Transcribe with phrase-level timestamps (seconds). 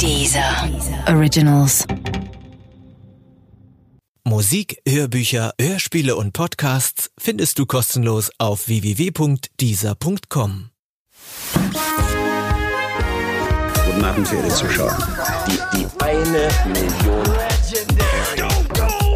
[0.00, 0.68] Dieser
[1.08, 1.86] Originals.
[4.24, 10.70] Musik, Hörbücher, Hörspiele und Podcasts findest du kostenlos auf www.dieser.com.
[13.86, 14.96] Guten Abend, verehrte Zuschauer.
[15.46, 17.22] Die, die eine Million.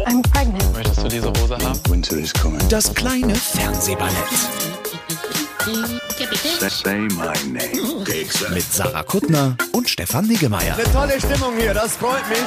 [0.05, 0.73] I'm pregnant.
[0.73, 1.79] Möchtest du diese Hose haben?
[1.89, 2.61] Winter is coming.
[2.69, 4.15] Das kleine Fernsehballett
[6.57, 8.03] Say my name.
[8.53, 10.75] mit Sarah Kuttner und Stefan Niggemeier.
[10.91, 12.39] Tolle Stimmung hier, das freut mich.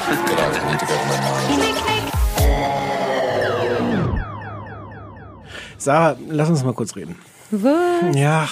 [5.78, 7.16] Sarah, lass uns mal kurz reden.
[7.50, 8.16] Was?
[8.16, 8.48] Ja,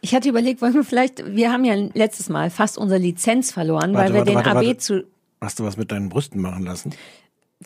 [0.00, 3.94] Ich hatte überlegt, wollen wir vielleicht, wir haben ja letztes Mal fast unsere Lizenz verloren,
[3.94, 4.76] Warte, weil wir warte, den warte, AB warte.
[4.78, 5.04] zu.
[5.40, 6.92] hast du was mit deinen Brüsten machen lassen?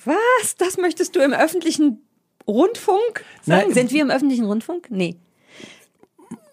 [0.05, 0.55] Was?
[0.59, 2.01] Das möchtest du im öffentlichen
[2.47, 3.65] Rundfunk sagen?
[3.67, 3.75] Nein.
[3.75, 4.87] Sind wir im öffentlichen Rundfunk?
[4.91, 5.17] Nee.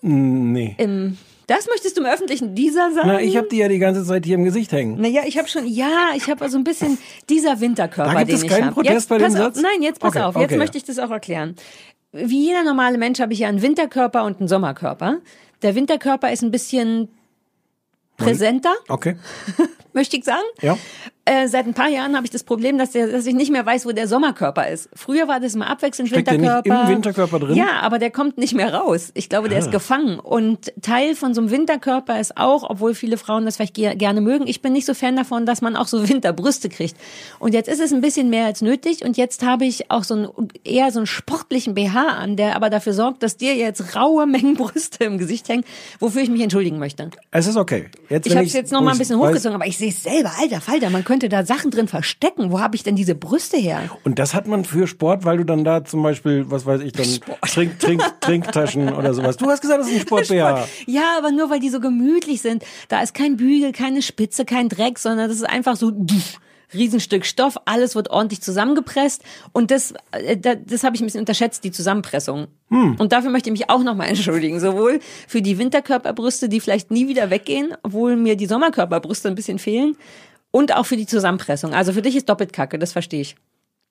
[0.02, 0.76] Nee.
[0.78, 3.08] Im, das möchtest du im öffentlichen dieser sagen?
[3.08, 5.00] Na, ich habe die ja die ganze Zeit hier im Gesicht hängen.
[5.00, 6.98] Naja, ich habe schon, ja, ich habe also ein bisschen
[7.30, 8.73] dieser Winterkörper, Da gibt den es ich keinen habe.
[8.75, 9.62] Protest jetzt, bei dem pass auf, Satz?
[9.62, 10.81] Nein, jetzt pass Okay, auf, jetzt okay, möchte ja.
[10.81, 11.56] ich das auch erklären.
[12.12, 15.20] Wie jeder normale Mensch habe ich ja einen Winterkörper und einen Sommerkörper.
[15.62, 17.09] Der Winterkörper ist ein bisschen
[18.18, 19.16] präsenter, Okay.
[19.98, 20.45] möchte ich sagen.
[20.62, 20.78] Ja.
[21.26, 23.66] Äh, seit ein paar Jahren habe ich das Problem, dass, der, dass ich nicht mehr
[23.66, 24.88] weiß, wo der Sommerkörper ist.
[24.94, 26.84] Früher war das immer abwechselnd Steckt der nicht Winterkörper.
[26.84, 27.56] im Winterkörper drin?
[27.58, 29.12] Ja, aber der kommt nicht mehr raus.
[29.14, 30.20] Ich glaube, der ist gefangen.
[30.20, 34.22] Und Teil von so einem Winterkörper ist auch, obwohl viele Frauen das vielleicht ge gerne
[34.22, 36.95] mögen, ich bin nicht so Fan davon, dass man auch so Winterbrüste kriegt.
[37.40, 39.03] Und jetzt ist es ein bisschen mehr als nötig.
[39.03, 40.30] Und jetzt habe ich auch so einen,
[40.64, 44.53] eher so einen sportlichen BH an, der aber dafür sorgt, dass dir jetzt raue Mengen
[44.56, 45.66] Brüste im Gesicht hängen,
[46.00, 47.09] wofür ich mich entschuldigen möchte.
[47.31, 47.90] Es ist okay.
[48.08, 50.32] Jetzt, Ich habe es jetzt noch mal ein bisschen hochgezogen, aber ich sehe es selber.
[50.40, 52.52] Alter Falter, man könnte da Sachen drin verstecken.
[52.52, 53.90] Wo habe ich denn diese Brüste her?
[54.04, 56.94] Und das hat man für Sport, weil du dann da zum Beispiel, was weiß ich,
[56.94, 57.08] dann
[57.48, 59.38] Trink, Trink, Trinktaschen oder sowas.
[59.38, 60.68] Du hast gesagt, das ist ein Sport-BH.
[60.86, 62.64] Ja, aber nur weil die so gemütlich sind.
[62.88, 66.40] Da ist kein Bügel, keine Spitze, kein Dreck, sondern das ist einfach so pff,
[66.73, 69.23] Riesenstück Stoff, alles wird ordentlich zusammengepresst
[69.54, 72.47] und das, äh, das, habe ich ein bisschen unterschätzt, die Zusammenpressung.
[72.69, 77.08] Und dafür möchte ich mich auch nochmal entschuldigen, sowohl für die Winterkörperbrüste, die vielleicht nie
[77.08, 79.96] wieder weggehen, obwohl mir die Sommerkörperbrüste ein bisschen fehlen,
[80.52, 81.74] und auch für die Zusammenpressung.
[81.74, 83.36] Also für dich ist doppelt Kacke, das verstehe ich.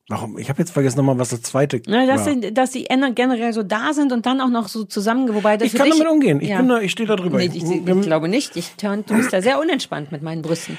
[0.09, 0.39] Warum?
[0.39, 2.33] Ich habe jetzt vergessen nochmal, was das zweite Na, dass, war.
[2.35, 5.57] sie, dass sie ener- generell so da sind und dann auch noch so zusammen, wobei
[5.57, 6.41] das Ich kann dich, damit umgehen.
[6.41, 6.59] Ich Ja.
[6.59, 7.39] bin da, ich stehe da drüber.
[7.39, 8.57] Nee, ich, ich, ich glaube nicht.
[8.57, 10.79] Ich, du bist da sehr unentspannt mit meinen Brüsten.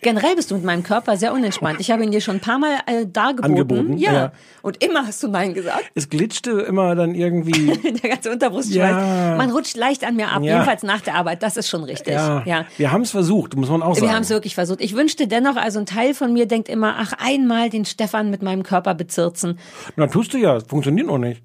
[0.00, 1.80] Generell bist du mit meinem Körper sehr unentspannt.
[1.80, 3.52] Ich habe ihn dir schon ein paar Mal äh, dargeboten.
[3.56, 4.12] Angeboten, ja.
[4.12, 4.32] ja.
[4.62, 5.90] Und immer hast du Nein gesagt.
[5.94, 7.72] es glitschte immer dann irgendwie.
[8.02, 8.76] Der ganze Unterbrustschweiß.
[8.76, 9.34] Ja.
[9.36, 10.54] Man rutscht leicht an mir ab, Ja.
[10.54, 11.42] jedenfalls nach der Arbeit.
[11.42, 12.14] Das ist schon richtig.
[12.14, 12.64] ja, ja.
[12.76, 14.06] wir haben es versucht, muss man auch sagen.
[14.06, 14.80] Wir haben es wirklich versucht.
[14.80, 18.42] Ich wünschte dennoch, also ein Teil von mir denkt immer, ach, einmal den Stefan mit
[18.42, 19.58] meinem Körper bezirzen.
[19.96, 21.42] Na, tust du ja, funktioniert auch nicht.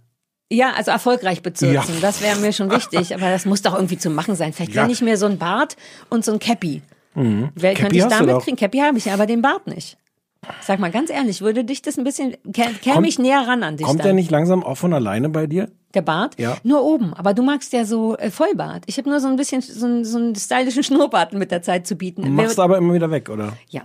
[0.52, 1.96] Ja, also erfolgreich bezirzen.
[1.96, 2.00] Ja.
[2.02, 3.14] Das wäre mir schon wichtig.
[3.16, 4.53] Aber das muss doch irgendwie zu machen sein.
[4.53, 4.88] Vielleicht Ja.
[4.88, 5.75] ich mir so ein Bart
[6.09, 6.81] und so ein Cappy.
[7.16, 8.57] Wer Cappy könnte ich damit kriegen?
[8.57, 9.97] Cappy habe ich, aber den Bart nicht.
[10.62, 13.78] Sag mal ganz ehrlich, würde dich das ein bisschen, kä- käme ich näher ran an
[13.78, 14.07] dich Kommt dann?
[14.07, 15.72] der nicht langsam auch von alleine bei dir?
[15.94, 16.38] Der Bart?
[16.38, 16.57] Ja.
[16.63, 17.13] Nur oben.
[17.13, 18.84] Aber du magst ja so äh, Vollbart.
[18.88, 21.88] Ich habe nur so ein bisschen so, einen- so einen stylischen Schnurrbart mit der Zeit
[21.88, 22.34] zu bieten.
[22.35, 23.53] Machst du aber immer wieder weg, oder?
[23.69, 23.84] Ja.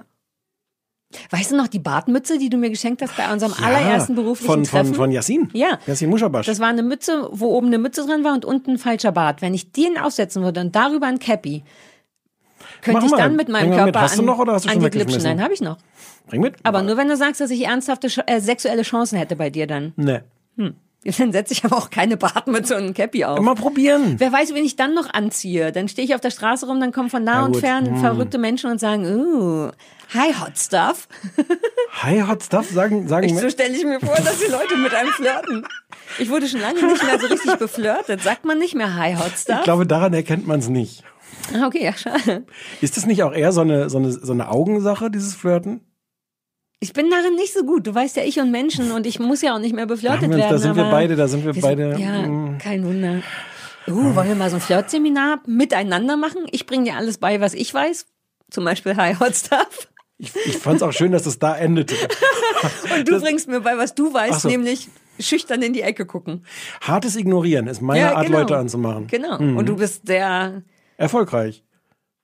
[1.30, 4.64] Weißt du noch die Bartmütze, die du mir geschenkt hast bei unserem allerersten beruflichen von,
[4.66, 4.94] von, Treffen?
[4.94, 5.48] von Yassin.
[5.54, 5.78] Ja.
[5.86, 6.44] Yassin Muschabasch.
[6.46, 9.40] Das war eine Mütze, wo oben eine Mütze dran war und unten ein falscher Bart.
[9.40, 11.62] Wenn ich den aufsetzen würde und darüber ein Cappy,
[12.82, 13.16] könnte Mach ich mal.
[13.18, 13.94] dann mit meinem Bring mal mit.
[13.94, 15.22] Körper Hast du an, noch oder hast du schon weggeschmissen?
[15.22, 15.78] Nein, habe ich noch.
[16.26, 16.54] Bring mit.
[16.62, 19.92] Aber nur wenn du sagst, dass ich ernsthafte äh, sexuelle Chancen hätte bei dir dann.
[19.96, 20.24] Ne.
[21.16, 23.38] Dann setze ich aber auch keine Bartmütze und ein Cappy auf.
[23.38, 24.16] Immer probieren.
[24.18, 25.70] Wer weiß, wen ich dann noch anziehe.
[25.70, 27.96] Dann stehe ich auf der Straße rum, dann kommen von nah und fern Hm.
[28.00, 29.70] verrückte Menschen und sagen, uh,
[30.12, 31.08] hi Hot Stuff.
[32.02, 35.10] Hi, Hot Stuff, sagen, sagen So stelle ich mir vor, dass die Leute mit einem
[35.10, 35.66] flirten.
[36.18, 38.22] Ich wurde schon lange nicht mehr so richtig beflirtet.
[38.22, 39.58] Sagt man nicht mehr Hi Hot Stuff?
[39.58, 41.02] Ich glaube, daran erkennt man es nicht.
[41.54, 42.44] Ah, okay, ja, schade.
[42.80, 45.80] Ist das nicht auch eher so eine, so eine, so eine Augensache, dieses Flirten?
[46.80, 47.86] Ich bin darin nicht so gut.
[47.86, 50.28] Du weißt ja, ich und Menschen und ich muss ja auch nicht mehr Da, beflirtet
[50.28, 50.50] uns, werden.
[50.50, 51.96] da sind wir beide, da sind wir wir beide.
[51.96, 52.58] Sind, ja, mm.
[52.58, 53.22] kein Wunder.
[53.88, 56.46] Uh, wollen wir mal so ein Flirtseminar miteinander machen?
[56.52, 58.06] Ich bringe dir alles bei, was ich weiß.
[58.50, 59.88] Zum Beispiel Hi Hot Stuff.
[60.18, 61.94] Ich, ich fand es auch schön, dass es da endete.
[62.94, 64.48] Und du bringst mir bei, was du weißt, so.
[64.48, 64.88] nämlich
[65.18, 66.44] schüchtern in die Ecke gucken.
[66.80, 68.38] Hartes Ignorieren ist meine Art, genau.
[68.40, 69.06] Leute anzumachen.
[69.06, 69.38] Genau.
[69.38, 70.62] Und du bist sehr
[70.98, 71.62] Erfolgreich.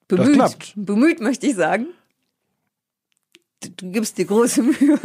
[0.08, 0.34] bemüht.
[0.34, 0.72] klappt.
[0.76, 1.86] Bemüht, möchte ich sagen.
[3.62, 4.98] Du, du gibst dir große Mühe.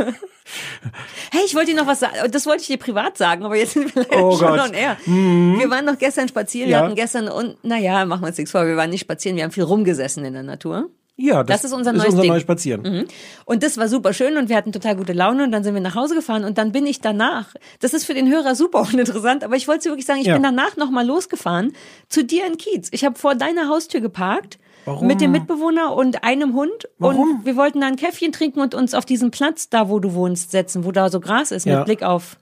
[1.31, 2.15] Hey, ich wollte dir noch was sagen.
[2.31, 4.59] Das wollte ich dir privat sagen, aber jetzt sind wir leider Oh schon Gott.
[4.69, 4.97] on air.
[5.05, 6.69] Wir waren noch gestern spazieren.
[6.69, 6.79] Ja.
[6.79, 8.65] Wir hatten gestern und, naja, machen wir uns nichts vor.
[8.65, 9.37] Wir waren nicht spazieren.
[9.37, 10.89] Wir haben viel rumgesessen in der Natur.
[11.21, 13.05] Ja, das, Das ist unser ist neues unser neues Spazieren.
[13.45, 15.81] Und das war super schön und wir hatten total gute Laune und dann sind wir
[15.81, 19.43] nach Hause gefahren und dann bin ich danach, das ist für den Hörer super uninteressant,
[19.43, 20.33] aber ich wollte dir wirklich sagen, ich Ja.
[20.35, 21.73] bin danach nochmal losgefahren
[22.07, 22.87] zu dir in Kiez.
[22.91, 25.07] Ich habe vor deiner Haustür geparkt Warum?
[25.07, 26.87] Mit dem Mitbewohner und einem Hund.
[26.99, 27.17] Warum?
[27.39, 30.13] Und wir wollten da ein Käffchen trinken und uns auf diesen Platz da, wo du
[30.13, 31.75] wohnst, setzen, wo da so Gras ist, Ja.
[31.79, 32.37] mit Blick auf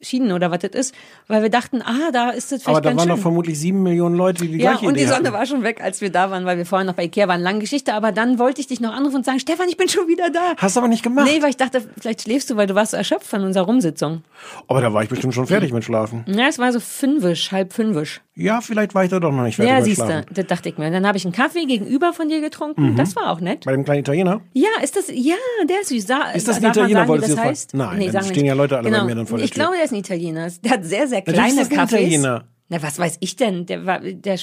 [0.00, 0.94] Schienen oder was das ist.
[1.26, 3.16] Weil wir dachten, ah, da ist das vielleicht Aber da ganz waren schön.
[3.16, 5.32] doch vermutlich sieben Millionen Leute, die die ja, gleiche und Idee die Sonne hatten.
[5.32, 7.40] war schon weg, als wir da waren, weil wir vorher noch bei Ikea waren.
[7.40, 10.06] Lange Geschichte, aber dann wollte ich dich noch anrufen und sagen, Stefan, ich bin schon
[10.08, 10.54] wieder da.
[10.56, 11.28] Hast du aber nicht gemacht.
[11.30, 14.22] Nee, weil ich dachte, vielleicht schläfst du, weil du warst so erschöpft von unserer Rumsitzung.
[14.68, 16.24] Aber da war ich bestimmt schon fertig mit Schlafen.
[16.28, 18.20] Ja, es war so fünfisch, halb fünfisch.
[18.36, 20.26] Ja, vielleicht war ich da doch noch nicht fertig Ja, mit siehst du, Schlafen.
[20.32, 20.86] das dachte ich mir.
[20.86, 22.94] Und dann habe ich einen Kaffee gegenüber von dir getrunken.
[22.94, 23.64] Das war auch nett.
[23.64, 24.40] Bei dem kleinen Italiener?
[24.52, 25.34] Ja, ist das, ja,
[25.68, 26.06] der ist süß.
[26.06, 27.70] Sa Ist das ein Italiener, wolltest das du jetzt heißt?
[27.72, 27.78] fragen?
[27.98, 28.48] Nein, dann sagen wir stehen nicht.
[28.50, 29.64] ja Leute alle bei mir dann vor der Ich Tür.
[29.64, 30.48] glaube, der ist ein Italiener.
[30.64, 31.84] Der hat sehr, sehr Natürlich kleine ist das ein.
[31.86, 32.44] Italiener.
[32.68, 33.66] Na, was weiß ich denn?
[33.66, 34.38] Der war, der,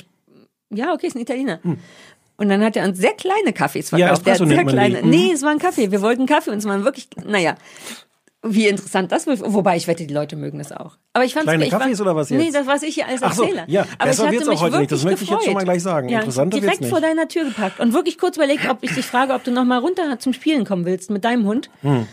[0.72, 1.60] ja, okay, ist ein Italiener.
[1.64, 1.78] Hm.
[2.38, 4.26] Und dann hat er uns sehr kleine Kaffees Ja, verkauft.
[4.26, 4.74] der hat Espresso sehr man die.
[4.74, 5.02] kleine.
[5.04, 5.10] Mhm.
[5.10, 5.92] Nee, es war ein Kaffee.
[5.92, 7.56] Wir wollten Kaffee und es waren wirklich, naja.
[8.48, 9.42] Wie interessant das wird.
[9.42, 10.98] Wobei, ich wette, die Leute mögen das auch.
[11.14, 12.56] Aber ich fand's, Kleine ich war- Kaffees oder was Nee, jetzt?
[12.56, 13.64] das, was ich hier alles Ach so, erzähle.
[13.68, 14.92] ja, Aber besser wird's auch heute nicht.
[14.92, 16.10] Das möchte ich jetzt schon mal gleich sagen.
[16.10, 17.10] Ja, Interessanter direkt wird's vor nicht.
[17.10, 17.80] deiner Tür gepackt.
[17.80, 20.64] Und wirklich kurz überlegt, ob ich dich frage, ob du noch mal runter zum Spielen
[20.66, 21.72] kommen willst mit deinem Hund.
[21.82, 22.06] Hm.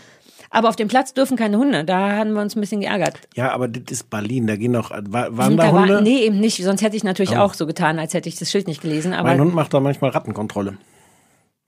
[0.53, 1.83] Aber auf dem Platz dürfen keine Hunde.
[1.83, 3.19] Da haben wir uns ein bisschen geärgert.
[3.35, 5.97] Ja, aber das ist Berlin, da gehen noch, war, waren da da war, Hunde?
[5.97, 6.01] Oh.
[6.01, 6.63] nee, eben nicht.
[6.63, 9.13] Sonst hätte ich natürlich auch so getan, als hätte ich das Schild nicht gelesen.
[9.13, 10.77] Aber mein Hund macht da manchmal Rattenkontrolle.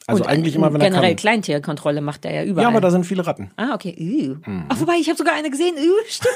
[0.08, 1.16] Also und, eigentlich immer, wenn er generell.
[1.16, 2.66] Kleintierkontrolle macht er ja überall.
[2.66, 3.50] Ja, aber da sind viele Ratten.
[3.56, 3.96] Ah, okay.
[4.00, 4.36] Uh.
[4.48, 4.66] Mhm.
[4.70, 5.76] Ach, wobei, ich habe sogar eine gesehen.
[5.76, 6.30] Uh, stimmt.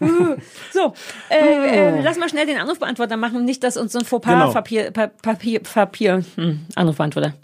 [0.72, 0.92] So,
[1.30, 3.44] äh, äh, lass mal schnell den Anrufbeantworter machen.
[3.44, 4.52] Nicht, dass uns so ein Fauxpas Genau.
[4.52, 7.34] Papier, pa Papier, Papier, hm, Anrufbeantworter.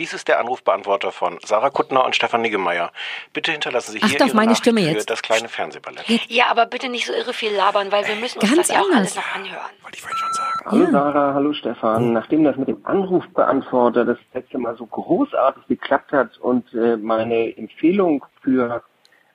[0.00, 2.90] Dies ist der Anrufbeantworter von Sarah Kuttner und Stefan Niggemeier.
[3.32, 5.08] Bitte hinterlassen Sie Achte hier auf Ihre meine Nachricht Stimme für jetzt.
[5.08, 6.04] das kleine Fernsehballett.
[6.28, 8.82] Ja, aber bitte nicht so irre viel labern, weil wir müssen uns Ganz das ja
[8.82, 8.98] auch anders.
[8.98, 9.70] alles noch anhören.
[9.82, 10.60] Wollte ich vorhin schon sagen.
[10.66, 12.12] Hallo Sarah, hallo Stefan.
[12.12, 17.56] Nachdem das mit dem Anrufbeantworter das letzte Mal so großartig geklappt hat und äh, meine
[17.56, 18.82] Empfehlung für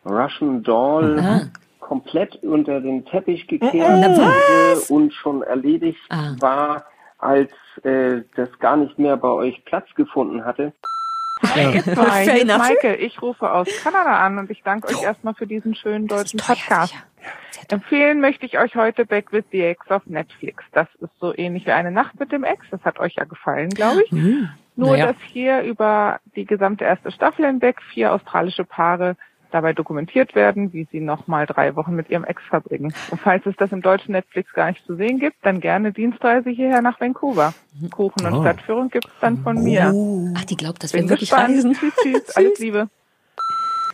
[0.05, 6.35] Russian Doll komplett unter den Teppich gekehrt wurde und schon erledigt Ah.
[6.39, 6.85] war,
[7.19, 7.51] als
[7.83, 10.73] äh, das gar nicht mehr bei euch Platz gefunden hatte,
[11.41, 12.57] Hi, Fair hier ist enough.
[12.57, 12.95] Maike.
[12.95, 16.93] Ich rufe aus Kanada an und ich danke euch erstmal für diesen schönen deutschen Podcast.
[17.69, 20.63] Empfehlen möchte ich euch heute Back with the Ex auf Netflix.
[20.73, 22.65] Das ist so ähnlich wie eine Nacht mit dem Ex.
[22.71, 24.11] Das hat euch ja gefallen, glaube ich.
[24.11, 24.49] Nur, Hm.
[24.75, 25.05] Naja.
[25.07, 29.15] dass hier über die gesamte erste Staffel hinweg vier australische Paare
[29.51, 32.93] dabei dokumentiert werden, wie sie nochmal drei Wochen mit ihrem Ex verbringen.
[33.11, 36.49] Und falls es das im deutschen Netflix gar nicht zu sehen gibt, dann gerne Dienstreise
[36.49, 37.53] hierher nach Vancouver.
[37.91, 38.41] Kuchen und Oh.
[38.41, 39.93] Stadtführung gibt's dann von mir.
[40.37, 41.55] Ach, die glaubt, dass Bin wir wirklich gespannt.
[41.55, 41.73] reisen.
[41.73, 42.29] Tschüss, tschüss.
[42.35, 42.89] Alles Liebe.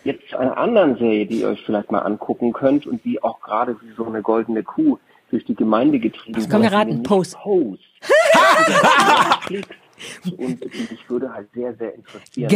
[0.04, 3.42] Jetzt zu einer anderen Serie, die ihr euch vielleicht mal angucken könnt und die auch
[3.42, 5.00] gerade wie so eine goldene Kuh
[5.32, 7.36] durch die Gemeinde getrieben komm, wir wird, raten, nämlich Pose.
[10.38, 12.50] Und mich würde halt sehr, sehr interessieren,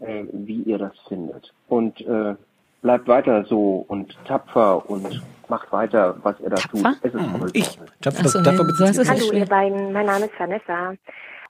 [0.00, 1.52] äh, wie ihr das findet.
[1.68, 2.34] Und äh,
[2.82, 6.78] bleibt weiter so und tapfer und macht weiter, was ihr da Tapfer?
[6.78, 6.98] tut.
[7.02, 7.50] Es ist toll.
[7.52, 7.78] Ich.
[8.00, 10.94] Tapfer, so, Tapfer nee, Hallo ihr beiden, mein Name ist Vanessa.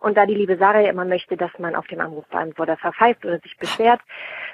[0.01, 3.39] Und da die liebe Sarah ja immer möchte, dass man auf dem Anrufbeantworter verpfeift oder
[3.41, 4.01] sich beschwert,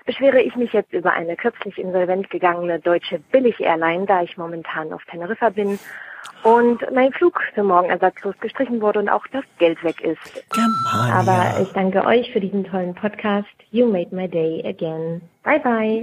[0.04, 5.04] beschwere ich mich jetzt über eine kürzlich insolvent gegangene deutsche Billig-Airline, da ich momentan auf
[5.04, 5.78] Teneriffa bin
[6.42, 10.44] und mein Flug für morgen ersatzlos gestrichen wurde und auch das Geld weg ist.
[10.52, 11.14] Germania.
[11.14, 13.46] Aber ich danke euch für diesen tollen Podcast.
[13.70, 15.20] You made my day again.
[15.44, 16.00] Bye bye.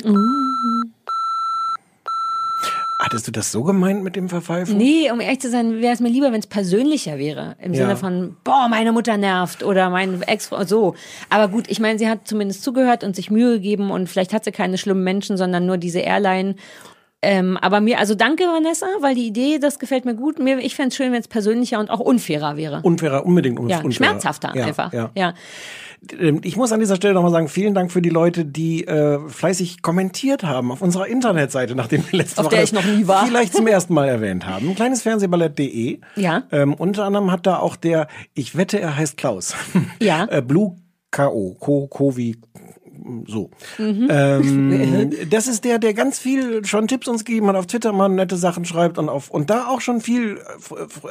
[3.00, 4.78] Hattest du das so gemeint mit dem Verpfeifen?
[4.78, 7.56] Nee, um ehrlich zu sein, wäre es mir lieber, wenn es persönlicher wäre.
[7.62, 7.82] Im Ja.
[7.82, 10.96] Sinne von, boah, meine Mutter nervt oder mein Ex, so.
[11.30, 14.46] Aber gut, ich meine, sie hat zumindest zugehört und sich Mühe gegeben und vielleicht hat
[14.46, 16.56] sie keine schlimmen Menschen, sondern nur diese Airline.
[17.24, 20.40] Ähm, aber mir, also danke Vanessa, weil die Idee, das gefällt mir gut.
[20.40, 22.82] Mir, ich fände es schön, wenn es persönlicher und auch unfairer wäre.
[22.84, 23.94] Unfairer, unbedingt unf ja, unfairer.
[23.94, 24.92] schmerzhafter ja, einfach.
[24.92, 25.10] Ja.
[25.16, 25.34] ja.
[26.20, 29.20] Ähm, Ich muss an dieser Stelle nochmal sagen, vielen Dank für die Leute, die äh,
[29.30, 33.08] fleißig kommentiert haben auf unserer Internetseite, nachdem wir letzte Auf Woche der ich noch nie
[33.08, 33.26] war.
[33.26, 34.76] vielleicht zum ersten Mal erwähnt haben.
[34.76, 36.02] Kleinesfernsehballett.de.
[36.18, 36.44] Ja.
[36.52, 39.56] Ähm, unter anderem hat da auch der, ich wette, er heißt Klaus.
[40.02, 40.26] Ja.
[40.30, 40.76] äh, Blue
[41.12, 41.54] K.O.
[41.60, 42.38] Ko, Ko wie
[43.28, 43.50] so.
[43.78, 44.08] Mhm.
[44.10, 48.10] Ähm, das ist der, der ganz viel schon Tipps uns gegeben hat, auf Twitter mal
[48.10, 50.40] nette Sachen schreibt und auf und da auch schon viel,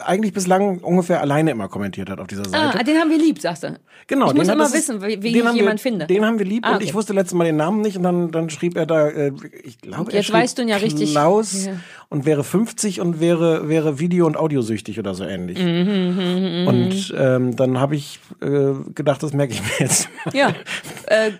[0.04, 2.78] eigentlich bislang ungefähr alleine immer kommentiert hat auf dieser Seite.
[2.78, 3.78] Ah, den haben wir lieb, sagst du.
[4.08, 6.06] Genau, Ich muss immer das wissen, wie, wie ich jemanden wir, finde.
[6.06, 6.84] Den haben wir lieb Ah, und okay.
[6.84, 9.32] ich wusste letztes Mal den Namen nicht und dann, dann schrieb er da, äh,
[9.62, 11.12] ich glaube, er Jetzt schrieb weißt du ihn ja richtig.
[11.12, 11.72] Klaus Ja.
[12.08, 15.58] und wäre 50 und wäre, wäre Video- und Audiosüchtig oder so ähnlich.
[15.58, 20.08] Mhm, und ähm, dann habe ich äh, gedacht, das merke ich mir jetzt.
[20.32, 20.52] Ja.
[21.06, 21.32] Äh,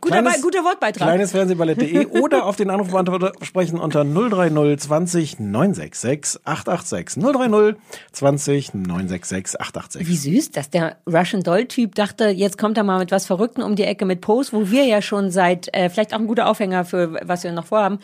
[0.00, 1.08] Guter, Be- guter Wortbeitrag.
[1.08, 7.22] Kleinesfernsehballett.de oder auf den Anrufbeantworter sprechen unter 030 20 966 886.
[7.22, 7.76] 030
[8.12, 10.08] 20 966 886.
[10.08, 13.76] Wie süß, dass der Russian Doll-Typ dachte, jetzt kommt er mal mit was Verrückten um
[13.76, 16.84] die Ecke mit Pose, wo wir ja schon seit, äh, vielleicht auch ein guter Aufhänger
[16.84, 17.98] für was wir noch vorhaben,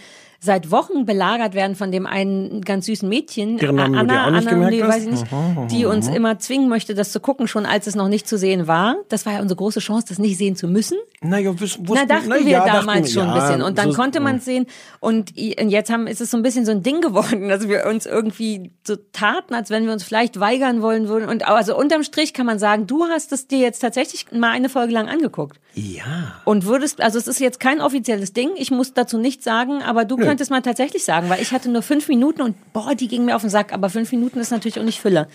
[0.45, 4.27] seit Wochen belagert werden von dem einen ganz süßen Mädchen, Deren Namen du dir Anna,
[4.27, 4.89] auch nicht Anna, gemerkt nee, hast?
[4.89, 6.17] weiß ich nicht, Aha, die uns aha.
[6.17, 8.97] immer zwingen möchte, das zu gucken, schon als es noch nicht zu sehen war.
[9.09, 10.99] Das war ja unsere große Chance, das nicht sehen zu müssen.
[11.21, 13.63] Naja, wus, wussten, Na, dachten na wir ja, damals dachten schon ein bisschen.
[13.63, 14.67] Und dann so- konnte man es sehen.
[14.99, 18.07] Und jetzt haben, ist es so ein bisschen so ein Ding geworden, dass wir uns
[18.07, 21.29] irgendwie so taten, als wenn wir uns vielleicht weigern wollen würden.
[21.29, 24.69] Und also unterm Strich kann man sagen, du hast es dir jetzt tatsächlich mal eine
[24.69, 25.61] Folge lang angeguckt.
[25.75, 26.41] Ja.
[26.45, 30.05] Und würdest, also es ist jetzt kein offizielles Ding, ich muss dazu nichts sagen, aber
[30.05, 30.25] du Nö.
[30.25, 33.37] könntest mal tatsächlich sagen, weil ich hatte nur fünf Minuten und boah, die ging mir
[33.37, 35.29] auf den Sack, aber fünf Minuten ist natürlich auch nicht Fülle.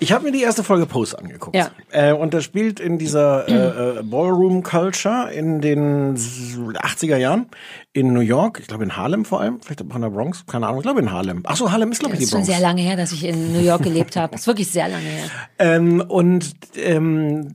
[0.00, 1.54] Ich habe mir die erste Folge Pose angeguckt.
[1.54, 1.70] Ja.
[1.92, 7.46] Äh, und das spielt in dieser äh, äh, Ballroom Culture in den 80er Jahren
[7.92, 10.66] in New York, ich glaube in Harlem vor allem, vielleicht auch in der Bronx, keine
[10.66, 11.42] Ahnung, ich glaube in Harlem.
[11.46, 12.52] Ach so, Harlem ist glaube ich Das die ist schon Bronx.
[12.52, 14.24] sehr lange her, dass ich in New York gelebt habe.
[14.34, 15.26] Das ist wirklich sehr lange her.
[15.58, 17.52] Ähm, und ähm,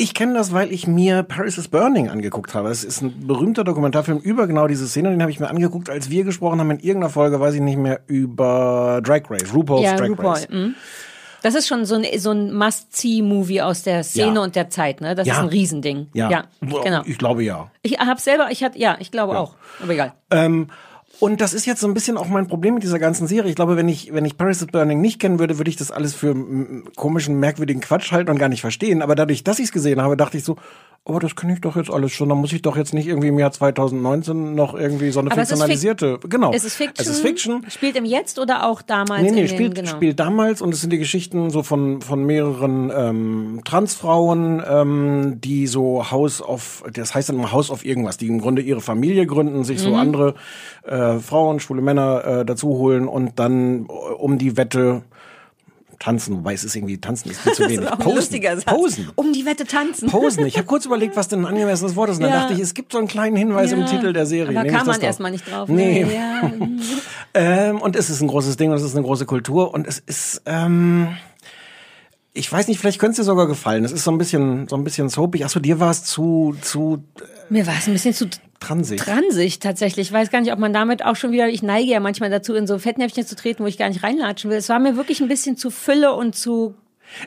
[0.00, 2.68] ich kenne das, weil ich mir Paris is Burning angeguckt habe.
[2.68, 5.10] Das ist ein berühmter Dokumentarfilm über genau diese Szene.
[5.10, 7.78] Den habe ich mir angeguckt, als wir gesprochen haben in irgendeiner Folge, weiß ich nicht
[7.78, 10.26] mehr, über Drag Race, RuPaul's ja, Drag RuPaul.
[10.30, 10.48] Race.
[10.48, 10.74] mhm.
[11.42, 14.42] Das ist schon so ein, so ein Must-See-Movie aus der Szene Ja.
[14.42, 15.14] und der Zeit, ne?
[15.14, 15.34] Das Ja.
[15.34, 16.08] ist ein Riesending.
[16.12, 17.02] Ja, ja genau.
[17.04, 17.70] ich glaube ja.
[17.82, 19.54] Ich habe selber, ich hatte, ja, ich glaube auch.
[19.82, 20.14] Aber egal.
[20.30, 20.68] Ähm,
[21.20, 23.50] und das ist jetzt so ein bisschen auch mein Problem mit dieser ganzen Serie.
[23.50, 25.90] Ich glaube, wenn ich, wenn ich Paris is Burning nicht kennen würde, würde ich das
[25.90, 26.34] alles für
[26.94, 29.02] komischen, merkwürdigen Quatsch halten und gar nicht verstehen.
[29.02, 30.56] Aber dadurch, dass ich es gesehen habe, dachte ich so,
[31.04, 32.28] oh, das kenne ich doch jetzt alles schon.
[32.28, 35.40] Da muss ich doch jetzt nicht irgendwie im Jahr 2019 noch irgendwie so eine Aber
[35.40, 36.18] es fiktionalisierte.
[36.28, 36.52] genau.
[36.52, 36.94] Es ist Fiction.
[36.98, 37.64] Es ist Fiction.
[37.70, 39.22] Spielt im Jetzt oder auch damals?
[39.22, 39.88] Nee, nee, in den, spielt, genau.
[39.88, 45.66] spielt damals und es sind die Geschichten so von, von mehreren ähm, Transfrauen, ähm, die
[45.66, 49.26] so House of, das heißt dann immer House of irgendwas, die im Grunde ihre Familie
[49.26, 49.94] gründen, sich so Mhm.
[49.94, 50.34] andere
[50.84, 55.02] äh, Frauen, schwule Männer äh, dazu holen und dann äh, um die Wette
[55.98, 57.88] tanzen, wobei es ist irgendwie, tanzen ist viel zu Das wenig.
[57.90, 58.64] ist Posen.
[58.64, 59.10] Posen.
[59.16, 60.08] Um die Wette tanzen.
[60.08, 60.46] Posen.
[60.46, 62.16] Ich habe kurz überlegt, was denn ein angemessenes Wort ist.
[62.16, 62.40] Und dann Ja.
[62.40, 63.86] dachte ich, es gibt so einen kleinen Hinweis im Ja.
[63.86, 64.64] Titel der Serie.
[64.64, 65.68] Ich kam man erstmal nicht drauf.
[65.68, 66.04] Nee.
[66.04, 66.14] Ne?
[66.14, 66.50] Ja.
[67.34, 69.98] Ähm, und es ist ein großes Ding und es ist eine große Kultur und es
[69.98, 71.08] ist, ähm,
[72.38, 73.84] ich weiß nicht, vielleicht könnte es dir sogar gefallen.
[73.84, 75.44] Es ist so ein bisschen, so ein bisschen soapig.
[75.44, 77.02] Achso, dir war es zu, zu
[77.48, 78.28] Mir war es ein bisschen zu
[78.60, 79.00] transig.
[79.00, 80.08] transig tatsächlich.
[80.08, 82.54] Ich weiß gar nicht, ob man damit auch schon wieder, ich neige ja manchmal dazu,
[82.54, 84.56] in so Fettnäpfchen zu treten, wo ich gar nicht reinlatschen will.
[84.58, 86.74] Es war mir wirklich ein bisschen zu Fülle und zu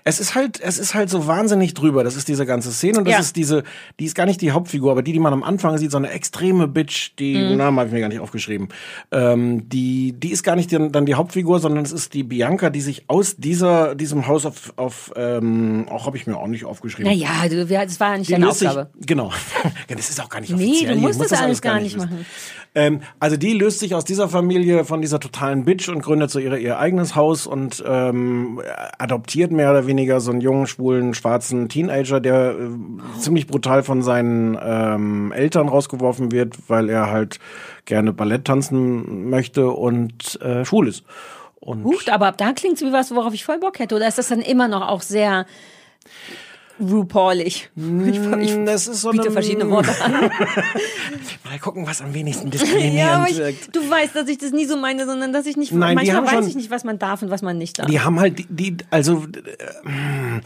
[0.03, 2.03] Es ist halt, es ist halt so wahnsinnig drüber.
[2.03, 3.19] Das ist diese ganze Szene und das Ja.
[3.19, 3.63] ist diese,
[3.99, 6.09] die ist gar nicht die Hauptfigur, aber die, die man am Anfang sieht, so eine
[6.11, 7.57] extreme Bitch, die, Mhm.
[7.57, 8.69] Namen habe ich mir gar nicht aufgeschrieben.
[9.11, 12.69] Ähm, die, die ist gar nicht die, dann die Hauptfigur, sondern es ist die Bianca,
[12.69, 16.65] die sich aus dieser, diesem Haus auf, auf ähm, auch habe ich mir auch nicht
[16.65, 17.11] aufgeschrieben.
[17.11, 18.89] Naja, du, wir- das war ja nicht Die deine löst sich- Aufgabe.
[19.05, 19.31] Genau.
[19.89, 20.93] Ja, das ist auch gar nicht Nee, offiziell.
[20.93, 22.25] du Hier musst muss das alles gar nicht wissen.
[22.73, 26.39] Ähm, also die löst sich aus dieser Familie von dieser totalen Bitch und gründet so
[26.39, 28.61] ihre, ihr eigenes Haus und ähm,
[28.97, 34.01] adoptiert mehr oder weniger so einen jungen, schwulen, schwarzen Teenager, der äh, ziemlich brutal von
[34.01, 37.39] seinen ähm, Eltern rausgeworfen wird, weil er halt
[37.85, 41.03] gerne Ballett tanzen möchte und äh, schwul ist.
[41.59, 43.95] Und Hucht, aber ab da klingt's wie was, worauf ich voll Bock hätte.
[43.95, 45.45] Oder ist das dann immer noch auch sehr
[46.81, 47.69] RuPaulig?
[47.75, 50.11] Ich, ich das ist so biete eine- verschiedene Worte an.
[51.43, 53.75] mal gucken, was am wenigsten diskriminierend ja, aber ich, wirkt.
[53.75, 56.31] du weißt, dass ich das nie so meine, sondern dass ich nicht, Nein, manchmal weiß
[56.31, 57.87] schon- ich nicht, was man darf und was man nicht darf.
[57.87, 60.41] Die haben halt die, die also äh,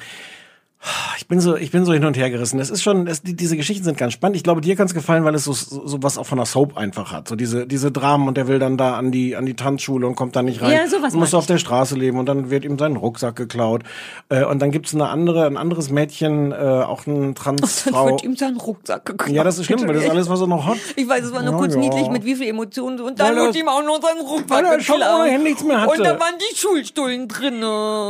[1.17, 2.59] ich bin so ich bin so hin und her gerissen.
[2.59, 4.35] Es ist schon es, die, diese Geschichten sind ganz spannend.
[4.37, 6.45] Ich glaube, dir kann es gefallen, weil es so, so so was auch von der
[6.45, 7.27] Soap einfach hat.
[7.27, 10.15] So diese diese Dramen und der will dann da an die an die Tanzschule und
[10.15, 10.71] kommt da nicht rein.
[10.71, 13.83] Ja, sowas und muss auf der Straße leben und dann wird ihm sein Rucksack geklaut.
[14.29, 18.07] Äh, und dann gibt's eine andere ein anderes Mädchen, äh, auch eine Dann Transfrau.
[18.07, 19.33] wird ihm sein Rucksack geklaut.
[19.35, 20.77] Ja, das ist schlimm, weil das ist alles, was er noch hat.
[20.95, 21.79] Ich weiß, es war nur Ja, kurz ja.
[21.79, 22.99] niedlich, mit wie viel Emotionen.
[23.01, 25.81] Und dann Weil wird ihm auch noch sein Rucksack weil er schon ohnehin nichts mehr
[25.81, 25.91] hatte.
[25.97, 27.55] Und da waren die Schulstullen drin.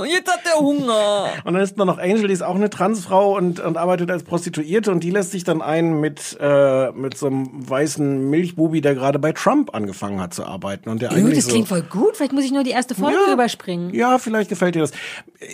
[0.09, 1.27] Jetzt hat er Hunger.
[1.45, 4.23] Und dann ist da noch Angel, die ist auch eine Transfrau und, und arbeitet als
[4.23, 8.95] Prostituierte und die lässt sich dann ein mit, äh, mit so einem weißen Milchbubi, der
[8.95, 10.89] gerade bei Trump angefangen hat zu arbeiten.
[10.89, 12.17] Und der Juh, eigentlich das so, klingt voll gut.
[12.17, 13.33] Vielleicht muss ich nur die erste Folge Ja.
[13.33, 13.93] überspringen.
[13.93, 14.91] Ja, vielleicht gefällt dir das.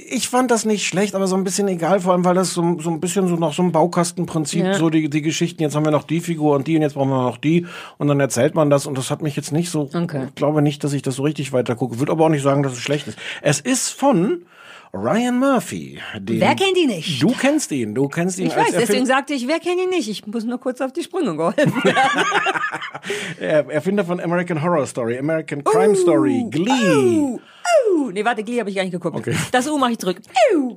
[0.10, 2.78] Ich fand das nicht schlecht, aber so ein bisschen egal, vor allem weil das so,
[2.80, 4.74] so ein bisschen so nach so einem Baukastenprinzip, Ja.
[4.76, 7.10] so die, die Geschichten, jetzt haben wir noch die Figur und die und jetzt brauchen
[7.10, 7.66] wir noch die
[7.98, 10.26] und dann erzählt man das und das hat mich jetzt nicht so, Okay.
[10.30, 12.00] ich glaube nicht, dass ich das so richtig weiter gucke.
[12.00, 13.18] Würde aber auch nicht sagen, dass es schlecht ist.
[13.42, 14.44] Es ist von
[14.94, 16.00] Ryan Murphy.
[16.20, 17.22] Den, Wer kennt ihn nicht?
[17.24, 19.90] Du kennst ihn, du kennst ihn Ich weiß, deswegen Erfind- sagte ich, wer kennt ihn
[19.90, 20.10] nicht?
[20.10, 22.26] Ich muss nur kurz auf die Sprünge geholfen werden.
[23.40, 26.70] Er- Erfinder von American Horror Story, American Crime Story, Glee.
[26.70, 27.40] Uh,
[27.96, 28.12] uh.
[28.12, 29.16] Nee, warte, Glee habe ich gar nicht geguckt.
[29.16, 29.34] Okay.
[29.54, 30.20] Das U mache ich zurück.
[30.56, 30.76] Uh.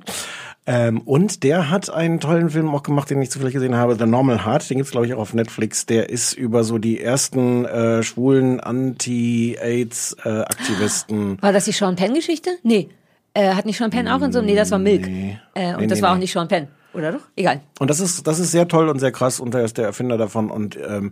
[0.65, 4.05] Ähm, und der hat einen tollen Film auch gemacht, den ich zufällig gesehen habe, The
[4.05, 4.69] Normal Heart.
[4.69, 5.85] Den gibt's glaube ich auch auf Netflix.
[5.85, 11.37] Der ist über so die ersten äh, schwulen Anti-AIDS-Aktivisten.
[11.41, 12.51] War das die Sean Penn-Geschichte?
[12.63, 12.87] Nee.
[13.35, 14.41] Äh, hat nicht Sean Penn auch in so?
[14.41, 15.07] Nee, das war Milk.
[15.07, 15.37] Nee.
[15.53, 16.69] Äh, und Nee, das nee, war auch nicht Sean Penn.
[16.93, 17.21] Oder doch?
[17.35, 17.59] Egal.
[17.79, 20.17] Und das ist, das ist sehr toll und sehr krass und er ist der Erfinder
[20.17, 21.11] davon und ähm,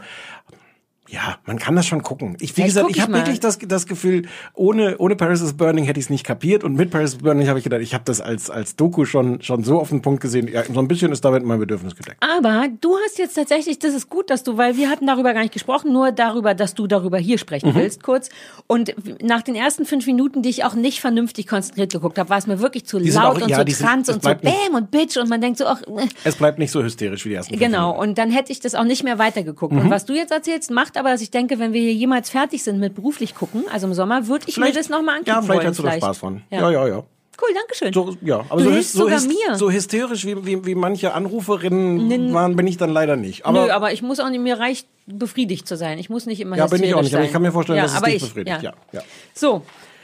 [1.13, 2.35] ja, man kann das schon gucken.
[2.39, 4.23] Ich, wie Vielleicht gesagt, ich ich habe wirklich das, das Gefühl,
[4.55, 7.47] ohne, ohne Paris is Burning hätte ich es nicht kapiert und mit Paris is Burning
[7.47, 10.21] habe ich gedacht, ich habe das als, als Doku schon, schon so auf den Punkt
[10.21, 10.47] gesehen.
[10.47, 12.17] Ja, so ein bisschen ist damit mein Bedürfnis gedeckt.
[12.19, 15.41] Aber du hast jetzt tatsächlich, das ist gut, dass du, weil wir hatten darüber gar
[15.41, 17.75] nicht gesprochen, nur darüber, dass du darüber hier sprechen Mhm.
[17.75, 18.29] willst, kurz.
[18.65, 22.39] Und nach den ersten fünf Minuten, die ich auch nicht vernünftig konzentriert geguckt habe, war
[22.39, 24.89] es mir wirklich zu Die laut auch- und ja, so trans und so Bäm und
[24.89, 27.59] Bitch und man denkt so, ach, äh, Es bleibt nicht so hysterisch wie die ersten
[27.59, 29.73] Genau, und dann hätte ich das auch nicht mehr weitergeguckt.
[29.73, 29.79] Mhm.
[29.81, 32.63] Und was du jetzt erzählst, macht aber, dass ich denke, wenn wir hier jemals fertig
[32.63, 35.41] sind mit beruflich gucken, also im Sommer, würde ich mir Vielleicht- das nochmal angucken Ja,
[35.41, 35.67] vielleicht wollen.
[35.67, 36.41] hast du da Spaß von.
[36.49, 36.61] Ja.
[36.61, 37.03] Ja, ja, ja.
[37.41, 37.91] Cool, danke schön.
[37.91, 39.55] So, ja, aber Du so, sogar mir.
[39.55, 43.45] so hysterisch wie, wie, wie manche Anruferinnen waren, bin ich dann leider nicht.
[43.45, 45.97] Aber, Nö, aber ich muss auch nicht, mir reicht befriedigt zu sein.
[45.97, 47.13] Ich muss nicht immer ja, bin ich auch nicht.
[47.15, 48.61] Aber ich kann mir vorstellen, ja, dass es aber dich ich, befriedigt.
[48.61, 48.71] Ja.
[48.71, 49.01] Ja, ja.
[49.33, 49.63] So,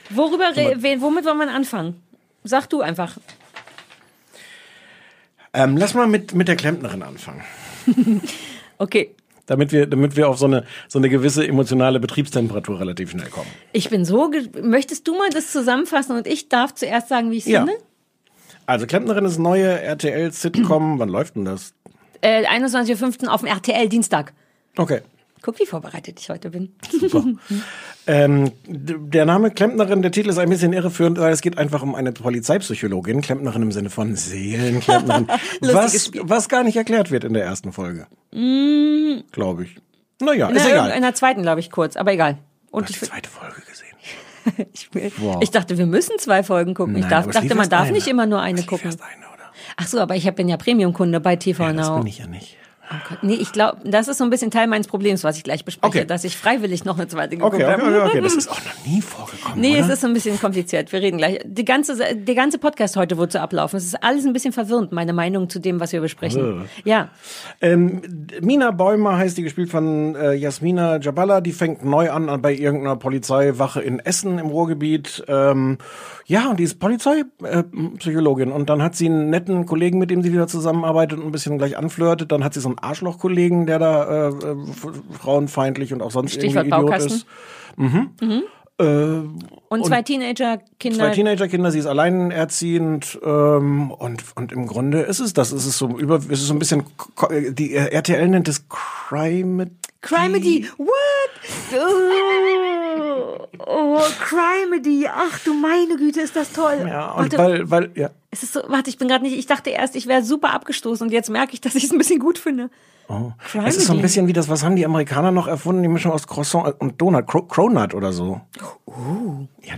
[0.09, 2.01] worüber, re- we- womit wollen wir anfangen?
[2.43, 3.17] Sag du einfach.
[5.53, 7.43] Ähm, lass mal mit, mit der Klempnerin anfangen.
[8.81, 9.11] Okay.
[9.49, 13.49] Damit wir, damit wir auf so eine, so eine gewisse emotionale Betriebstemperatur relativ schnell kommen.
[13.73, 17.45] Ich bin so, möchtest du mal das zusammenfassen und ich darf zuerst sagen, wie ich
[17.45, 17.65] es Ja.
[17.65, 17.81] finde?
[18.67, 20.99] Also Klempnerin ist neue RTL-Sitcom.
[20.99, 21.73] Wann läuft denn das?
[22.21, 23.27] Äh, 21.05.
[23.27, 24.33] auf dem RTL Dienstag.
[24.77, 25.01] Okay.
[25.41, 26.74] Guck, wie vorbereitet ich heute bin.
[28.08, 31.84] Ähm, d- der Name Klempnerin, der Titel ist ein bisschen irreführend, weil es geht einfach
[31.84, 35.27] um eine Polizeipsychologin, Klempnerin im Sinne von Seelenklempnerin,
[35.62, 38.08] was, was gar nicht erklärt wird in der ersten Folge.
[39.31, 39.75] Glaube ich.
[40.22, 40.91] Naja, In ist der, egal.
[40.91, 42.39] in der zweiten, glaube ich, kurz, aber egal.
[42.72, 44.67] Und ich, die zweite Folge gesehen.
[44.74, 44.89] ich,
[45.22, 45.38] Wow.
[45.41, 46.96] ich dachte, wir müssen zwei Folgen gucken.
[46.96, 47.91] ich Nein, darf, aber es dachte, man darf eine.
[47.91, 48.89] nicht immer nur eine gucken.
[48.89, 49.00] eine,
[49.34, 49.51] oder?
[49.77, 51.98] Ach so, aber ich bin ja Premium-Kunde bei TV Ja, das Now.
[52.00, 52.58] bin ich ja nicht.
[52.91, 53.15] Oh.
[53.22, 56.00] Nee, ich glaube, das ist so ein bisschen Teil meines Problems, was ich gleich bespreche,
[56.00, 56.05] Okay.
[56.05, 57.84] dass ich freiwillig noch eine zweite geguckt Okay, okay, habe.
[57.98, 59.86] okay, okay, das ist auch noch nie vorgekommen, Nee, oder?
[59.86, 60.91] es ist so ein bisschen kompliziert.
[60.91, 61.39] Wir reden gleich.
[61.46, 63.77] Die ganze, der ganze Podcast heute wird so ablaufen.
[63.77, 66.65] Es ist alles ein bisschen verwirrend, meine Meinung zu dem, was wir besprechen.
[66.84, 67.10] Ja.
[67.62, 68.01] Ähm,
[68.41, 71.41] Mina Bäumer heißt die, gespielt von äh, Jasmina Jabala.
[71.41, 75.24] Die fängt neu an an- bei irgendeiner Polizeiwache in Essen im Ruhrgebiet.
[75.27, 75.77] Ähm,
[76.29, 78.51] ja, und die ist Polizeipsychologin.
[78.51, 81.57] Und dann hat sie einen netten Kollegen, mit dem sie wieder zusammenarbeitet und ein bisschen
[81.57, 82.31] gleich anflirtet.
[82.31, 84.56] Dann hat sie so einen Arschloch-Kollegen, der da äh, äh,
[85.19, 87.25] frauenfeindlich und auch sonst Stichwort irgendwie Idiot ist.
[87.77, 88.12] Mhm.
[88.80, 88.84] Äh,
[89.69, 90.99] Und zwei Teenager-Kinder.
[90.99, 95.51] Zwei Teenagerkinder, sie ist alleinerziehend ähm, und und im Grunde ist es das.
[95.51, 96.84] Es ist so über, es ist so ein bisschen
[97.53, 99.71] die äh, RTL nennt es Crime.
[100.01, 100.69] Crimedy.
[100.77, 100.89] What?
[103.19, 105.08] Oh, oh, Crimedy.
[105.08, 106.86] Ach du meine Güte, ist das toll.
[106.88, 108.10] Ja, und warte, weil weil ja.
[108.32, 111.08] es ist so, warte, ich bin gerade nicht, ich dachte erst, ich wäre super abgestoßen
[111.08, 112.69] und jetzt merke ich, dass ich es ein bisschen gut finde.
[113.08, 113.32] Oh.
[113.49, 113.69] Crimedy.
[113.69, 116.12] Es ist so ein bisschen wie das, was haben die Amerikaner noch erfunden, die Mischung
[116.12, 118.41] aus Croissant und Donut, Cro Cronut oder so.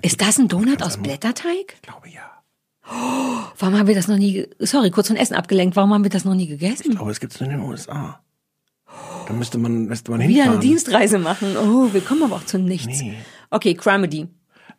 [0.01, 1.75] Ist das ein Donut aus Blätterteig?
[1.75, 2.21] Ich glaube ja.
[3.58, 6.25] Warum haben wir das noch nie, sorry, kurz von Essen abgelenkt, warum haben wir das
[6.25, 6.91] noch nie Ich gegessen?
[6.91, 8.19] glaube, es gibt's nur in den USA.
[9.27, 10.51] Da müsste man müsste man Wieder hinfahren.
[10.54, 11.56] eine Dienstreise machen.
[11.58, 13.01] Oh, wir kommen aber auch zu nichts.
[13.01, 13.15] Nee.
[13.49, 14.27] Okay, Crimedy.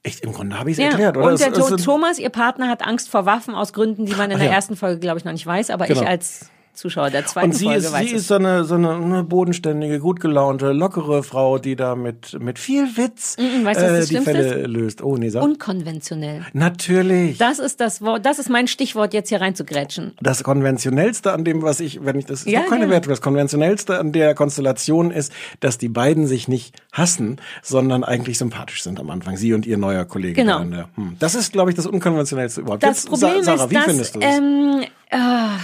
[0.03, 0.91] Echt, im Grunde habe ich es Ja.
[0.91, 1.27] erklärt, oder?
[1.29, 4.15] Und Es- der es sind- Thomas, ihr Partner, hat Angst vor Waffen aus Gründen, die
[4.15, 4.55] man in Ach der ja.
[4.55, 6.03] ersten Folge, glaube ich, noch nicht weiß, aber Genau.
[6.03, 8.21] ich als Zuschauer der zweiten Und sie Folge ist, weiß sie es.
[8.23, 12.97] ist so eine, so eine, bodenständige, gut gelaunte, lockere Frau, die da mit, mit viel
[12.97, 15.03] Witz Mm, weißt du, was äh, das die Fälle löst.
[15.03, 15.43] Oh, nee, sag.
[15.43, 16.45] Unkonventionell.
[16.53, 17.39] Natürlich.
[17.39, 20.13] Das ist das Wort, das ist mein Stichwort, jetzt hier reinzugrätschen.
[20.21, 22.91] Das konventionellste an dem, was ich, wenn ich das ist Ja, keine gerne.
[22.91, 28.39] Wertung, das konventionellste an der Konstellation ist, dass die beiden sich nicht hassen, sondern eigentlich
[28.39, 29.37] sympathisch sind am Anfang.
[29.37, 30.35] Sie und ihr neuer Kollege.
[30.35, 30.61] Genau.
[30.61, 31.17] hm.
[31.19, 32.83] Das ist, glaube ich, das unkonventionellste überhaupt.
[32.83, 34.37] Das Jetzt, Problem Sa- Sarah, ist, wie dass findest du es?
[34.39, 35.59] ähm, ah,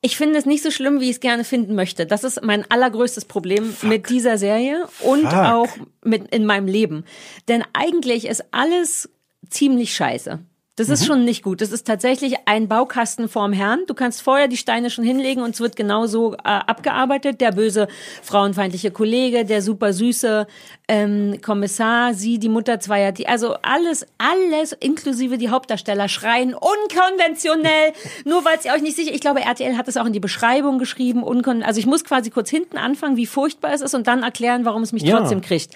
[0.00, 2.06] ich finde es nicht so schlimm, wie ich es gerne finden möchte.
[2.06, 5.32] Das ist mein allergrößtes Problem mit dieser Serie und Fuck.
[5.32, 5.68] auch
[6.04, 7.04] mit in meinem Leben.
[7.48, 9.10] Denn eigentlich ist alles
[9.50, 10.38] ziemlich scheiße.
[10.78, 11.60] Das ist schon nicht gut.
[11.60, 13.80] Das ist tatsächlich ein Baukasten vorm Herrn.
[13.88, 17.40] Du kannst vorher die Steine schon hinlegen und es wird genauso äh, abgearbeitet.
[17.40, 17.88] Der böse
[18.22, 20.46] frauenfeindliche Kollege, der super süße
[20.86, 27.92] ähm, Kommissar, sie, die Mutter zweier, die, also alles, alles inklusive die Hauptdarsteller schreien unkonventionell.
[28.24, 30.78] Nur weil sie euch nicht sicher, ich glaube, RTL hat es auch in die Beschreibung
[30.78, 31.24] geschrieben.
[31.24, 34.64] Unkon also ich muss quasi kurz hinten anfangen, wie furchtbar es ist und dann erklären,
[34.64, 35.18] warum es mich Ja.
[35.18, 35.74] trotzdem kriegt.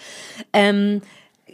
[0.52, 1.02] Ähm,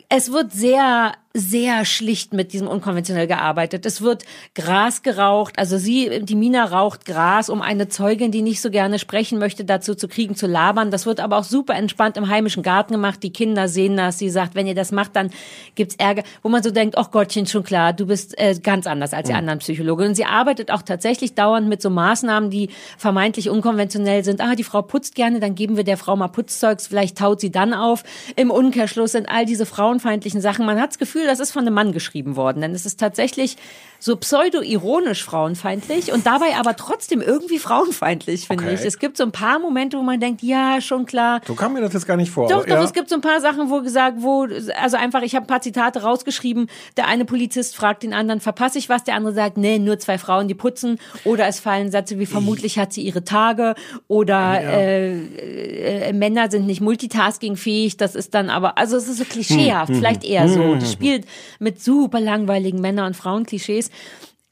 [0.09, 3.87] es wird sehr, sehr schlicht mit diesem unkonventionell gearbeitet.
[3.87, 4.25] Es wird
[4.55, 8.99] Gras geraucht, also sie, die Mina raucht Gras, um eine Zeugin, die nicht so gerne
[8.99, 10.91] sprechen möchte, dazu zu kriegen, zu labern.
[10.91, 13.23] Das wird aber auch super entspannt im heimischen Garten gemacht.
[13.23, 14.19] Die Kinder sehen das.
[14.19, 15.31] Sie sagt, wenn ihr das macht, dann
[15.75, 16.25] gibt's Ärger.
[16.43, 19.33] Wo man so denkt, ach Gottchen, schon klar, du bist äh, ganz anders als die
[19.33, 19.39] Mhm.
[19.39, 20.09] anderen Psychologen.
[20.09, 24.41] Und sie arbeitet auch tatsächlich dauernd mit so Maßnahmen, die vermeintlich unkonventionell sind.
[24.41, 27.51] Ah, die Frau putzt gerne, dann geben wir der Frau mal Putzzeugs, vielleicht taut sie
[27.51, 28.03] dann auf.
[28.37, 30.67] Im Umkehrschluss sind all diese frauenfeindlichen Sachen.
[30.67, 33.57] Man hat das Gefühl, das ist von einem Mann geschrieben worden, denn es ist tatsächlich
[34.01, 38.75] so pseudo-ironisch frauenfeindlich und dabei aber trotzdem irgendwie frauenfeindlich, finde Okay.
[38.75, 38.85] ich.
[38.85, 41.41] Es gibt so ein paar Momente, wo man denkt, ja, schon klar.
[41.47, 42.49] So kam mir das jetzt gar nicht vor.
[42.49, 42.83] Doch, doch, ja.
[42.83, 44.47] es gibt so ein paar Sachen, wo gesagt, wo,
[44.81, 46.69] also einfach, ich habe ein paar Zitate rausgeschrieben.
[46.97, 49.05] Der eine Polizist fragt den anderen, verpasse ich was?
[49.05, 50.99] Der andere sagt, nee, nur zwei Frauen, die putzen.
[51.25, 53.75] Oder es fallen Sätze wie, vermutlich hat sie ihre Tage.
[54.07, 57.97] Oder äh, äh, Männer sind nicht multitaskingfähig.
[57.97, 60.63] Das ist dann aber, also es ist so klischeehaft, Hm, hm, vielleicht eher so.
[60.63, 60.93] hm, Das hm.
[60.93, 61.25] spielt
[61.59, 63.88] mit super langweiligen Männer- und Frauenklischees.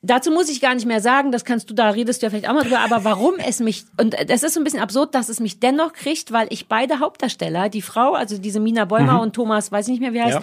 [0.02, 2.48] Dazu muss ich gar nicht mehr sagen, das kannst du, da redest du ja vielleicht
[2.48, 5.28] auch mal drüber, aber warum es mich, und das ist so ein bisschen absurd, dass
[5.28, 9.20] es mich dennoch kriegt, weil ich beide Hauptdarsteller, die Frau, also diese Mina Bäumer Mhm.
[9.20, 10.42] und Thomas, weiß ich nicht mehr, wie heißt, Ja.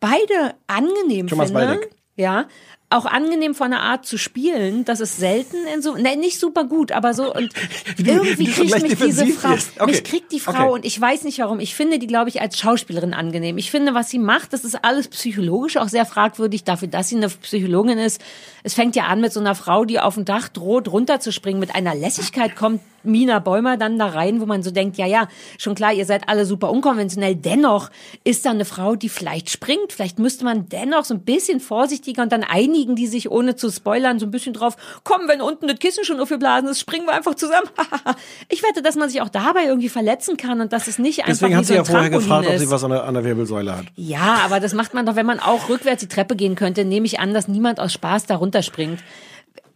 [0.00, 1.66] beide angenehm Thomas finde.
[1.68, 1.90] Waldeck.
[2.16, 2.46] Ja.
[2.92, 6.64] Auch angenehm von der Art zu spielen, das ist selten in so, ne, nicht super
[6.64, 7.52] gut, aber so, und
[7.98, 9.52] irgendwie kriegt mich diese Frau.
[9.52, 9.86] Okay.
[9.86, 10.72] mich kriegt die Frau Okay.
[10.72, 11.60] und ich weiß nicht warum.
[11.60, 13.58] Ich finde die, glaube ich, als Schauspielerin angenehm.
[13.58, 17.16] Ich finde, was sie macht, das ist alles psychologisch auch sehr fragwürdig dafür, dass sie
[17.16, 18.20] eine Psychologin ist.
[18.62, 21.58] Es fängt ja an mit so einer Frau, die auf dem Dach droht, runterzuspringen.
[21.58, 25.28] Mit einer Lässigkeit kommt Mina Bäumer dann da rein, wo man so denkt, ja, ja,
[25.58, 27.34] schon klar, ihr seid alle super unkonventionell.
[27.34, 27.90] Dennoch
[28.24, 29.92] ist da eine Frau, die vielleicht springt.
[29.92, 33.70] Vielleicht müsste man dennoch so ein bisschen vorsichtiger und dann einigen die sich, ohne zu
[33.70, 37.14] spoilern, so ein bisschen drauf, komm, wenn unten das Kissen schon aufgeblasen ist, springen wir
[37.14, 37.68] einfach zusammen.
[38.48, 41.32] ich wette, dass man sich auch dabei irgendwie verletzen kann und dass es nicht einfach
[41.32, 42.60] Deswegen hat sie so ja vorher Trampolin gefragt, ob ist.
[42.60, 43.86] sie was an der, an der Wirbelsäule hat.
[43.96, 47.06] Ja, aber das macht man doch, wenn man auch rückwärts die Treppe gehen könnte, nehme
[47.06, 49.00] ich an, dass niemand aus Spaß da runterspringt.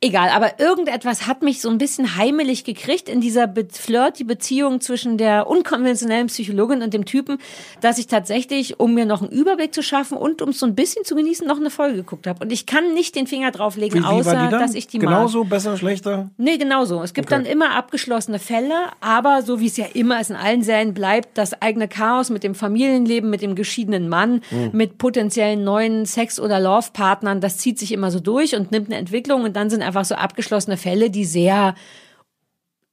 [0.02, 4.80] Egal, aber irgendetwas hat mich so ein bisschen heimelig gekriegt in dieser Be flirty Beziehung
[4.82, 7.38] zwischen der unkonventionellen Psychologin und dem Typen,
[7.80, 10.74] dass ich tatsächlich, um mir noch einen Überblick zu schaffen und um es so ein
[10.74, 12.44] bisschen zu genießen, noch eine Folge geguckt habe.
[12.44, 15.06] Und ich kann nicht den Finger drauflegen, Wie, wie außer dass ich die mag.
[15.06, 16.30] Genauso, besser, schlechter?
[16.36, 17.02] Nee, genau so.
[17.02, 17.42] Es gibt Okay.
[17.42, 21.38] dann immer abgeschlossene Fälle, aber so wie es ja immer ist in allen Serien bleibt,
[21.38, 24.70] das eigene Chaos mit dem Familienleben, mit dem geschiedenen Mann, Mhm.
[24.72, 28.96] mit potenziellen neuen Sex- oder Love-Partnern, das zieht sich immer so durch und nimmt eine
[28.96, 31.74] Entwicklung und dann sind einfach so abgeschlossene Fälle, die sehr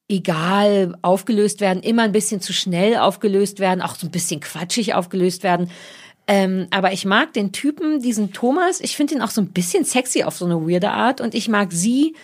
[0.08, 4.94] egal aufgelöst werden, immer ein bisschen zu schnell aufgelöst werden, auch so ein bisschen quatschig
[4.94, 5.72] aufgelöst werden.
[6.28, 9.84] Ähm, aber ich mag den Typen, diesen Thomas, ich finde ihn auch so ein bisschen
[9.84, 12.16] sexy auf so eine weirde Art und ich mag sie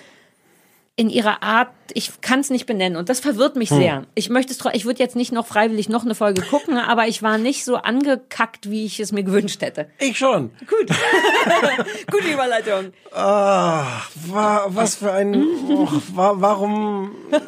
[0.99, 3.77] in ihrer Art, ich kann es nicht benennen und das verwirrt mich Hm.
[3.77, 4.03] sehr.
[4.15, 7.23] Ich möchte es, ich würde jetzt nicht noch freiwillig noch eine Folge gucken, aber ich
[7.23, 9.88] war nicht so angekackt, wie ich es mir gewünscht hätte.
[9.97, 10.51] Ich schon.
[10.67, 10.89] Gut.
[12.12, 12.91] Gute Überleitung.
[13.13, 15.41] Ah, wa, was für ein.
[15.69, 17.12] Oh, wa, warum.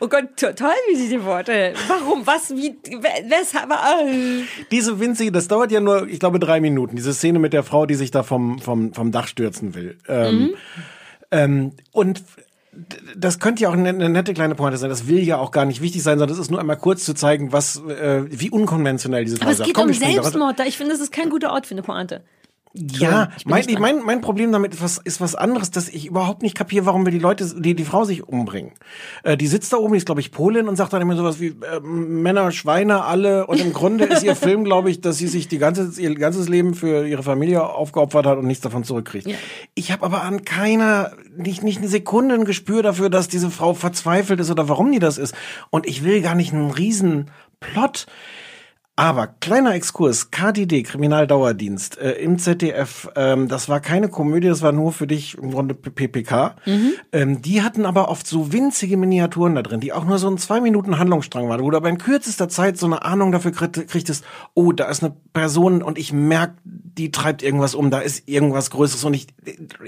[0.00, 1.72] Oh Gott, total, wie sie die Worte.
[1.88, 2.24] Warum?
[2.26, 2.50] Was?
[2.50, 2.76] Wie?
[2.84, 3.70] we- Weshalb?
[4.70, 6.94] Diese winzige, das dauert ja nur, ich glaube, drei Minuten.
[6.96, 9.98] Diese Szene mit der Frau, die sich da vom, vom, vom Dach stürzen will.
[10.08, 10.54] Ähm, Mhm.
[11.32, 12.22] ähm, und
[13.16, 14.90] das könnte ja auch eine, eine nette kleine Pointe sein.
[14.90, 17.14] Das will ja auch gar nicht wichtig sein, sondern es ist nur einmal kurz zu
[17.14, 19.92] zeigen, was, äh, wie unkonventionell diese Frau Aber es geht Komm, um.
[19.94, 20.58] Selbstmord.
[20.58, 20.64] da.
[20.64, 22.22] Ich finde, das ist kein guter Ort für eine Pointe.
[22.74, 26.06] Ja, ich mein, ich mein, mein Problem damit ist was, ist was anderes, dass ich
[26.06, 28.72] überhaupt nicht kapiere, warum wir die Leute, die, die Frau sich umbringen.
[29.22, 31.40] Äh, die sitzt da oben, die ist, glaube ich, Polin und sagt dann immer sowas
[31.40, 33.46] wie äh, Männer, Schweine, alle.
[33.46, 36.48] Und im Grunde ist ihr Film, glaube ich, dass sie sich die ganze, ihr ganzes
[36.48, 39.26] Leben für ihre Familie aufgeopfert hat und nichts davon zurückkriegt.
[39.26, 39.36] Ja.
[39.74, 43.74] Ich habe aber an keiner, nicht, nicht eine Sekunde ein Gespür dafür, dass diese Frau
[43.74, 45.34] verzweifelt ist oder warum die das ist.
[45.70, 48.06] Und ich will gar nicht einen riesen Plot.
[48.98, 54.72] Aber kleiner Exkurs, KDD, Kriminaldauerdienst äh, im ZDF, ähm, das war keine Komödie, das war
[54.72, 56.56] nur für dich im Grunde PPK.
[57.12, 60.36] Ähm, die hatten aber oft so winzige Miniaturen da drin, die auch nur so ein
[60.36, 63.86] zwei Minuten Handlungsstrang waren, wo du aber in kürzester Zeit so eine Ahnung dafür krieg-
[63.86, 68.28] kriegtest, oh, da ist eine Person und ich merk, die treibt irgendwas um, da ist
[68.28, 69.28] irgendwas Größeres und ich,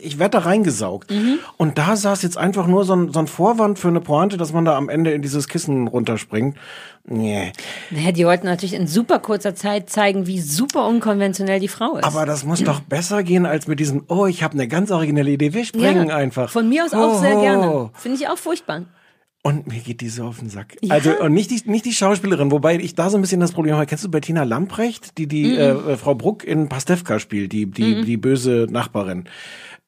[0.00, 1.12] ich werd da reingesaugt.
[1.56, 4.52] Und da saß jetzt einfach nur so ein, so ein Vorwand für eine Pointe, dass
[4.52, 6.56] man da am Ende in dieses Kissen runterspringt.
[7.10, 7.52] Nee.
[7.90, 12.04] Naja, die wollten natürlich in super kurzer Zeit zeigen, wie super unkonventionell die Frau ist.
[12.04, 15.32] Aber das muss doch besser gehen als mit diesem, oh, ich habe eine ganz originelle
[15.32, 16.50] Idee, wir springen Ja, einfach.
[16.50, 17.90] Von mir aus auch Ho, sehr gerne.
[17.94, 18.84] Finde ich auch furchtbar.
[19.42, 20.76] Und mir geht die so auf den Sack.
[20.90, 23.74] Also und nicht die, nicht die Schauspielerin, wobei ich da so ein bisschen das Problem
[23.74, 23.86] habe.
[23.86, 28.18] Kennst du Bettina Lamprecht, die die äh, Frau Bruck in Pastewka spielt, die die die
[28.18, 29.24] böse Nachbarin?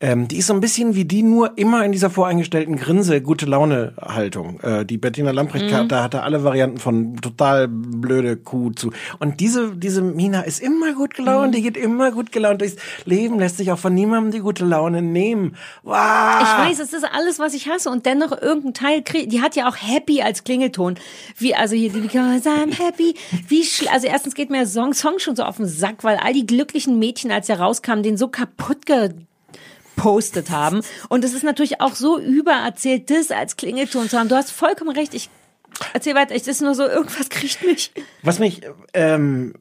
[0.03, 3.47] Ähm, die ist so ein bisschen wie die, nur immer in dieser voreingestellten Grinse, gute
[3.47, 4.61] Laune Haltung.
[4.61, 8.91] Äh, die Bettina Lamprecht, da hatte alle Varianten von total blöde Kuh zu.
[9.21, 13.39] Und diese, diese Mina ist immer gut gelaunt, die geht immer gut gelaunt durchs Leben,
[13.39, 15.55] lässt sich auch von niemandem die gute Laune nehmen.
[15.85, 16.43] Wow.
[16.43, 17.89] Ich weiß, es ist alles, was ich hasse.
[17.89, 20.97] Und dennoch irgendein Teil krieg, die hat ja auch Happy als Klingelton.
[21.39, 23.15] Wie, also hier, die I'm happy.
[23.47, 26.33] Wie, schl- also erstens geht mir Song, Song schon so auf den Sack, weil all
[26.33, 28.85] die glücklichen Mädchen, als er rauskam, den so kaputt
[30.03, 30.83] gepostet haben.
[31.09, 34.29] Und es ist natürlich auch so übererzählt, das als Klingelton zu haben.
[34.29, 35.15] Du hast vollkommen recht.
[35.15, 35.31] Ich
[35.95, 36.35] erzähl weiter.
[36.35, 37.93] Es ist nur so, irgendwas kriegt mich.
[38.23, 38.63] Was mich
[38.95, 39.55] ähm,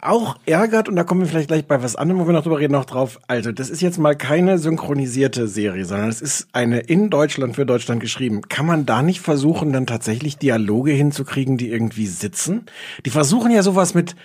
[0.00, 2.58] auch ärgert, und da kommen wir vielleicht gleich bei was anderem, wo wir noch drüber
[2.58, 3.20] reden, noch drauf.
[3.28, 7.64] Also, das ist jetzt mal keine synchronisierte Serie, sondern es ist eine in Deutschland für
[7.64, 8.42] Deutschland geschrieben.
[8.48, 12.66] Kann man da nicht versuchen, dann tatsächlich Dialoge hinzukriegen, die irgendwie sitzen?
[13.04, 14.16] Die versuchen ja sowas mit,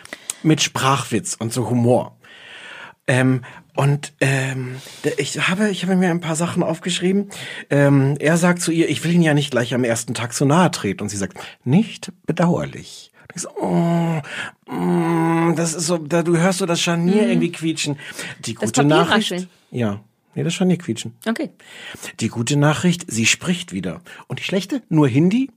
[0.44, 2.18] mit Sprachwitz und so Humor.
[3.08, 3.42] Ähm,
[3.76, 4.76] und ähm,
[5.18, 7.30] ich habe, ich habe mir ein paar Sachen aufgeschrieben.
[7.70, 10.46] Ähm, er sagt zu ihr, ich will ihn ja nicht gleich am ersten Tag so
[10.46, 11.02] nahe treten.
[11.04, 13.12] Und sie sagt, nicht bedauerlich.
[13.22, 14.22] Und ich so, oh,
[14.72, 17.98] mm, das ist so, da, du hörst so das Scharnier irgendwie quietschen.
[18.46, 19.32] Die Das gute Papier Nachricht.
[19.32, 19.50] rascheln.
[19.72, 20.02] Ja,
[20.36, 21.14] nee, das Scharnier quietschen.
[21.26, 21.50] Okay.
[22.20, 24.02] Die gute Nachricht, sie spricht wieder.
[24.28, 25.50] Und die schlechte, nur Hindi,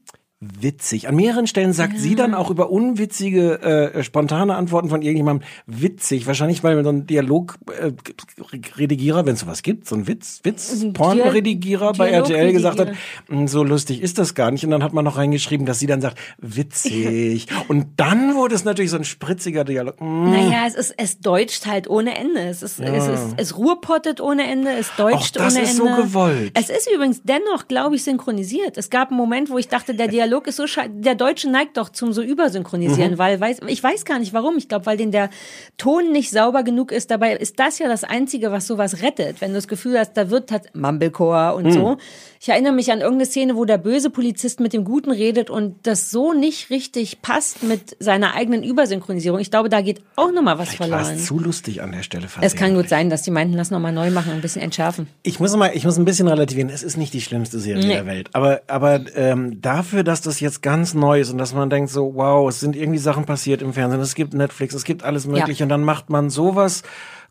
[0.60, 1.08] witzig.
[1.08, 6.26] An mehreren Stellen sagt sie dann auch über unwitzige, äh, spontane Antworten von irgendjemandem witzig.
[6.26, 11.92] Wahrscheinlich, weil so ein Dialogredigierer, äh, wenn es sowas gibt, so ein Witz, Witz, Pornredigierer
[11.92, 12.92] bei RTL gesagt hat,
[13.28, 14.64] "Mm, so lustig ist das gar nicht.
[14.64, 17.46] Und dann hat man noch reingeschrieben, dass sie dann sagt, witzig.
[17.68, 20.00] Und dann wurde es natürlich so ein spritziger Dialog.
[20.00, 20.30] Mm.
[20.30, 22.40] Naja, es ist, es deutscht halt ohne Ende.
[22.40, 26.02] Es ist, es ist, es ruhrpottet ohne Ende, es deutscht das ohne ist so Ende.
[26.02, 26.52] gewollt.
[26.54, 28.76] Es ist übrigens dennoch, glaube ich, synchronisiert.
[28.76, 31.76] Es gab einen Moment, wo ich dachte, der Dialog ist so schei der Deutsche neigt
[31.76, 33.18] doch zum so übersynchronisieren, Mhm.
[33.18, 34.56] weil weiß, ich weiß gar nicht warum.
[34.58, 35.30] Ich glaube, weil den der
[35.78, 37.10] Ton nicht sauber genug ist.
[37.10, 39.40] Dabei ist das ja das Einzige, was sowas rettet.
[39.40, 41.72] Wenn du das Gefühl hast, da wird halt Mumblecore und Mhm.
[41.72, 41.96] so.
[42.40, 45.86] Ich erinnere mich an irgendeine Szene, wo der böse Polizist mit dem Guten redet und
[45.86, 49.40] das so nicht richtig passt mit seiner eigenen Übersynchronisierung.
[49.40, 51.14] Ich glaube, da geht auch nochmal was Vielleicht verloren.
[51.16, 52.26] es zu lustig an der Stelle.
[52.42, 55.06] Es kann gut sein, dass die meinten, lass nochmal neu machen, ein bisschen entschärfen.
[55.22, 56.68] Ich muss mal, ich muss ein bisschen relativieren.
[56.68, 57.94] Es ist nicht die schlimmste Serie Nee.
[57.94, 61.70] der Welt, aber aber ähm, dafür, dass das jetzt ganz neu ist und dass man
[61.70, 64.00] denkt so, wow, es sind irgendwie Sachen passiert im Fernsehen.
[64.00, 66.82] Es gibt Netflix, es gibt alles Mögliche und dann macht man sowas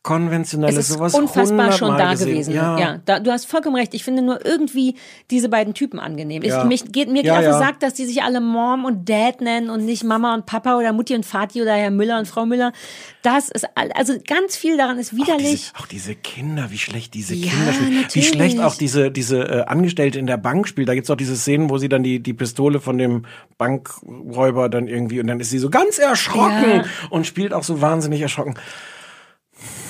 [0.04, 2.28] konventionelles, Es ist sowas unfassbar schon da gesehen.
[2.28, 2.54] gewesen.
[2.54, 2.78] Ja.
[2.78, 3.94] Ja, da, du hast vollkommen recht.
[3.94, 4.96] Ich finde nur irgendwie
[5.32, 6.44] diese beiden Typen angenehm.
[6.44, 6.62] Ja.
[6.62, 7.72] Ich, mich, geht, mir geht Ja, ja.
[7.80, 11.16] Dass die sich alle Mom und Dad nennen und nicht Mama und Papa oder Mutti
[11.16, 12.74] und Vati oder Herr Müller und Frau Müller.
[13.22, 15.72] Das ist, also ganz viel daran ist Auch widerlich.
[15.72, 17.92] diese, auch diese Kinder, wie schlecht diese Kinder spielen.
[17.92, 18.28] Wie natürlich.
[18.28, 20.89] schlecht auch diese, diese äh, Angestellte in der Bank spielt.
[20.89, 23.26] Da gibt's auch diese Szenen, wo sie dann die, die Pistole von dem
[23.58, 28.20] Bankräuber dann irgendwie, und dann ist sie so ganz erschrocken und spielt auch so wahnsinnig
[28.20, 28.56] erschrocken.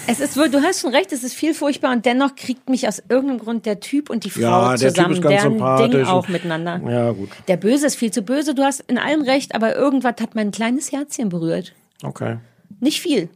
[0.05, 2.87] Es ist wohl, du hast schon recht, es ist viel furchtbar und dennoch kriegt mich
[2.87, 5.91] aus irgendeinem Grund der Typ und die Frau Ja, der Typ zusammen, ist ganz deren
[5.91, 6.81] Ding auch miteinander.
[6.89, 7.29] Ja, gut.
[7.47, 10.51] Der Böse ist viel zu böse, du hast in allem recht, aber irgendwas hat mein
[10.51, 11.73] kleines Herzchen berührt.
[12.03, 12.37] Okay.
[12.79, 13.29] Nicht viel.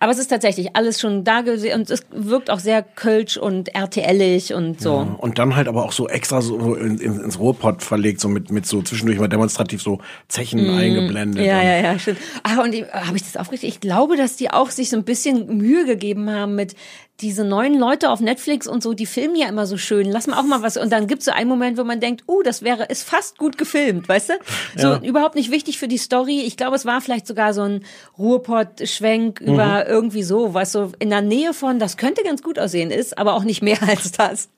[0.00, 3.74] Aber es ist tatsächlich alles schon da gewesen und es wirkt auch sehr kölsch und
[3.74, 4.94] RTLig und so.
[4.94, 8.28] Ja, und dann halt aber auch so extra so in, in, ins Ruhrpott verlegt, so
[8.28, 11.42] mit, mit so zwischendurch mal demonstrativ so Zechen eingeblendet.
[11.42, 11.48] Mhm.
[11.48, 12.18] Ja, ja, ja, stimmt.
[12.42, 13.68] Ah, und habe ich das aufgerichtet?
[13.68, 16.74] Ich glaube, dass die auch sich so ein bisschen Mühe gegeben haben mit
[17.20, 20.10] diese neuen Leute auf Netflix und so, die filmen ja immer so schön.
[20.10, 20.76] Lass mal auch mal was.
[20.76, 23.56] Und dann gibt's so einen Moment, wo man denkt, uh, das wäre, ist fast gut
[23.56, 24.32] gefilmt, weißt du?
[24.76, 24.98] So Ja.
[25.00, 26.40] überhaupt nicht wichtig für die Story.
[26.40, 27.84] Ich glaube, es war vielleicht sogar so ein
[28.18, 29.54] Ruhrpott-Schwenk Mhm.
[29.54, 33.16] über irgendwie so, was so in der Nähe von, das könnte ganz gut aussehen ist,
[33.16, 34.48] aber auch nicht mehr als das.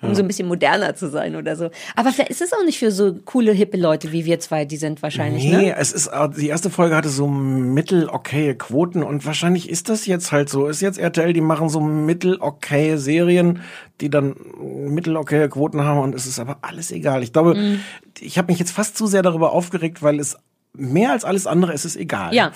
[0.00, 1.70] Um so ein bisschen moderner zu sein oder so.
[1.94, 4.76] Aber vielleicht ist es auch nicht für so coole, hippe Leute wie wir zwei, die
[4.76, 5.76] sind wahrscheinlich, Nee, ne?
[5.76, 10.32] es ist, äh, die erste Folge hatte so mittel-okaye Quoten und wahrscheinlich ist das jetzt
[10.32, 10.66] halt so.
[10.66, 13.60] Ist jetzt RTL, die machen so mittel-okaye Serien,
[14.00, 17.22] die dann mittel-okaye Quoten haben und es ist aber alles egal.
[17.22, 17.80] Ich glaube, Mhm.
[18.20, 20.36] ich habe mich jetzt fast zu sehr darüber aufgeregt, weil es
[20.74, 22.34] mehr als alles andere ist es egal.
[22.34, 22.52] Ja.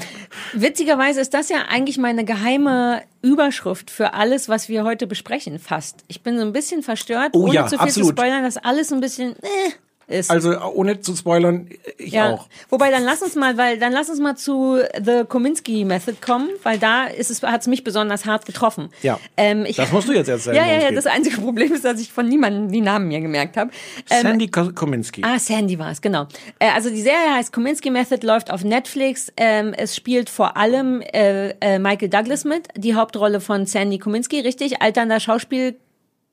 [0.52, 6.04] Witzigerweise ist das ja eigentlich meine geheime Überschrift für alles, was wir heute besprechen, fast.
[6.08, 8.08] Ich bin so ein bisschen verstört, Oh ohne ja, zu viel absolut.
[8.08, 9.70] zu spoilern, dass alles ein bisschen äh,
[10.08, 10.30] ist.
[10.30, 11.68] Also ohne zu spoilern,
[11.98, 12.32] ich ja.
[12.32, 12.48] auch.
[12.70, 16.48] Wobei dann lass uns mal, weil dann lass uns mal zu The Kominsky Method kommen,
[16.62, 18.88] weil da ist es hat's mich besonders hart getroffen.
[19.02, 19.20] Ja.
[19.36, 20.90] Ähm, ich, Das musst du jetzt erzählen, Ja, ja, es ja.
[20.92, 23.70] Das einzige Problem ist, dass ich von niemandem die Namen mir gemerkt habe.
[24.10, 25.22] Ähm, Sandy Ko- Kominski.
[25.24, 26.26] Ah, Sandy war es, genau.
[26.58, 29.32] Äh, also die Serie heißt Kominsky Method, läuft auf Netflix.
[29.36, 34.40] Ähm, es spielt vor allem äh, äh, Michael Douglas mit, die Hauptrolle von Sandy Kominsky,
[34.40, 34.80] richtig?
[34.82, 35.76] Alternder Schauspiel.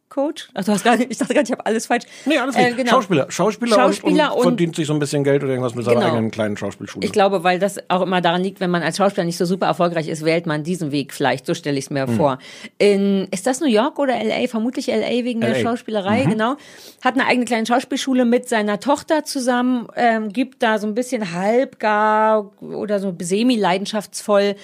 [0.08, 0.50] Coach?
[0.54, 2.06] Ach, du hast gar nicht, ich dachte gerade, ich habe alles falsch.
[2.26, 2.92] Nee, alles Äh, genau.
[2.92, 3.26] Schauspieler.
[3.30, 6.14] Schauspieler, Schauspieler und, und- verdient sich so ein bisschen Geld oder irgendwas mit seiner Genau.
[6.14, 7.06] eigenen kleinen Schauspielschule.
[7.06, 9.66] Ich glaube, weil das auch immer daran liegt, wenn man als Schauspieler nicht so super
[9.66, 11.46] erfolgreich ist, wählt man diesen Weg vielleicht.
[11.48, 12.16] So stelle ich es mir Hm.
[12.18, 12.38] vor.
[12.78, 14.48] In, ist das New York oder LA?
[14.48, 15.60] Vermutlich LA wegen der LA.
[15.62, 16.56] Schauspielerei, genau.
[17.04, 21.34] Hat eine eigene kleine Schauspielschule mit seiner Tochter zusammen, ähm, gibt da so ein bisschen
[21.34, 24.56] halb gar oder so semi-leidenschaftsvoll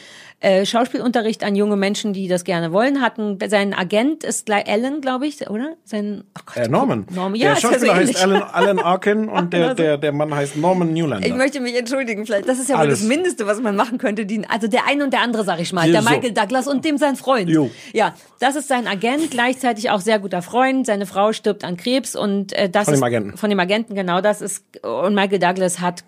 [0.42, 3.38] äh, Schauspielunterricht an junge Menschen, die das gerne wollen, hatten.
[3.48, 5.76] Sein Agent ist gleich Alan, glaube ich, oder?
[5.86, 7.06] Sein, oh Gott, äh, Norman.
[7.12, 8.22] Norman, ja, der ist ja so Schauspieler heißt.
[8.24, 9.76] Alan, Alan Arkin und der, Genau so.
[9.76, 11.28] der, der Mann heißt Norman Newlander.
[11.28, 12.50] Ich möchte mich entschuldigen, vielleicht.
[12.50, 14.26] Das ist ja wohl das Mindeste, was man machen könnte.
[14.26, 15.92] Die, also der eine und der andere, sag ich mal.
[15.92, 16.02] Der.
[16.02, 17.48] Michael Douglas und dem sein Freund.
[17.50, 17.70] Jo.
[17.94, 20.86] Ja, das ist sein Agent, gleichzeitig auch sehr guter Freund.
[20.88, 23.38] Seine Frau stirbt an Krebs und äh, das Von dem ist Agenten.
[23.38, 24.66] von dem Agenten genau das ist.
[24.84, 26.04] Und Michael Douglas hat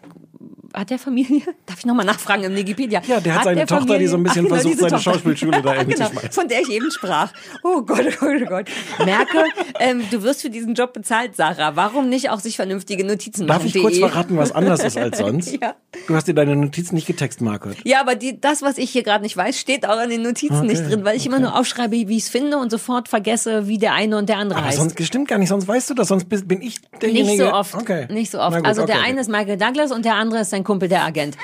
[0.73, 1.41] hat der Familie?
[1.65, 3.01] Darf ich nochmal nachfragen im Wikipedia?
[3.07, 5.11] Ja, der hat seine Tochter, die so ein bisschen versucht, diese seine Tochter.
[5.11, 6.31] Schauspielschule da irgendwie zu genau, schmeißen.
[6.31, 7.31] Von der ich eben sprach.
[7.63, 8.65] Oh Gott, oh Gott, oh Gott.
[9.05, 9.45] Merke,
[9.79, 11.75] ähm, du wirst für diesen Job bezahlt, Sarah.
[11.75, 13.71] Warum nicht auch sich vernünftige Notizen Darf machen?
[13.73, 14.07] ich kurz De?
[14.07, 15.57] verraten, was anders ist als sonst?
[15.61, 15.75] Ja.
[16.07, 17.77] Du hast dir deine Notizen nicht getextmarkert.
[17.83, 20.57] Ja, aber die, das, was ich hier gerade nicht weiß, steht auch in den Notizen
[20.57, 23.67] Okay, nicht drin, weil ich immer nur aufschreibe, wie ich es finde und sofort vergesse,
[23.67, 24.77] wie der eine und der andere Aber heißt.
[24.77, 27.25] sonst stimmt gar nicht, sonst weißt du das, sonst bin ich derjenige.
[27.25, 27.75] Nicht so oft.
[27.75, 28.07] Okay.
[28.11, 28.57] Nicht so oft.
[28.57, 29.05] gut, also der okay.
[29.05, 31.37] eine ist Michael Douglas und der andere ist sein Kumpel, der Agent.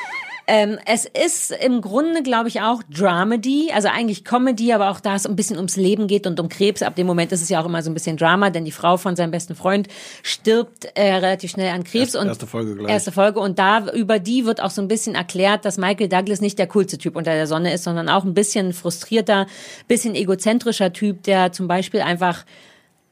[0.51, 5.13] Ähm, es ist im Grunde, glaube ich, auch Dramedy, also eigentlich Comedy, aber auch da
[5.13, 6.81] es ein bisschen ums Leben geht und um Krebs.
[6.81, 8.97] Ab dem Moment ist es ja auch immer so ein bisschen Drama, denn die Frau
[8.97, 9.89] von seinem besten Freund
[10.23, 12.15] stirbt äh, relativ schnell an Krebs.
[12.15, 12.91] Erste- und erste Folge gleich.
[12.91, 13.39] Erste Folge.
[13.39, 16.65] Und da über die wird auch so ein bisschen erklärt, dass Michael Douglas nicht der
[16.65, 19.45] coolste Typ unter der Sonne ist, sondern auch ein bisschen frustrierter,
[19.87, 22.43] bisschen egozentrischer Typ, der zum Beispiel einfach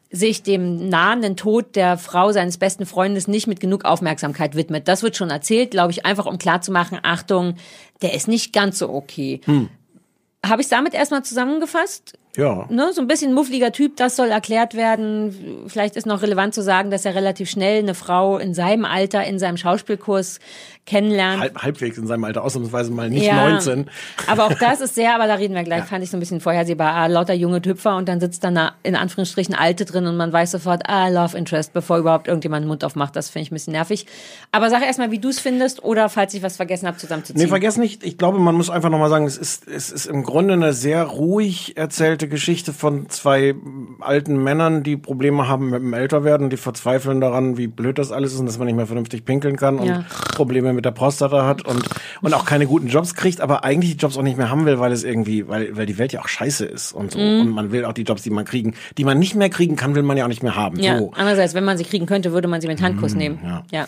[0.10, 4.88] sich dem nahenden Tod der Frau seines besten Freundes nicht mit genug Aufmerksamkeit widmet.
[4.88, 7.56] Das wird schon erzählt, glaube ich, einfach um klarzumachen, Achtung,
[8.02, 9.42] der ist nicht ganz so okay.
[9.46, 9.70] Hm.
[10.46, 12.18] Habe ich damit erstmal zusammengefasst?
[12.38, 12.68] Ja.
[12.70, 15.66] Ne, so ein bisschen muffliger Typ, das soll erklärt werden.
[15.68, 19.26] Vielleicht ist noch relevant zu sagen, dass er relativ schnell eine Frau in seinem Alter
[19.26, 20.40] in seinem Schauspielkurs
[20.88, 21.42] kennenlernt.
[21.42, 23.90] Halb, halbwegs in seinem Alter, ausnahmsweise mal nicht Ja, 19.
[24.26, 26.40] Aber auch das ist sehr, aber da reden wir gleich, fand ich so ein bisschen
[26.40, 26.94] vorhersehbar.
[26.94, 30.32] Ah, lauter junge Hüpfer und dann sitzt da eine, in Anführungsstrichen Alte drin und man
[30.32, 33.16] weiß sofort, ah, Love Interest, bevor überhaupt irgendjemand den Mund aufmacht.
[33.16, 34.08] Das finde ich ein bisschen nervig.
[34.52, 37.42] Aber sag erstmal, wie du es findest oder falls ich was vergessen habe, zusammenzuziehen.
[37.42, 40.24] Nee, vergiss nicht, ich glaube, man muss einfach nochmal sagen, es ist, es ist im
[40.24, 43.56] Grunde eine sehr ruhig erzählte Geschichte von zwei
[44.00, 48.34] alten Männern, die Probleme haben mit dem Älterwerden, die verzweifeln daran, wie blöd das alles
[48.34, 50.06] ist und dass man nicht mehr vernünftig pinkeln kann und Ja.
[50.36, 51.84] Probleme mit der Prostata hat und,
[52.22, 54.80] und auch keine guten Jobs kriegt, aber eigentlich die Jobs auch nicht mehr haben will,
[54.80, 57.20] weil es irgendwie, weil, weil die Welt ja auch scheiße ist und so.
[57.20, 57.42] Mhm.
[57.42, 59.96] Und man will auch die Jobs, die man kriegen, die man nicht mehr kriegen kann,
[59.96, 60.80] will man ja auch nicht mehr haben.
[60.80, 61.12] ja, So.
[61.16, 63.40] andererseits, wenn man sie kriegen könnte, würde man sie mit Handkuss nehmen.
[63.44, 63.64] ja.
[63.72, 63.88] ja.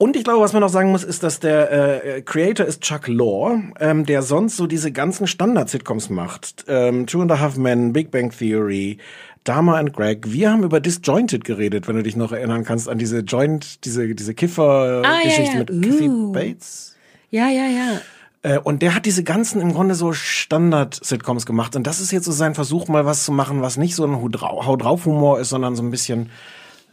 [0.00, 3.08] Und ich glaube, was man noch sagen muss, ist, dass der äh, Creator ist Chuck
[3.08, 6.64] Lorre, ähm, der sonst so diese ganzen Standard-Sitcoms macht.
[6.68, 8.98] Ähm, Two and a Half Men, Big Bang Theory,
[9.42, 10.30] Dharma and Greg.
[10.30, 14.14] Wir haben über Disjointed geredet, wenn du dich noch erinnern kannst an diese Joint, diese
[14.14, 15.58] diese Kiffer-Geschichte Ah, ja, ja.
[15.58, 16.32] mit Kathy Uh.
[16.32, 16.94] Bates.
[17.30, 18.00] Ja, ja, ja.
[18.42, 21.74] Äh, Und der hat diese ganzen im Grunde so Standard-Sitcoms gemacht.
[21.74, 24.14] Und das ist jetzt so sein Versuch, mal was zu machen, was nicht so ein
[24.14, 26.30] Hau drau- Hau drauf Humor ist, sondern so ein bisschen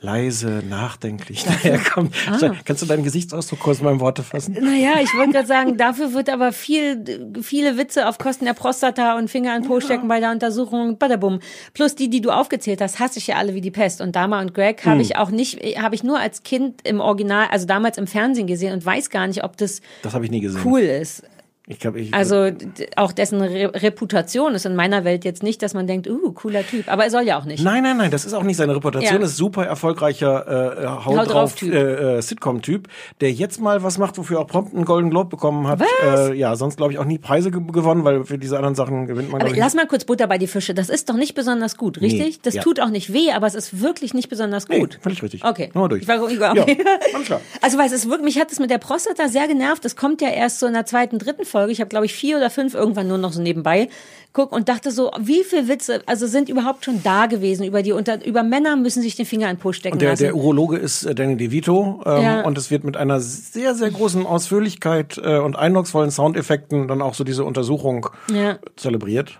[0.01, 2.13] leise, nachdenklich daherkommt.
[2.29, 2.51] Ah.
[2.63, 4.53] Kannst du deinen Gesichtsausdruck kurz mal in Worte fassen?
[4.60, 7.03] Naja, ich wollte gerade sagen, dafür wird aber viel,
[7.41, 11.39] viele Witze auf Kosten der Prostata und Finger an Po stecken bei der Untersuchung, badabum.
[11.73, 13.99] Plus die, die du aufgezählt hast, hasse ich ja alle wie die Pest.
[14.01, 15.01] Und Dama und Greg habe Hm.
[15.01, 18.73] ich auch nicht, habe ich nur als Kind im Original, also damals im Fernsehen gesehen
[18.73, 20.62] und weiß gar nicht, ob das Das habe ich nie gesehen.
[20.65, 21.23] cool ist.
[21.67, 22.13] Ich glaube, ich.
[22.13, 22.51] Also
[22.95, 26.65] auch dessen Re Reputation ist in meiner Welt jetzt nicht, dass man denkt, uh, cooler
[26.65, 26.91] Typ.
[26.91, 27.63] Aber er soll ja auch nicht.
[27.63, 29.19] Nein, nein, nein, das ist auch nicht seine Reputation.
[29.19, 29.25] Ja.
[29.25, 31.73] Ist super erfolgreicher äh, Haut, Haut drauf drauf-Typ.
[31.73, 32.88] äh, äh, Sitcom-Typ,
[33.21, 35.82] der jetzt mal was macht, wofür auch prompt einen Golden Globe bekommen hat.
[36.04, 39.08] Äh, ja, sonst glaube ich auch nie Preise ge gewonnen, weil für diese anderen Sachen
[39.08, 39.41] gewinnt man.
[39.41, 40.75] Aber lass mal kurz Butter bei die Fische.
[40.75, 42.36] Das ist doch nicht besonders gut, richtig?
[42.36, 42.62] Nee, Das ja.
[42.62, 44.99] tut auch nicht weh, aber es ist wirklich nicht besonders nee, gut.
[45.01, 45.43] völlig richtig.
[45.43, 45.71] Okay.
[45.73, 46.04] Nur durch.
[46.04, 46.78] Ich war, ich war, Ja, okay.
[47.25, 47.41] klar.
[47.62, 49.84] Also weil es ist wirklich, mich hat es mit der Prostata sehr genervt.
[49.84, 51.72] Das kommt ja erst so in der zweiten, dritten Folge.
[51.72, 53.88] Ich habe glaube ich vier oder fünf irgendwann nur noch so nebenbei
[54.34, 57.94] guck und dachte so, wie viele Witze also sind überhaupt schon da gewesen über die
[57.94, 60.24] unter über Männer müssen sich den Finger in den Po stecken Und der, lassen.
[60.24, 62.41] der Urologe ist äh, Danny DeVito ähm, Ja.
[62.41, 67.13] und es wird mit einer sehr, sehr großen Ausführlichkeit äh, und eindrucksvollen Soundeffekten dann auch
[67.13, 68.58] so diese Untersuchung Ja.
[68.76, 69.39] zelebriert.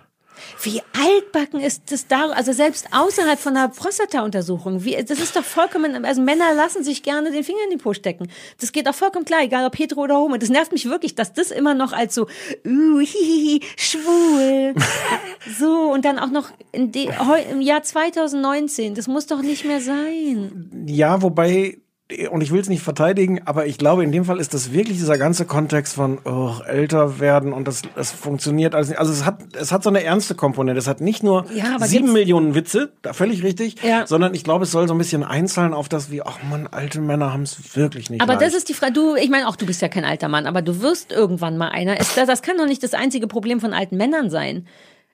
[0.62, 2.30] Wie altbacken ist das da?
[2.30, 4.84] Also selbst außerhalb von einer Prostata-Untersuchung.
[4.84, 7.94] Wie, das ist doch vollkommen, also Männer lassen sich gerne den Finger in die Po
[7.94, 8.28] stecken.
[8.60, 10.36] Das geht auch vollkommen klar, egal ob hetero oder homo.
[10.36, 12.26] Das nervt mich wirklich, dass das immer noch als so,
[12.66, 14.74] uh, hihihi, schwul.
[15.58, 18.94] so, und dann auch noch im Jahr 2019.
[18.94, 20.86] Das muss doch nicht mehr sein.
[20.86, 21.78] Ja, wobei
[22.30, 24.96] und ich will es nicht verteidigen, aber ich glaube, in dem Fall ist das wirklich
[24.96, 28.98] dieser ganze Kontext von oh, älter werden und das, das funktioniert alles nicht.
[29.00, 30.78] Also es hat, es hat so eine ernste Komponente.
[30.78, 34.06] Es hat nicht nur Ja, sieben Millionen Witze, da völlig richtig, Ja.
[34.06, 37.00] sondern ich glaube, es soll so ein bisschen einzahlen auf das, wie, ach man, alte
[37.00, 38.46] Männer haben es wirklich nicht Aber leicht.
[38.46, 40.62] das ist die Frage, du, ich meine auch, du bist ja kein alter Mann, aber
[40.62, 41.96] du wirst irgendwann mal einer.
[41.96, 44.66] Das, das kann doch nicht das einzige Problem von alten Männern sein.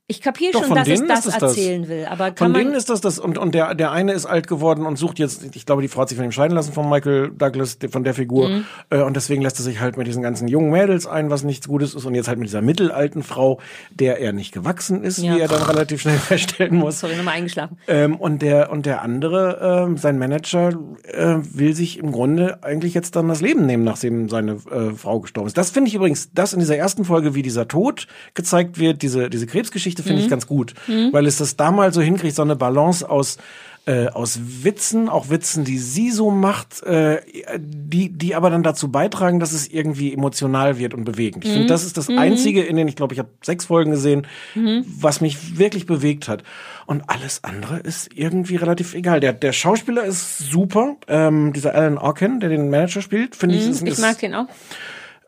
[0.09, 3.19] Ich kapiere schon, dass denen das erzählen will, aber kann Von denen ist das das
[3.21, 6.03] und und der der eine ist alt geworden und sucht jetzt ich glaube die Frau
[6.03, 8.65] hat sich von ihm scheiden lassen von Michael Douglas von der Figur Mhm.
[8.91, 11.69] äh, und deswegen lässt er sich halt mit diesen ganzen jungen Mädels ein was nichts
[11.69, 13.61] Gutes ist und jetzt halt mit dieser mittelalten Frau
[13.91, 15.37] der er nicht gewachsen ist Ja.
[15.37, 17.79] wie er dann relativ schnell feststellen muss sorry, nochmal eingeschlafen.
[17.87, 20.70] ähm, und der und der andere, ähm, sein Manager,
[21.05, 25.20] äh, will sich im Grunde eigentlich jetzt dann das Leben nehmen, nachdem seine äh, Frau
[25.20, 25.57] gestorben ist.
[25.57, 29.31] Das finde ich übrigens, das in dieser ersten Folge, wie dieser Tod gezeigt wird, diese
[29.31, 30.74] diese Krebsgeschichte, finde ich ganz gut,
[31.12, 33.38] weil es das da mal so hinkriegt, so eine Balance aus
[33.84, 37.20] äh, aus Witzen, auch Witzen, die sie so macht, äh,
[37.59, 41.45] die, die aber dann dazu beitragen, dass es irgendwie emotional wird und bewegend.
[41.45, 44.26] Ich finde, das ist das Einzige in den, ich glaube, ich habe sechs Folgen gesehen,
[44.55, 46.45] was mich wirklich bewegt hat.
[46.86, 49.18] Und alles andere ist irgendwie relativ egal.
[49.18, 50.97] Der, der Schauspieler ist super.
[51.09, 54.47] Ähm, dieser Alan Arkin, der den Manager spielt, finde ich, ist, Ich mag den auch.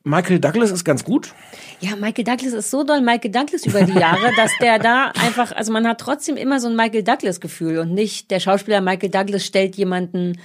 [0.04, 1.34] Michael Douglas ist ganz gut.
[1.80, 5.52] Ja, Michael Douglas ist so doll Michael Douglas über die Jahre, dass der da einfach,
[5.52, 9.08] also man hat trotzdem immer so ein Michael Douglas Gefühl und nicht der Schauspieler Michael
[9.10, 10.38] Douglas stellt jemanden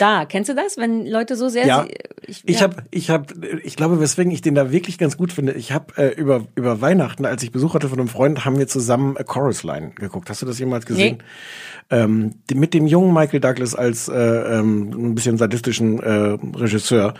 [0.00, 0.26] dar.
[0.26, 1.94] Kennst du das, wenn Leute so sehr Ja, sie-
[2.44, 2.62] ich, ja.
[2.62, 3.26] habe, ich habe,
[3.62, 5.52] ich glaube, weswegen ich den da wirklich ganz gut finde.
[5.52, 8.66] Ich habe äh, über über Weihnachten, als ich Besuch hatte von einem Freund, haben wir
[8.66, 10.28] zusammen A Chorus Line geguckt.
[10.28, 11.22] Hast du das jemals gesehen?
[11.88, 14.12] Ähm, die, mit dem jungen Michael Douglas als äh,
[14.58, 17.14] ähm, ein bisschen sadistischen äh, Regisseur.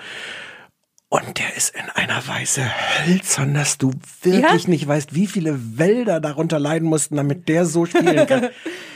[1.08, 2.62] Und der ist in einer Weise
[3.06, 3.92] hölzern, dass du
[4.22, 4.70] wirklich Ja?
[4.70, 8.48] nicht weißt, wie viele Wälder darunter leiden mussten, damit der so spielen kann.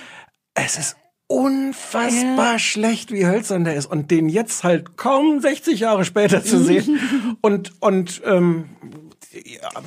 [0.55, 0.97] es ist
[1.29, 3.87] unfassbar schlecht, wie hölzern der ist.
[3.87, 6.99] Und den jetzt halt kaum 60 Jahre später zu sehen.
[7.41, 9.10] und, und, ähm, ja,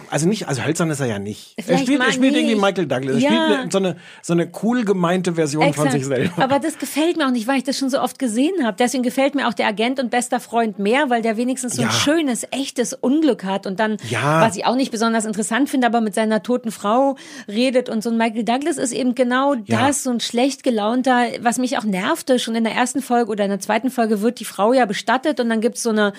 [0.09, 1.53] also nicht, also hölzern ist er ja nicht.
[1.57, 2.61] Er Vielleicht spielt, er spielt irgendwie nicht.
[2.63, 3.15] Michael Douglas.
[3.15, 3.29] Er Ja.
[3.29, 5.91] spielt eine, so eine, so eine cool gemeinte Version von Exakt.
[5.91, 6.41] sich selber.
[6.43, 8.77] Aber das gefällt mir auch nicht, weil ich das schon so oft gesehen habe.
[8.79, 11.89] Deswegen gefällt mir auch der Agent und bester Freund mehr, weil der wenigstens so ein
[11.89, 11.93] Ja.
[11.93, 14.41] schönes, echtes Unglück hat und dann, Ja.
[14.41, 17.17] was ich auch nicht besonders interessant finde, aber mit seiner toten Frau
[17.47, 21.57] redet und so ein Michael Douglas ist eben genau das, so ein schlecht gelaunter, was
[21.57, 22.39] mich auch nervte.
[22.39, 25.39] Schon in der ersten Folge oder in der zweiten Folge wird die Frau ja bestattet
[25.39, 26.13] und dann gibt's so eine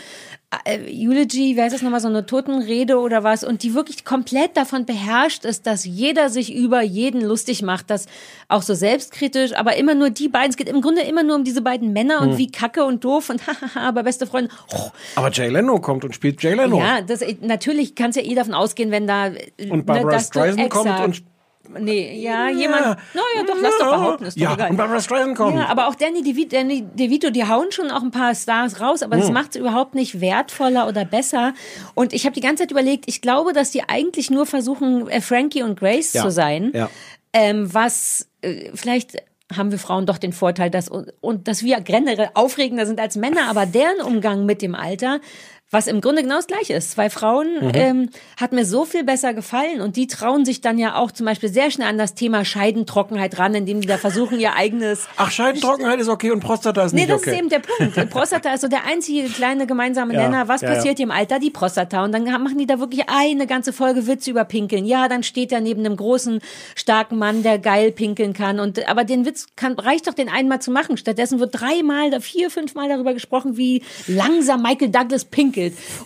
[0.64, 4.56] äh, Eulogy, wie heißt das nochmal, so eine Totenrede oder was und die wirklich komplett
[4.56, 8.06] davon beherrscht ist, dass jeder sich über jeden lustig macht, das
[8.48, 11.44] auch so selbstkritisch, aber immer nur die beiden, es geht im Grunde immer nur um
[11.44, 12.30] diese beiden Männer Hm.
[12.30, 16.04] und wie kacke und doof und hahaha, aber beste Freunde, oh, Aber Jay Leno kommt
[16.04, 16.78] und spielt Jay Leno.
[16.78, 19.30] ja, das, natürlich kannst ja eh davon ausgehen, wenn da
[19.70, 21.22] Und Barbara das doch Streisand kommt und
[21.78, 22.82] Nee, ja, jemand.
[23.14, 24.70] Naja, doch, lass doch behaupten, ist doch ja, egal.
[24.70, 25.56] und Barbara Streisand kommt.
[25.56, 29.02] Ja, aber auch Danny DeVito, Danny DeVito, die hauen schon auch ein paar Stars raus,
[29.02, 29.22] aber Hm.
[29.22, 31.54] das macht es überhaupt nicht wertvoller oder besser.
[31.94, 35.20] Und ich habe die ganze Zeit überlegt, ich glaube, dass die eigentlich nur versuchen, äh,
[35.20, 36.70] Frankie und Grace Ja, zu sein.
[36.74, 36.90] ja.
[37.32, 39.16] Ähm, was äh, vielleicht
[39.54, 43.48] haben wir Frauen doch den Vorteil, dass und dass wir generell aufregender sind als Männer,
[43.50, 45.20] aber deren Umgang mit dem Alter
[45.70, 46.92] was im Grunde genau das gleiche ist.
[46.92, 47.70] Zwei Frauen Mhm.
[47.74, 48.10] ähm,
[48.40, 51.48] hat mir so viel besser gefallen und die trauen sich dann ja auch zum Beispiel
[51.52, 55.98] sehr schnell an das Thema Scheidentrockenheit ran, indem die da versuchen, ihr eigenes Ach, Scheidentrockenheit
[55.98, 57.30] ist okay und Prostata ist Nee, nicht das okay.
[57.32, 58.10] ist eben der Punkt.
[58.10, 60.46] Prostata ist so der einzige kleine gemeinsame Ja, Nenner.
[60.48, 60.74] Was ja, ja.
[60.76, 61.40] passiert im Alter?
[61.40, 62.04] Die Prostata.
[62.04, 64.84] Und dann machen die da wirklich eine ganze Folge Witze über Pinkeln.
[64.84, 66.38] Ja, dann steht er neben einem großen,
[66.76, 68.60] starken Mann, der geil pinkeln kann.
[68.60, 70.96] Und, aber den Witz kann, reicht doch, den einmal zu machen.
[70.96, 75.53] Stattdessen wird dreimal, vier, fünfmal darüber gesprochen, wie langsam Michael Douglas pinkelt.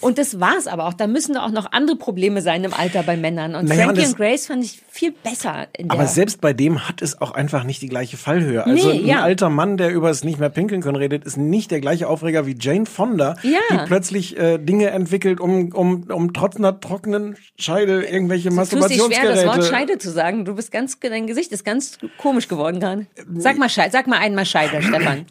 [0.00, 0.94] Und das war's aber auch.
[0.94, 3.54] Da müssen auch noch andere Probleme sein im Alter bei Männern.
[3.54, 5.66] Und Naja, und Frankie das- und Grace fand ich viel besser.
[5.88, 8.64] Aber selbst bei dem hat es auch einfach nicht die gleiche Fallhöhe.
[8.64, 9.22] Also Nee, ein ja.
[9.22, 12.46] alter Mann, der über es nicht mehr pinkeln können redet, ist nicht der gleiche Aufreger
[12.46, 13.58] wie Jane Fonda, Ja.
[13.72, 18.72] die plötzlich äh, Dinge entwickelt, um, um, um trotz einer trockenen Scheide irgendwelche Du tust
[18.72, 19.62] dich schwer, das Wort Masturbationsgeräte.
[19.74, 20.44] Scheide zu sagen.
[20.44, 23.06] Du bist ganz, dein Gesicht ist ganz komisch geworden gerade.
[23.36, 25.26] Sag mal Scheide, sag mal einmal Scheide, Stefan.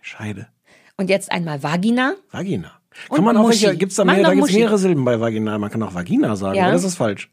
[0.00, 0.48] Scheide.
[0.96, 2.14] Und jetzt einmal Vagina.
[2.30, 2.72] Vagina.
[3.10, 4.58] Kann man auch welche, gibt's da mehr, da gibt's Muschi.
[4.60, 5.58] mehrere Silben bei Vagina.
[5.58, 6.64] Man kann auch Vagina sagen, Ja.
[6.64, 7.30] oder das ist falsch.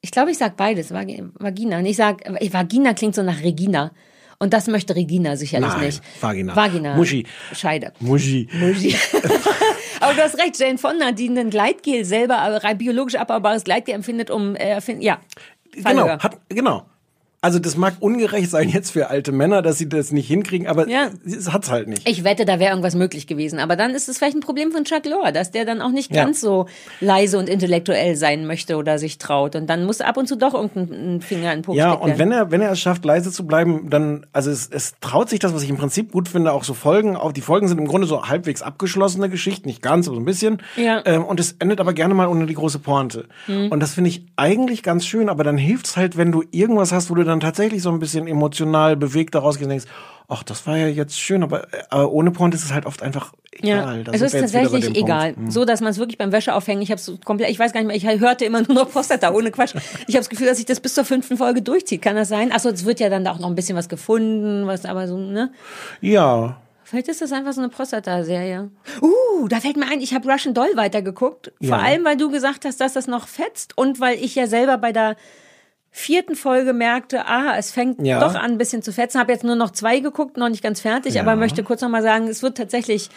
[0.00, 0.92] Ich glaube, ich sag beides.
[0.92, 1.78] Vagi- Vagina.
[1.78, 3.92] Und ich sag, Vagina klingt so nach Regina.
[4.38, 6.02] Und das möchte Regina sicherlich Nein, nicht.
[6.20, 6.54] Vagina.
[6.56, 6.96] Vagina.
[6.96, 7.24] Muschi.
[7.54, 7.92] Scheide.
[8.00, 8.48] Muschi.
[8.52, 8.94] Muschi.
[10.00, 14.30] Aber du hast recht, Jane Fonda, die ein Gleitgel selber, rein biologisch abbaubares Gleitgel empfindet,
[14.30, 15.18] um, äh, erfind- ja.
[15.72, 16.18] Genau, Fallhöhe.
[16.18, 16.84] hat, genau.
[17.44, 20.88] Also das mag ungerecht sein jetzt für alte Männer, dass sie das nicht hinkriegen, aber
[20.88, 21.10] Ja.
[21.26, 22.08] es hat's halt nicht.
[22.08, 23.58] Ich wette, da wäre irgendwas möglich gewesen.
[23.58, 26.14] Aber dann ist es vielleicht ein Problem von Chuck Lorre, dass der dann auch nicht
[26.14, 26.24] Ja.
[26.24, 26.66] ganz so
[27.00, 29.56] leise und intellektuell sein möchte oder sich traut.
[29.56, 32.18] Und dann muss ab und zu doch irgendein Finger in den Po Ja, und werden.
[32.18, 35.38] wenn er, wenn er es schafft, leise zu bleiben, dann, also es, es traut sich
[35.38, 37.14] das, was ich im Prinzip gut finde, auch so Folgen.
[37.14, 40.24] Auch die Folgen sind im Grunde so halbwegs abgeschlossene Geschichten, nicht ganz, aber so ein
[40.24, 40.62] bisschen.
[40.76, 41.02] Ja.
[41.04, 43.26] Ähm, und es endet aber gerne mal ohne die große Pointe.
[43.46, 43.70] Hm.
[43.70, 47.10] Und das finde ich eigentlich ganz schön, aber dann hilft's halt, wenn du irgendwas hast,
[47.10, 49.86] wo du dann tatsächlich so ein bisschen emotional bewegt daraus gehst und denkst,
[50.28, 53.32] ach, das war ja jetzt schön, aber, aber ohne Pointe ist es halt oft einfach
[53.52, 53.98] egal.
[53.98, 55.36] Ja, Da es ist tatsächlich egal.
[55.36, 55.50] Hm.
[55.50, 57.88] So, dass man es wirklich beim Wäscheaufhängen, ich habe es komplett, ich weiß gar nicht
[57.88, 59.74] mehr, ich hörte immer nur noch Prostata, ohne Quatsch.
[60.06, 62.02] Ich habe das Gefühl, dass sich das bis zur fünften Folge durchzieht.
[62.02, 62.52] Kann das sein?
[62.52, 65.18] Achso, es wird ja dann da auch noch ein bisschen was gefunden, was aber so,
[65.18, 65.52] ne?
[66.00, 66.56] Ja.
[66.84, 68.70] Vielleicht ist das einfach so eine Prostata-Serie.
[69.00, 71.52] Uh, da fällt mir ein, ich habe Russian Doll weitergeguckt.
[71.60, 71.76] Ja.
[71.76, 74.78] Vor allem, weil du gesagt hast, dass das noch fetzt und weil ich ja selber
[74.78, 75.16] bei der
[75.96, 78.18] vierten Folge merkte, ah, es fängt Ja.
[78.18, 79.20] doch an, ein bisschen zu fetzen.
[79.20, 81.22] Habe jetzt nur noch zwei geguckt, noch nicht ganz fertig, Ja.
[81.22, 83.10] aber möchte kurz noch mal sagen, es wird tatsächlich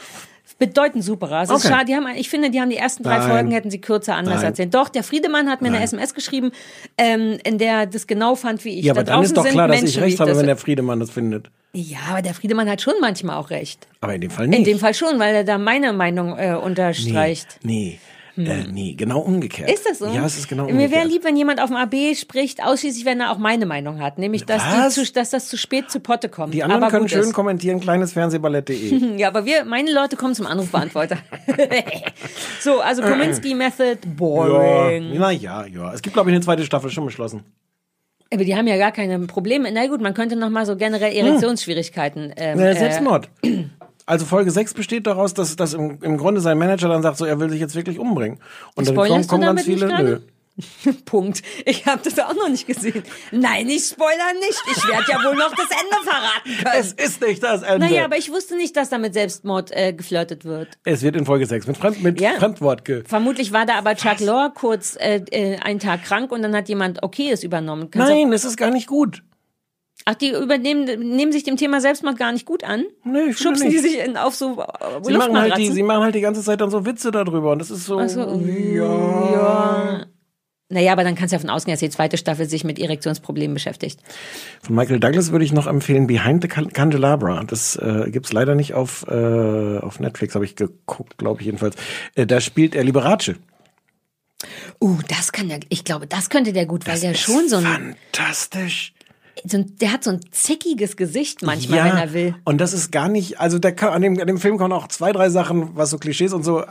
[0.60, 1.42] bedeutend superer.
[1.42, 1.68] Es ist Okay.
[1.74, 3.30] schade, die haben, ich finde, die haben die ersten drei Nein.
[3.30, 4.46] Folgen hätten sie kürzer anders Nein.
[4.46, 4.74] erzählt.
[4.76, 5.84] Doch, der Friedemann hat mir eine Nein.
[5.86, 6.52] SMS geschrieben,
[7.00, 8.86] ähm, in der das genau fand, wie ich.
[8.86, 10.46] Ja, aber da dann draußen ist doch klar, dass Menschen, ich recht habe, das- wenn
[10.48, 11.50] der Friedemann das findet.
[11.74, 13.88] Ja, aber der Friedemann hat schon manchmal auch recht.
[14.02, 14.60] Aber in dem Fall nicht.
[14.60, 17.60] In dem Fall schon, weil er da meine Meinung äh, unterstreicht.
[17.64, 18.00] Nee.
[18.38, 19.70] Äh, nee, genau umgekehrt.
[19.72, 20.06] Ist das so?
[20.08, 20.92] Ja, es ist genau Mir umgekehrt.
[20.92, 24.18] wäre lieb, wenn jemand auf dem AB spricht, ausschließlich wenn er auch meine Meinung hat,
[24.20, 26.54] nämlich dass, zu, dass das zu spät zu Potte kommt.
[26.54, 27.34] Die anderen aber können schön ist.
[27.34, 29.18] kommentieren, kleinesfernsehballett.de.
[29.18, 31.18] Ja, aber wir, meine Leute kommen zum Anrufbeantworter.
[32.62, 35.14] so, also Kominsky Method, ja, boring.
[35.18, 35.94] na ja, ja.
[35.94, 37.44] Es gibt, glaube ich, eine zweite Staffel schon beschlossen.
[38.34, 39.72] Aber die haben ja gar keine Probleme.
[39.72, 42.34] Na gut, man könnte noch mal so generell Erektionsschwierigkeiten.
[42.36, 43.30] Ähm, Äh, äh, Selbstmord.
[44.08, 47.26] Also Folge 6 besteht daraus, dass, dass im, im Grunde sein Manager dann sagt, so
[47.26, 48.40] er will sich jetzt wirklich umbringen.
[48.74, 49.88] Und dann kommen, kommen ganz viele.
[50.02, 50.20] Nö.
[51.06, 51.44] Punkt.
[51.66, 53.04] Ich habe das auch noch nicht gesehen.
[53.32, 54.64] Nein, ich spoiler nicht.
[54.72, 56.80] Ich werde ja wohl noch das Ende verraten können.
[56.80, 57.86] Es ist nicht das Ende.
[57.86, 60.70] Naja, aber ich wusste nicht, dass da mit Selbstmord äh, geflirtet wird.
[60.84, 62.32] es wird in Folge 6 mit, Fremd, mit Ja.
[62.40, 63.04] Fremdwort ge.
[63.06, 66.70] Vermutlich war da aber Chuck Lorre kurz äh, äh, einen Tag krank und dann hat
[66.70, 67.92] jemand Okayes übernommen.
[67.92, 69.22] Kannst Nein, es ist gar nicht gut.
[70.10, 72.86] Ach, die übernehmen nehmen sich dem Thema Selbstmord gar nicht gut an?
[73.04, 76.02] Nee, ich Schubsen die sich in, auf so äh, Sie machen, halt die, sie machen
[76.02, 78.00] halt die ganze Zeit dann so Witze darüber und das ist so.
[78.00, 79.32] Ach so, ja.
[79.34, 80.06] ja.
[80.70, 83.54] Naja, aber dann kannst du ja davon ausgehen, dass die zweite Staffel sich mit Erektionsproblemen
[83.54, 84.00] beschäftigt.
[84.62, 87.44] Von Michael Douglas würde ich noch empfehlen Behind the Can- Candelabra.
[87.46, 91.76] Das äh, gibt's leider nicht auf, äh, auf Netflix, habe ich geguckt, glaube ich jedenfalls.
[92.16, 93.34] Äh, da spielt er Liberace.
[94.80, 97.98] Uh, das kann der, ich glaube, das könnte der gut, weil der schon so ein,
[98.14, 98.94] Fantastisch.
[99.46, 102.36] So ein, der hat so ein zickiges Gesicht manchmal, wenn er will.
[102.46, 104.88] Und das ist gar nicht, also der kann, an dem, an dem Film kommen auch
[104.88, 106.64] zwei, drei Sachen, was so Klischees und so,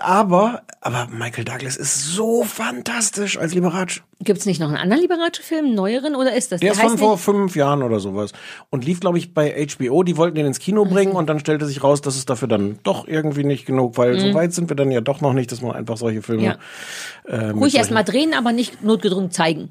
[0.00, 4.00] aber, aber Michael Douglas ist so fantastisch als Liberace.
[4.20, 6.60] Gibt's nicht noch einen anderen Liberace-Film, einen neueren, oder ist das?
[6.60, 8.32] Der ist heißt von vor fünf Jahren oder sowas.
[8.70, 10.02] Und lief, glaube ich, bei HBO.
[10.02, 12.80] Die wollten den ins Kino bringen und dann stellte sich raus, dass es dafür dann
[12.82, 15.62] doch irgendwie nicht genug, weil so weit sind wir dann ja doch noch nicht, dass
[15.62, 16.42] man einfach solche Filme.
[16.42, 16.48] Mhm.
[16.48, 16.56] Ja.
[17.32, 19.70] äh, Ruhig erst solchen- mal drehen, aber nicht notgedrungen zeigen.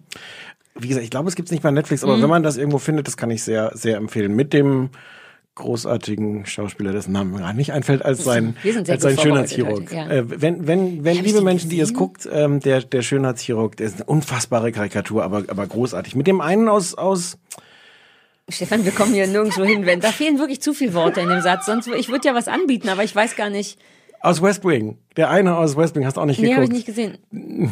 [0.79, 2.09] Wie gesagt, ich glaube, es gibt's nicht bei Netflix, Mhm.
[2.09, 4.35] aber wenn man das irgendwo findet, das kann ich sehr, sehr empfehlen.
[4.35, 4.89] Mit dem
[5.55, 8.55] großartigen Schauspieler, dessen Name mir gerade nicht einfällt, als sein,
[8.87, 9.91] als sein Schönheitschirurg.
[9.91, 10.07] ja.
[10.07, 11.97] äh, wenn, wenn, wenn Hab liebe Menschen, die es gesehen?
[11.97, 16.15] guckt, ähm, der, der Schönheitschirurg, der ist eine unfassbare Karikatur, aber, aber großartig.
[16.15, 17.39] Mit dem einen aus, aus,
[18.49, 21.41] Stefan, wir kommen hier nirgendwo hin, wenn da fehlen wirklich zu viele Worte in dem
[21.41, 21.65] Satz.
[21.65, 23.79] Sonst ich würde ja was anbieten, aber ich weiß gar nicht.
[24.21, 24.99] aus West Wing.
[25.17, 27.17] Der eine aus West Wing, hast du auch nicht Nee, habe ich nicht gesehen.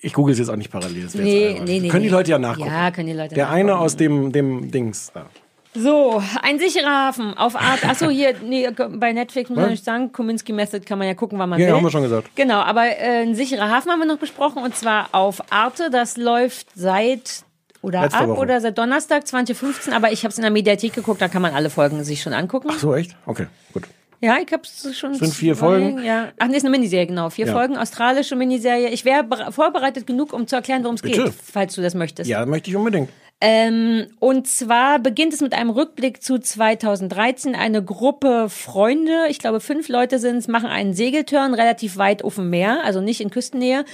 [0.00, 1.04] Ich google es jetzt auch nicht parallel.
[1.04, 1.88] das Nee, jetzt nee, nee.
[1.88, 2.08] Können die.
[2.08, 2.70] Leute ja nachgucken.
[2.70, 3.60] Ja, können die Leute Der nachgucken.
[3.70, 5.10] eine aus dem, dem Dings.
[5.12, 5.26] Da.
[5.74, 7.84] So, ein sicherer Hafen auf Art.
[7.86, 10.10] Achso, hier, nee, bei Netflix muss man nicht sagen.
[10.12, 11.74] Kominsky Method kann man ja gucken, wann man Ja, will.
[11.74, 12.30] haben wir schon gesagt.
[12.34, 15.90] Genau, aber äh, ein sicherer Hafen haben wir noch besprochen und zwar auf Arte.
[15.90, 17.44] Das läuft seit
[17.82, 18.40] oder Letzte ab Woche.
[18.40, 21.54] oder seit Donnerstag 2015, aber ich habe es in der Mediathek geguckt, da kann man
[21.54, 22.68] alle Folgen sich schon angucken.
[22.72, 23.14] Ach so, echt?
[23.26, 23.84] Okay, gut.
[24.20, 25.14] Ja, ich habe es schon.
[25.14, 26.04] Sind vier zwei- Folgen?
[26.04, 26.32] Ja.
[26.38, 27.30] Ach, nee, ist eine Miniserie, genau.
[27.30, 27.52] Vier Ja.
[27.52, 28.88] Folgen, australische Miniserie.
[28.90, 31.18] Ich wäre bere- vorbereitet genug, um zu erklären, worum es geht,
[31.52, 32.28] falls du das möchtest.
[32.28, 33.08] Ja, möchte ich unbedingt.
[33.42, 37.54] Ähm, und zwar beginnt es mit einem Rückblick zu 2013.
[37.54, 42.34] Eine Gruppe Freunde, ich glaube fünf Leute sind es, machen einen Segeltörn relativ weit auf
[42.34, 43.86] dem Meer, also nicht in Küstennähe,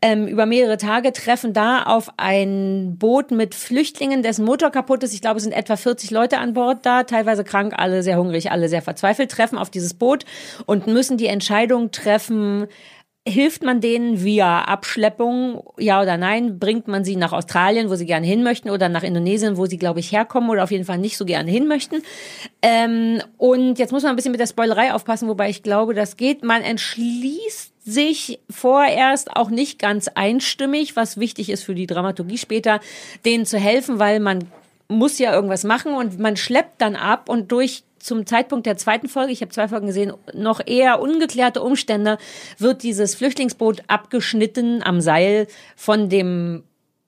[0.00, 5.12] ähm, über mehrere Tage, treffen da auf ein Boot mit Flüchtlingen, dessen Motor kaputt ist.
[5.12, 8.50] Ich glaube, es sind etwa 40 Leute an Bord da, teilweise krank, alle sehr hungrig,
[8.52, 10.24] alle sehr verzweifelt, treffen auf dieses Boot
[10.64, 12.68] und müssen die Entscheidung treffen,
[13.26, 16.58] Hilft man denen via Abschleppung, ja oder nein?
[16.58, 19.78] Bringt man sie nach Australien, wo sie gerne hin möchten, oder nach Indonesien, wo sie,
[19.78, 22.02] glaube ich, herkommen oder auf jeden Fall nicht so gerne hin möchten?
[22.60, 26.18] Ähm, und jetzt muss man ein bisschen mit der Spoilerei aufpassen, wobei ich glaube, das
[26.18, 26.44] geht.
[26.44, 32.80] Man entschließt sich vorerst auch nicht ganz einstimmig, was wichtig ist für die Dramaturgie später,
[33.24, 34.40] denen zu helfen, weil man
[34.88, 39.08] muss ja irgendwas machen und man schleppt dann ab und durch zum Zeitpunkt der zweiten
[39.08, 42.18] Folge, ich habe zwei Folgen gesehen, noch eher ungeklärte Umstände,
[42.58, 46.64] wird dieses Flüchtlingsboot abgeschnitten am Seil von dem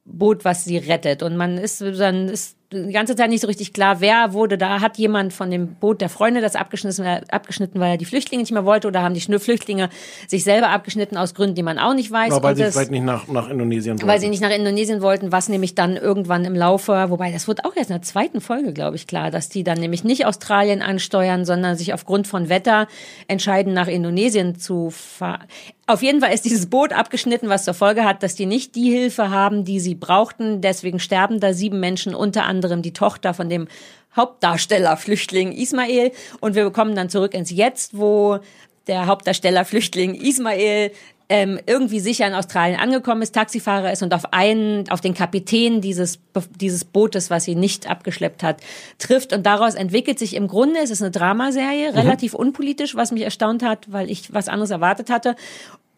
[0.06, 1.22] Boot, was sie rettet.
[1.22, 4.80] Und man ist dann ist die ganze Zeit nicht so richtig klar, wer wurde da,
[4.80, 8.52] hat jemand von dem Boot der Freunde das abgeschnitten, abgeschnitten, weil er die Flüchtlinge nicht
[8.52, 9.88] mehr wollte oder haben die Flüchtlinge
[10.28, 12.30] sich selber abgeschnitten aus Gründen, die man auch nicht weiß.
[12.30, 14.08] Ja, weil Und sie das- vielleicht nicht nach, nach Indonesien wollten.
[14.08, 17.64] weil sie nicht nach Indonesien wollten, was nämlich dann irgendwann im Laufe, wobei das wird
[17.64, 20.82] auch erst in der zweiten Folge, glaube ich, klar, dass die dann nämlich nicht Australien
[20.82, 22.86] ansteuern, sondern sich aufgrund von Wetter
[23.28, 25.44] entscheiden, nach Indonesien zu fahren.
[25.88, 28.90] Auf jeden Fall ist dieses Boot abgeschnitten, was zur Folge hat, dass die nicht die
[28.90, 30.60] Hilfe haben, die sie brauchten.
[30.60, 33.68] Deswegen sterben da sieben Menschen, unter anderem die Tochter von dem
[34.16, 36.10] Hauptdarsteller Flüchtling Ismail.
[36.40, 38.40] Und wir bekommen dann zurück ins Jetzt, wo
[38.88, 40.90] der Hauptdarsteller Flüchtling Ismail
[41.28, 45.80] ähm, irgendwie sicher in Australien angekommen ist, Taxifahrer ist und auf einen, auf den Kapitän
[45.80, 46.20] dieses,
[46.60, 48.60] dieses Bootes, was sie nicht abgeschleppt hat,
[48.98, 49.32] trifft.
[49.32, 53.62] Und daraus entwickelt sich im Grunde, es ist eine Dramaserie, relativ unpolitisch, was mich erstaunt
[53.64, 55.34] hat, weil ich was anderes erwartet hatte,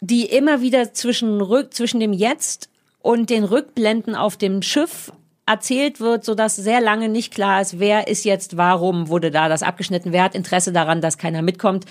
[0.01, 2.71] die immer wieder zwischen, Rück, zwischen dem Jetzt
[3.03, 5.13] und den Rückblenden auf dem Schiff
[5.45, 9.63] erzählt wird, sodass sehr lange nicht klar ist, wer ist jetzt, warum wurde da das
[9.63, 11.87] abgeschnitten, wer hat Interesse daran, dass keiner mitkommt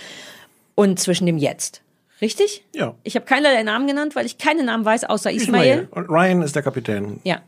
[0.75, 1.81] und zwischen dem Jetzt.
[2.21, 2.63] Richtig?
[2.73, 2.95] Ja.
[3.03, 5.87] Ich habe keinerlei Namen genannt, weil ich keine Namen weiß, außer Ismail.
[5.91, 7.19] Und Ryan ist der Kapitän.
[7.23, 7.41] Ja.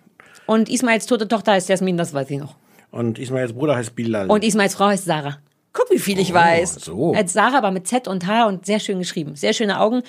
[0.45, 2.55] Und Ismails tote Tochter heißt Jasmin, das weiß ich noch.
[2.91, 4.29] Und Ismails Bruder heißt Bilal.
[4.29, 5.37] Und Ismails Frau heißt Sarah.
[5.73, 6.75] Guck, wie viel ich weiß.
[6.75, 7.13] so.
[7.13, 9.35] Als Sarah, aber mit Z und H und sehr schön geschrieben.
[9.35, 10.01] Sehr schöne Augen.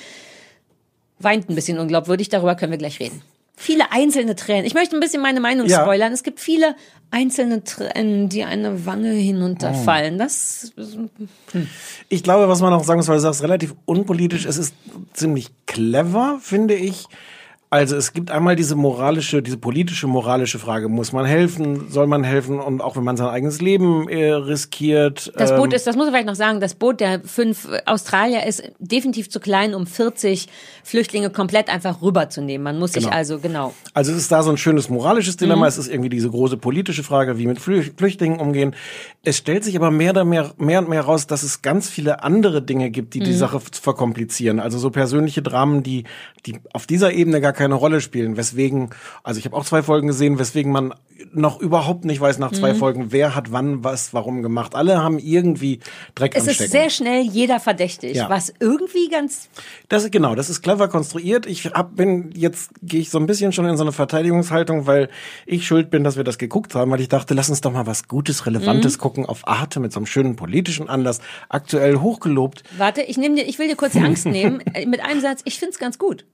[1.19, 3.23] Weint ein bisschen unglaubwürdig, darüber können wir gleich reden.
[3.63, 4.65] Viele einzelne Tränen.
[4.65, 5.83] Ich möchte ein bisschen meine Meinung Ja.
[5.83, 6.15] spoilern.
[6.15, 6.75] Es gibt viele
[7.11, 10.17] einzelne Tränen, die eine Wange hinunterfallen.
[10.17, 10.73] Das
[12.09, 14.75] Ich glaube, was man auch sagen muss, weil du sagst, relativ unpolitisch, es ist
[15.13, 17.05] ziemlich clever, finde ich.
[17.73, 22.25] Also es gibt einmal diese moralische, diese politische, moralische Frage, muss man helfen, soll man
[22.25, 25.33] helfen und auch wenn man sein eigenes Leben äh, riskiert.
[25.37, 28.45] Das ähm, Boot ist, das muss ich vielleicht noch sagen, das Boot der fünf Australier
[28.45, 30.49] ist definitiv zu klein, um 40
[30.83, 32.65] Flüchtlinge komplett einfach rüberzunehmen.
[32.65, 33.15] Man muss sich Genau.
[33.17, 33.73] also, genau.
[33.95, 35.39] Also es ist da so ein schönes moralisches Mhm.
[35.45, 35.67] Dilemma.
[35.69, 38.75] Es ist irgendwie diese große politische Frage, wie mit Flü Flüchtlingen umgehen.
[39.23, 42.25] Es stellt sich aber mehr, und mehr, mehr und mehr raus, dass es ganz viele
[42.25, 43.37] andere Dinge gibt, die die Mhm.
[43.37, 44.59] Sache f- verkomplizieren.
[44.59, 46.03] Also so persönliche Dramen, die,
[46.47, 48.37] die auf dieser Ebene gar keine Rolle spielen.
[48.39, 48.91] Weswegen,
[49.23, 50.95] also ich habe auch zwei Folgen gesehen, weswegen man
[51.35, 52.79] noch überhaupt nicht weiß nach zwei Mhm.
[52.79, 54.75] Folgen, wer hat wann was, warum gemacht.
[54.75, 55.81] Alle haben irgendwie
[56.15, 56.71] Dreck Es am ist Stecken.
[56.73, 58.31] sehr schnell jeder verdächtig, Ja.
[58.31, 59.51] was irgendwie ganz
[59.91, 61.45] Das ist genau, das ist clever konstruiert.
[61.45, 65.11] Ich hab, bin jetzt gehe ich so ein bisschen schon in so eine Verteidigungshaltung, weil
[65.45, 67.87] ich schuld bin, dass wir das geguckt haben, weil ich dachte, lass uns doch mal
[67.87, 69.01] was Gutes, Relevantes Mhm.
[69.03, 72.63] gucken auf Arte mit so einem schönen politischen Anlass, aktuell hochgelobt.
[72.79, 74.61] Warte, ich nehme dir, ich will dir kurz die Angst nehmen.
[74.73, 76.25] Äh, Mit einem Satz, ich find's ganz gut.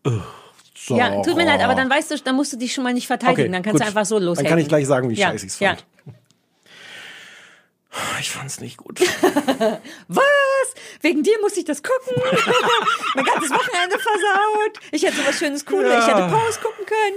[0.77, 0.97] So.
[0.97, 3.07] Ja, tut mir leid, aber dann weißt du, dann musst du dich schon mal nicht
[3.07, 3.43] verteidigen.
[3.45, 3.83] Okay, dann kannst gut.
[3.83, 4.45] du einfach so loshaten.
[4.45, 5.29] Dann kann ich gleich sagen, wie ja.
[5.29, 5.71] scheiße ich's Ja.
[5.71, 5.85] fand.
[8.21, 9.01] Ich fand's nicht gut.
[10.09, 10.75] Was?
[11.01, 12.15] Wegen dir muss ich das gucken?
[13.15, 14.81] mein ganzes Wochenende versaut.
[14.93, 16.05] Ich hätte sowas Schönes, Cooles.
[16.05, 16.19] Ich Ja.
[16.19, 17.17] hätte Pause gucken können.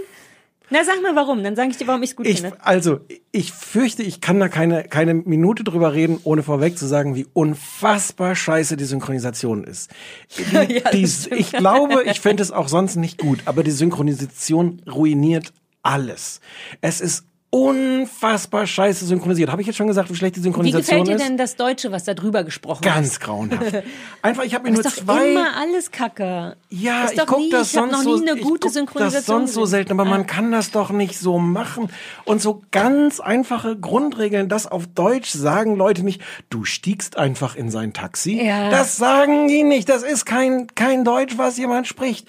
[0.70, 1.44] Na, sag mal warum.
[1.44, 2.58] Dann sage ich dir, warum ich's gut Ich, finde.
[2.64, 3.00] also,
[3.32, 7.26] ich fürchte, ich kann da keine, keine Minute drüber reden, ohne vorweg zu sagen, wie
[7.34, 9.90] unfassbar scheiße die Synchronisation ist.
[10.38, 14.82] Die, Ja, die, ich glaube, ich fände es auch sonst nicht gut, aber die Synchronisation
[14.92, 16.42] ruiniert alles.
[16.82, 19.52] Es ist unfassbar scheiße synchronisiert.
[19.52, 21.28] Habe ich jetzt schon gesagt, wie schlecht die Wie Synchronisation gefällt dir ist?
[21.30, 23.20] denn das Deutsche, was da drüber gesprochen Ganz ist?
[23.22, 23.84] grauenhaft.
[24.22, 26.58] Einfach, ich habe mir nur ist doch zwei immer alles Kacke.
[26.70, 29.12] ja, ist ich doch guck nie, das sonst noch nie so, eine ich gute Synchronisation
[29.16, 30.26] das sonst so selten, aber man Ah.
[30.26, 31.90] kann das doch nicht so machen.
[32.26, 37.72] Und so ganz einfache Grundregeln, das auf Deutsch sagen Leute nicht, du stiegst einfach in
[37.72, 38.44] sein Taxi.
[38.46, 38.70] Ja.
[38.70, 39.90] Das sagen die nicht.
[39.90, 42.28] Das ist kein, kein Deutsch, was jemand spricht.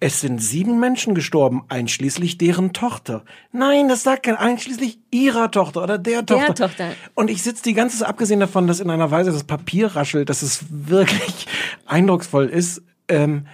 [0.00, 3.24] Es sind sieben Menschen gestorben, einschließlich deren Tochter.
[3.52, 6.54] Nein, das sagt kein, einschließlich ihrer Tochter oder der Tochter.
[6.54, 6.92] Tochter.
[7.14, 10.28] Und ich sitze die ganze Zeit, abgesehen davon, dass in einer Weise das Papier raschelt,
[10.28, 11.46] dass es wirklich
[11.86, 13.46] eindrucksvoll ist, ähm,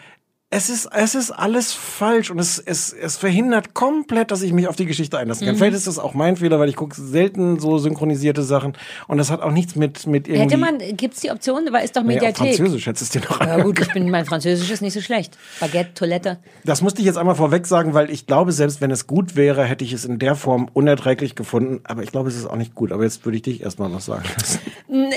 [0.55, 4.69] es ist, es ist alles falsch und es, es, es verhindert komplett, dass ich mich
[4.69, 5.57] auf die Geschichte einlassen kann.
[5.57, 5.59] Mhm.
[5.59, 8.75] Vielleicht ist das auch mein Fehler, weil ich gucke selten so synchronisierte Sachen
[9.09, 10.43] und das hat auch nichts mit, mit irgendwie...
[10.45, 12.57] Hätte man, gibt's die Option, weil ist doch Mediathek.
[12.57, 15.37] Französisch hättest du dir noch ja gut, ich bin, mein Französisch ist nicht so schlecht.
[15.59, 16.39] Baguette, Toilette.
[16.65, 19.65] Das musste ich jetzt einmal vorweg sagen, weil ich glaube, selbst wenn es gut wäre,
[19.65, 21.81] hätte ich es in der Form unerträglich gefunden.
[21.83, 22.93] Aber ich glaube, es ist auch nicht gut.
[22.93, 24.61] Aber jetzt würde ich dich erstmal was sagen lassen.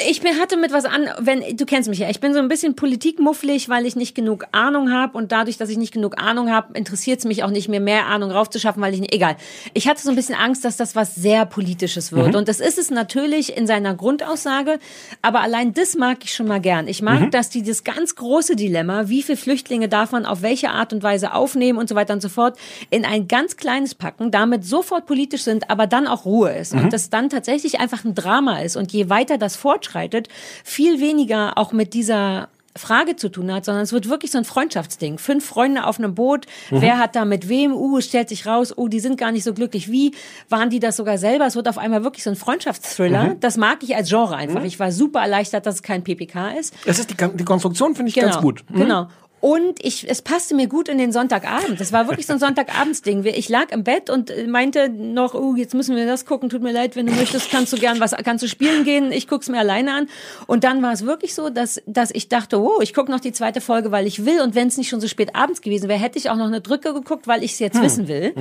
[0.10, 2.48] Ich bin, hatte mit was an, wenn du kennst mich ja, ich bin so ein
[2.48, 6.18] bisschen politikmufflig, weil ich nicht genug Ahnung habe und und dadurch, dass ich nicht genug
[6.18, 9.36] Ahnung habe, interessiert es mich auch nicht mehr, mehr Ahnung raufzuschaffen, weil ich nicht, egal.
[9.74, 12.34] Ich hatte so ein bisschen Angst, dass das was sehr Politisches wird.
[12.34, 14.80] Und das ist es natürlich in seiner Grundaussage,
[15.22, 16.88] aber allein das mag ich schon mal gern.
[16.88, 20.70] Ich mag, dass die das ganz große Dilemma, wie viele Flüchtlinge darf man auf welche
[20.70, 22.58] Art und Weise aufnehmen und so weiter und so fort,
[22.90, 26.74] in ein ganz kleines packen, damit sofort politisch sind, aber dann auch Ruhe ist.
[26.74, 28.78] Und das dann tatsächlich einfach ein Drama ist.
[28.78, 30.30] Und je weiter das fortschreitet,
[30.64, 32.48] viel weniger auch mit dieser
[32.78, 35.18] Frage zu tun hat, sondern es wird wirklich so ein Freundschaftsding.
[35.18, 38.74] Fünf Freunde auf einem Boot, wer hat da mit wem, uh, es stellt sich raus,
[38.76, 39.92] oh, die sind gar nicht so glücklich.
[39.92, 40.14] Wie
[40.50, 41.46] waren die das sogar selber?
[41.46, 43.36] Es wird auf einmal wirklich so ein Freundschaftsthriller.
[43.40, 44.64] Das mag ich als Genre einfach.
[44.64, 46.74] Ich war super erleichtert, dass es kein PPK ist.
[46.86, 48.64] Es ist die, die Konstruktion, finde ich ganz gut.
[48.70, 48.80] Mhm.
[48.80, 49.08] Genau.
[49.40, 51.80] Und ich, es passte mir gut in den Sonntagabend.
[51.80, 53.24] Das war wirklich so ein Sonntagabendsding.
[53.26, 56.50] Ich lag im Bett und meinte noch, oh, jetzt müssen wir das gucken.
[56.50, 59.12] Tut mir leid, wenn du möchtest, kannst du gern was, kannst du spielen gehen.
[59.12, 60.10] Ich guck's mir alleine an.
[60.48, 63.32] Und dann war es wirklich so, dass, dass ich dachte, oh, ich gucke noch die
[63.32, 64.42] zweite Folge, weil ich will.
[64.42, 66.62] Und wenn es nicht schon so spät abends gewesen wäre, hätte ich auch noch eine
[66.62, 68.34] Drücke geguckt, weil ich es jetzt wissen will.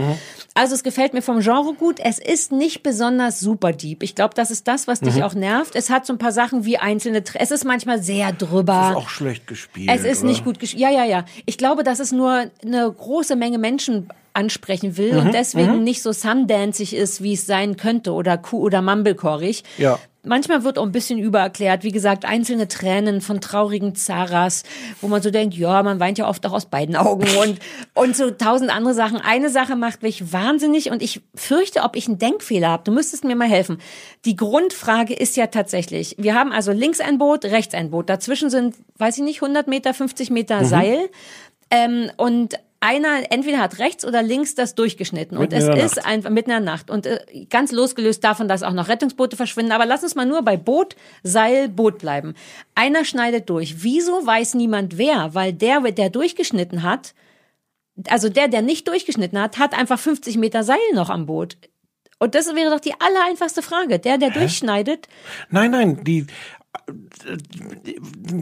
[0.54, 2.00] Also es gefällt mir vom Genre gut.
[2.00, 4.02] Es ist nicht besonders super deep.
[4.02, 5.76] Ich glaube, das ist das, was dich auch nervt.
[5.76, 8.90] Es hat so ein paar Sachen wie einzelne, es ist manchmal sehr drüber.
[8.92, 9.90] Ist auch schlecht gespielt.
[9.92, 10.28] Es ist oder?
[10.28, 10.80] nicht gut gespielt.
[10.80, 11.24] Ja, ja, ja.
[11.46, 16.02] Ich glaube, dass es nur eine große Menge Menschen ansprechen will Mhm, und deswegen nicht
[16.02, 19.62] so Sundancig ist, wie es sein könnte oder Kuh- oder Mumblecoreig.
[19.78, 19.98] Ja.
[20.26, 24.64] Manchmal wird auch ein bisschen übererklärt, wie gesagt, einzelne Tränen von traurigen Zaras,
[25.00, 27.58] wo man so denkt, ja, man weint ja oft auch aus beiden Augen und,
[27.94, 29.18] und so tausend andere Sachen.
[29.18, 32.84] Eine Sache macht mich wahnsinnig und ich fürchte, ob ich einen Denkfehler habe.
[32.84, 33.78] Du müsstest mir mal helfen.
[34.24, 38.10] Die Grundfrage ist ja tatsächlich, wir haben also links ein Boot, rechts ein Boot.
[38.10, 41.08] Dazwischen sind, weiß ich nicht, 100 Meter, 50 Meter Seil.
[41.70, 46.06] Ähm, und einer entweder hat rechts oder links das durchgeschnitten und Mitten es ist Nacht.
[46.06, 49.72] einfach mitten in der Nacht und äh, ganz losgelöst davon, dass auch noch Rettungsboote verschwinden.
[49.72, 52.34] Aber lass uns mal nur bei Boot, Seil, Boot bleiben.
[52.74, 53.82] Einer schneidet durch.
[53.82, 55.34] Wieso weiß niemand wer?
[55.34, 57.14] Weil der, der durchgeschnitten hat,
[58.08, 61.56] also der, der nicht durchgeschnitten hat, hat einfach 50 Meter Seil noch am Boot.
[62.18, 63.98] Und das wäre doch die allereinfachste Frage.
[63.98, 65.06] Der, der durchschneidet,
[65.50, 66.26] Nein, nein, die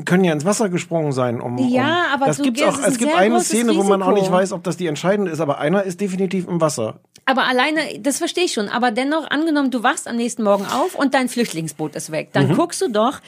[0.05, 1.41] können ja ins Wasser gesprungen sein.
[1.41, 2.79] Um, Ja, um, aber das du- gibt's es auch.
[2.79, 4.37] ist ein Es gibt eine Szene, wo man auch nicht Risiko.
[4.37, 7.01] weiß, ob das die entscheidende ist, aber einer ist definitiv im Wasser.
[7.27, 10.95] Aber alleine, das verstehe ich schon, aber dennoch, angenommen, du wachst am nächsten Morgen auf
[10.95, 13.21] und dein Flüchtlingsboot ist weg, dann guckst du doch,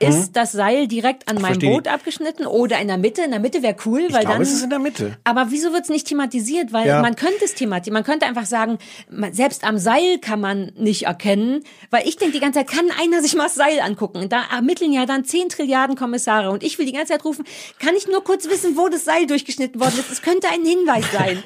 [0.00, 3.22] ist das Seil direkt an meinem Boot abgeschnitten oder in der Mitte?
[3.22, 4.42] In der Mitte wäre cool, weil Ich glaube, dann.
[4.42, 5.16] es ist in der Mitte.
[5.24, 6.72] aber wieso wird es nicht thematisiert?
[6.72, 7.02] Weil Ja.
[7.02, 7.94] man könnte es thematisieren.
[7.94, 8.78] Man könnte einfach sagen,
[9.10, 11.62] man, selbst am Seil kann man nicht erkennen.
[11.90, 14.28] Weil ich denke die ganze Zeit, kann einer sich mal das Seil angucken?
[14.28, 16.50] Da ermitteln ja dann 10 Trilliarden Kommissare.
[16.50, 17.44] Und ich will die ganze Zeit rufen,
[17.78, 20.10] kann ich nur kurz wissen, wo das Seil durchgeschnitten worden ist?
[20.10, 21.42] Es könnte ein Hinweis sein.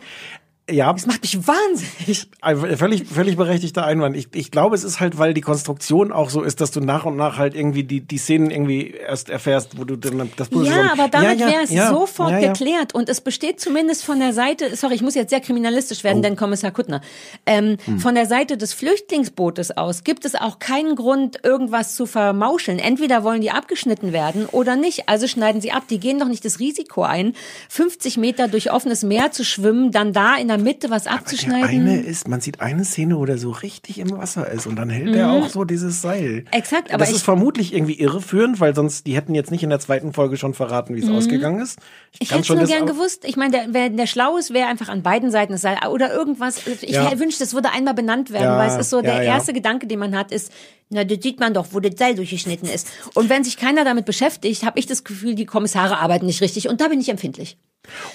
[0.70, 2.26] Ja, Das macht mich wahnsinnig.
[2.40, 4.16] ein völlig, völlig berechtigter Einwand.
[4.16, 7.04] Ich, ich glaube, es ist halt, weil die Konstruktion auch so ist, dass du nach
[7.04, 10.74] und nach halt irgendwie die, die Szenen irgendwie erst erfährst, wo du dann das Puzzle
[10.74, 12.94] Ja, aber damit Ja, ja, wäre es ja, sofort geklärt.
[12.94, 16.04] Und es besteht zumindest von der Seite, sorry, ich muss jetzt sehr kriminalistisch Oh.
[16.04, 17.02] werden, denn Kommissar Kuttner,
[17.44, 17.98] ähm, Hm.
[17.98, 22.78] von der Seite des Flüchtlingsbootes aus gibt es auch keinen Grund, irgendwas zu vermauscheln.
[22.78, 25.10] Entweder wollen die abgeschnitten werden oder nicht.
[25.10, 25.82] Also schneiden sie ab.
[25.90, 27.34] Die gehen doch nicht das Risiko ein,
[27.68, 31.68] 50 Meter durch offenes Meer zu schwimmen, dann da in der Mitte was Der abzuschneiden.
[31.68, 34.90] eine ist, man sieht eine Szene, wo der so richtig im Wasser ist und dann
[34.90, 36.42] hält er auch so dieses Seil.
[36.42, 36.46] Mhm.
[36.52, 39.70] Exakt, aber das ich- ist vermutlich irgendwie irreführend, weil sonst, die hätten jetzt nicht in
[39.70, 41.78] der zweiten Folge schon verraten, wie es ausgegangen ist.
[41.78, 41.84] Mhm.
[42.20, 43.24] Ich kann hätte schon nur gern gewusst.
[43.24, 46.12] Ich meine, der, wer der schlau ist, wäre einfach an beiden Seiten das Seil oder
[46.12, 46.66] irgendwas.
[46.82, 47.18] Ich Ja.
[47.18, 49.34] wünschte, es würde einmal benannt werden, Ja, weil es ist so der ja.
[49.34, 50.52] erste Gedanke, den man hat, ist,
[50.90, 52.86] na, das sieht man doch, wo das Seil durchgeschnitten ist.
[53.14, 56.68] Und wenn sich keiner damit beschäftigt, habe ich das Gefühl, die Kommissare arbeiten nicht richtig.
[56.68, 57.56] Und da bin ich empfindlich.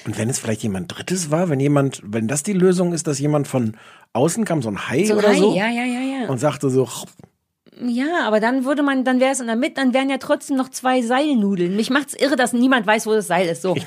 [0.05, 3.19] Und wenn es vielleicht jemand Drittes war, wenn jemand, wenn das die Lösung ist, dass
[3.19, 3.75] jemand von
[4.13, 6.29] außen kam, so ein Hai So ein oder Hai, so, ja, ja, ja, ja.
[6.29, 6.87] und sagte so,
[7.81, 10.57] Ja, aber dann würde man, dann wäre es in der Mitte, dann wären ja trotzdem
[10.57, 11.75] noch zwei Seilnudeln.
[11.75, 13.61] Mich macht's irre, dass niemand weiß, wo das Seil ist.
[13.61, 13.75] So.
[13.75, 13.85] ich,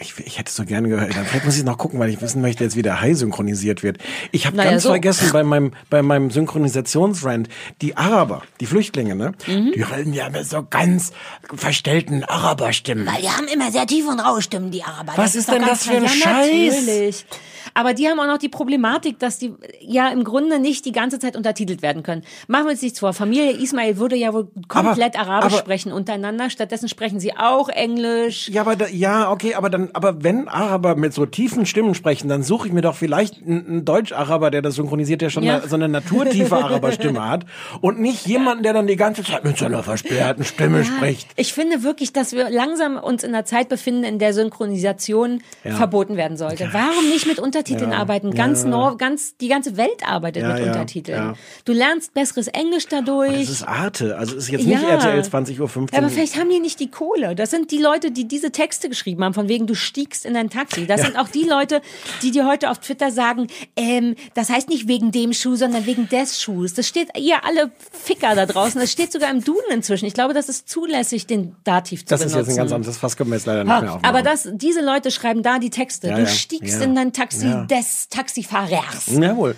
[0.00, 1.14] ich hätte es so gerne gehört.
[1.14, 3.82] Dann vielleicht muss ich noch gucken, weil ich wissen möchte, jetzt wie der Hai synchronisiert
[3.82, 3.98] wird.
[4.32, 4.88] Ich habe Naja, ganz so.
[4.88, 7.48] vergessen bei meinem, bei meinem Synchronisationsrand,
[7.82, 9.32] die Araber, die Flüchtlinge, ne?
[9.46, 9.72] Mhm.
[9.74, 11.12] Die reden ja mit so ganz
[11.54, 13.08] verstellten Araberstimmen.
[13.20, 15.12] Die haben immer sehr tief und raue Stimmen, die Araber.
[15.16, 16.04] Was ist doch denn das für ein.
[16.04, 16.86] Ja, Scheiß?
[16.86, 17.26] Natürlich.
[17.74, 21.18] Aber die haben auch noch die Problematik, dass die ja im Grunde nicht die ganze
[21.18, 22.22] Zeit untertitelt werden können.
[22.48, 23.12] Machen wir uns nichts vor.
[23.12, 26.50] Familie Ismail würde ja wohl komplett Aber- Arabisch aber- sprechen untereinander.
[26.50, 28.48] Stattdessen sprechen sie auch Englisch.
[28.48, 32.28] Ja, aber da, ja, okay, aber dann, aber wenn Araber mit so tiefen Stimmen sprechen,
[32.28, 35.58] dann suche ich mir doch vielleicht einen, Deutsch-Araber, der das synchronisiert, der schon Ja.
[35.58, 37.46] eine, so eine naturtiefe Araberstimme hat
[37.80, 41.28] und nicht jemanden, der dann die ganze Zeit mit so einer versperrten Stimme spricht.
[41.36, 45.72] Ich finde wirklich, dass wir langsam uns in einer Zeit befinden, in der Synchronisation Ja.
[45.76, 46.68] verboten werden sollte.
[46.72, 47.90] Warum nicht mit Untertiteln Ja.
[47.98, 48.34] arbeiten?
[48.34, 48.68] Ganz Ja.
[48.70, 50.64] Nor ganz, die ganze Welt arbeitet Ja, mit.
[50.64, 51.34] Untertiteln.
[51.64, 53.32] Du lernst besseres Englisch dadurch.
[53.40, 54.82] Das ist Arte, also es ist jetzt nicht.
[54.82, 55.86] RTL 20.15 Uhr.
[55.92, 57.34] Ja, aber vielleicht haben die nicht die Kohle.
[57.34, 60.50] Das sind die Leute, die diese Texte geschrieben haben, von wegen, du stiegst in dein
[60.50, 60.86] Taxi.
[60.86, 61.80] Das sind auch die Leute,
[62.22, 63.46] die dir heute auf Twitter sagen,
[63.76, 66.74] ähm, das heißt nicht wegen dem Schuh, sondern wegen des Schuhs.
[66.74, 70.06] Das steht, ihr alle Ficker da draußen, das steht sogar im Duden inzwischen.
[70.06, 72.38] Ich glaube, das ist zulässig, den Dativ zu Das ist benutzen.
[72.50, 74.04] jetzt ein ganz anderes Fass können wir jetzt leider nicht mehr aufmachen.
[74.04, 76.08] aber das, diese Leute schreiben da die Texte.
[76.14, 77.64] Du stiegst in dein Taxi Ja.
[77.64, 79.06] des Taxifahrers.
[79.06, 79.56] Jawohl.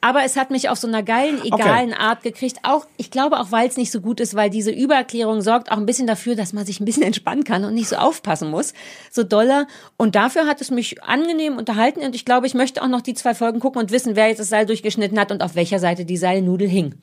[0.00, 2.58] Aber es hat mich auf so einer geilen, egalen Art gekriegt.
[2.62, 5.76] Auch, ich glaube auch, weil es nicht so gut ist, weil diese Übererklärung sorgt auch
[5.76, 8.74] ein bisschen dafür, dass man sich ein bisschen entspannen kann und nicht so aufpassen muss.
[9.10, 9.66] So doller.
[9.96, 13.14] Und dafür hat es mich angenehm unterhalten und ich glaube, ich möchte auch noch die
[13.14, 16.04] zwei Folgen gucken und wissen, wer jetzt das Seil durchgeschnitten hat und auf welcher Seite
[16.04, 16.94] die Seilnudel hing.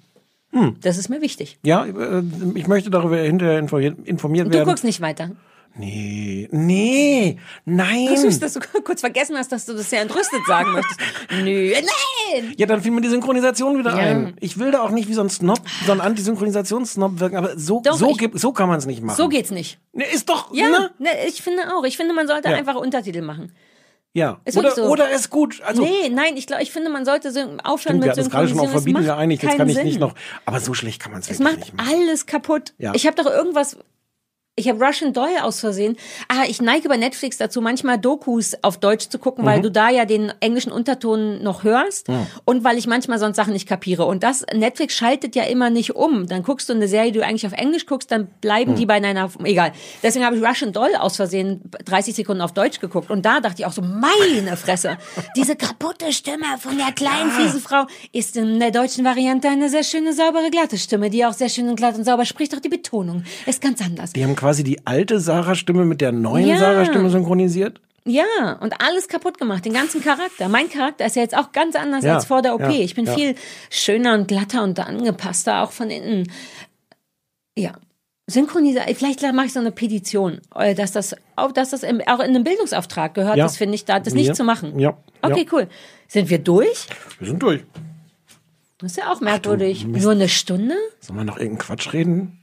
[0.51, 0.77] Hm.
[0.81, 1.59] Das ist mir wichtig.
[1.63, 2.23] Ja, äh,
[2.55, 4.67] ich möchte darüber hinterher informiert, informiert Du werden.
[4.67, 5.31] guckst nicht weiter.
[5.79, 8.09] Nee, nee, nein.
[8.11, 10.99] Ach, süß, dass du kurz vergessen hast, dass du das sehr entrüstet sagen möchtest.
[11.41, 12.53] Nö, nein!
[12.57, 13.97] Ja, dann fiel mir die Synchronisation wieder Ja.
[13.97, 14.35] ein.
[14.41, 17.81] Ich will da auch nicht wie so ein Snob, so ein Anti-Synchronisation-Snob wirken, aber so,
[17.81, 19.15] Doch, so, ich- so kann man es nicht machen.
[19.15, 19.79] So geht's nicht.
[19.93, 20.91] Ne, ist doch, Ja, ne?
[20.99, 21.85] ne, ich finde auch.
[21.85, 22.55] Ich finde, man sollte Ja.
[22.57, 23.53] einfach Untertitel machen.
[24.13, 24.41] Ja.
[24.43, 24.83] Ist Oder, so.
[24.83, 25.61] oder ist gut.
[25.63, 28.29] Also, nee, nein, ich glaube, ich finde, man sollte syn- aufhören stimmt, wir mit es
[28.29, 28.65] gerade schon auf.
[28.65, 29.85] Es Verbieten macht geeinigt, jetzt kann ich Sinn.
[29.85, 30.13] nicht noch.
[30.45, 31.89] Aber so schlecht kann man es Es wirklich macht nicht machen.
[32.01, 32.73] alles kaputt.
[32.79, 32.91] Ja.
[32.95, 33.77] Ich habe doch irgendwas.
[34.59, 35.95] Ich habe Russian Doll aus Versehen.
[36.27, 39.63] Ah, ich neige bei Netflix dazu, manchmal Dokus auf Deutsch zu gucken, weil Mhm.
[39.63, 42.27] du da ja den englischen Unterton noch hörst Ja.
[42.43, 44.03] und weil ich manchmal sonst Sachen nicht kapiere.
[44.05, 46.27] Und das Netflix schaltet ja immer nicht um.
[46.27, 48.75] Dann guckst du eine Serie, die du eigentlich auf Englisch guckst, dann bleiben Mhm.
[48.75, 49.29] die bei deiner.
[49.45, 49.71] Egal.
[50.03, 53.61] Deswegen habe ich Russian Doll aus Versehen 30 Sekunden auf Deutsch geguckt und da dachte
[53.61, 54.97] ich auch so, meine Fresse,
[55.37, 59.83] diese kaputte Stimme von der kleinen fiesen Frau ist in der deutschen Variante eine sehr
[59.83, 62.53] schöne, saubere, glatte Stimme, die auch sehr schön und glatt und sauber spricht.
[62.55, 64.11] Auch die Betonung ist ganz anders.
[64.11, 66.57] Die haben quasi die alte Sarah-Stimme mit der neuen Ja.
[66.57, 67.79] Sarah-Stimme synchronisiert.
[68.05, 70.49] Ja, und alles kaputt gemacht, den ganzen Charakter.
[70.49, 72.61] Mein Charakter ist ja jetzt auch ganz anders Ja, als vor der OP.
[72.61, 73.13] ja, ich bin ja.
[73.13, 73.35] viel
[73.69, 76.31] schöner und glatter und angepasster, auch von innen.
[77.57, 77.73] Ja.
[78.27, 82.19] Synchronisieren, vielleicht mache ich so eine Petition, äh, dass das, auch, dass das im, auch
[82.19, 84.79] in einem Bildungsauftrag gehört, das finde ich da, das nicht zu machen.
[84.79, 84.97] Ja.
[85.21, 85.67] Okay, cool.
[86.07, 86.85] Sind wir durch?
[87.19, 87.63] Wir sind durch.
[88.77, 89.85] Das ist ja auch merkwürdig.
[89.85, 90.03] Mist.
[90.03, 90.75] Nur eine Stunde?
[91.01, 92.38] Sollen wir noch irgendeinen Quatsch reden?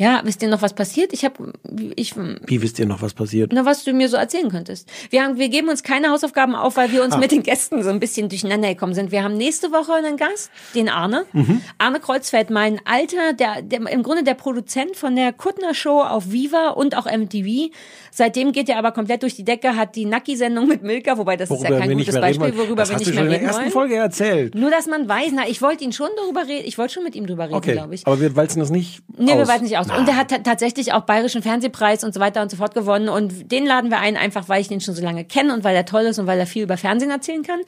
[0.00, 1.12] Ja, wisst ihr noch, was passiert?
[1.12, 1.52] Ich habe,
[1.94, 3.52] ich, Wie wisst ihr noch, was passiert?
[3.52, 4.88] Na, was du mir so erzählen könntest.
[5.10, 7.18] Wir, haben, wir geben uns keine Hausaufgaben auf, weil wir uns Ah.
[7.18, 9.12] mit den Gästen so ein bisschen durcheinander gekommen sind.
[9.12, 11.26] Wir haben nächste Woche einen Gast, den Arne.
[11.34, 11.60] Mhm.
[11.76, 16.32] Arne Kreuzfeld, mein alter, der, der im Grunde der Produzent von der Kuttner Show auf
[16.32, 17.70] Viva und auch MTV.
[18.10, 21.50] Seitdem geht er aber komplett durch die Decke, hat die Nacki-Sendung mit Milka, wobei das
[21.50, 22.68] ist ja kein wir gutes mehr Beispiel, reden wollen.
[22.68, 23.72] worüber das wir hast nicht du schon in der reden ersten wollen.
[23.72, 24.54] Folge erzählt.
[24.54, 27.14] Nur, dass man weiß, na, ich wollte ihn schon darüber reden, ich wollte schon mit
[27.14, 28.06] ihm drüber reden, Okay, glaube ich.
[28.06, 29.38] aber wir walzen das nicht Nee, aus.
[29.38, 29.89] wir weiten nicht aus.
[29.98, 33.08] Und der hat ta- tatsächlich auch Bayerischen Fernsehpreis und so weiter und so fort gewonnen.
[33.08, 35.74] Und den laden wir ein, einfach weil ich den schon so lange kenne und weil
[35.76, 37.60] er toll ist und weil er viel über Fernsehen erzählen kann.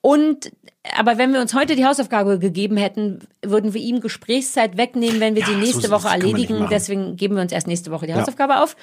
[0.00, 0.52] Und
[0.96, 5.34] aber wenn wir uns heute die Hausaufgabe gegeben hätten, würden wir ihm Gesprächszeit wegnehmen, wenn
[5.36, 6.66] wir Ja, die so nächste ist- Woche erledigen.
[6.70, 8.20] Deswegen geben wir uns erst nächste Woche die Ja.
[8.20, 8.76] Hausaufgabe auf.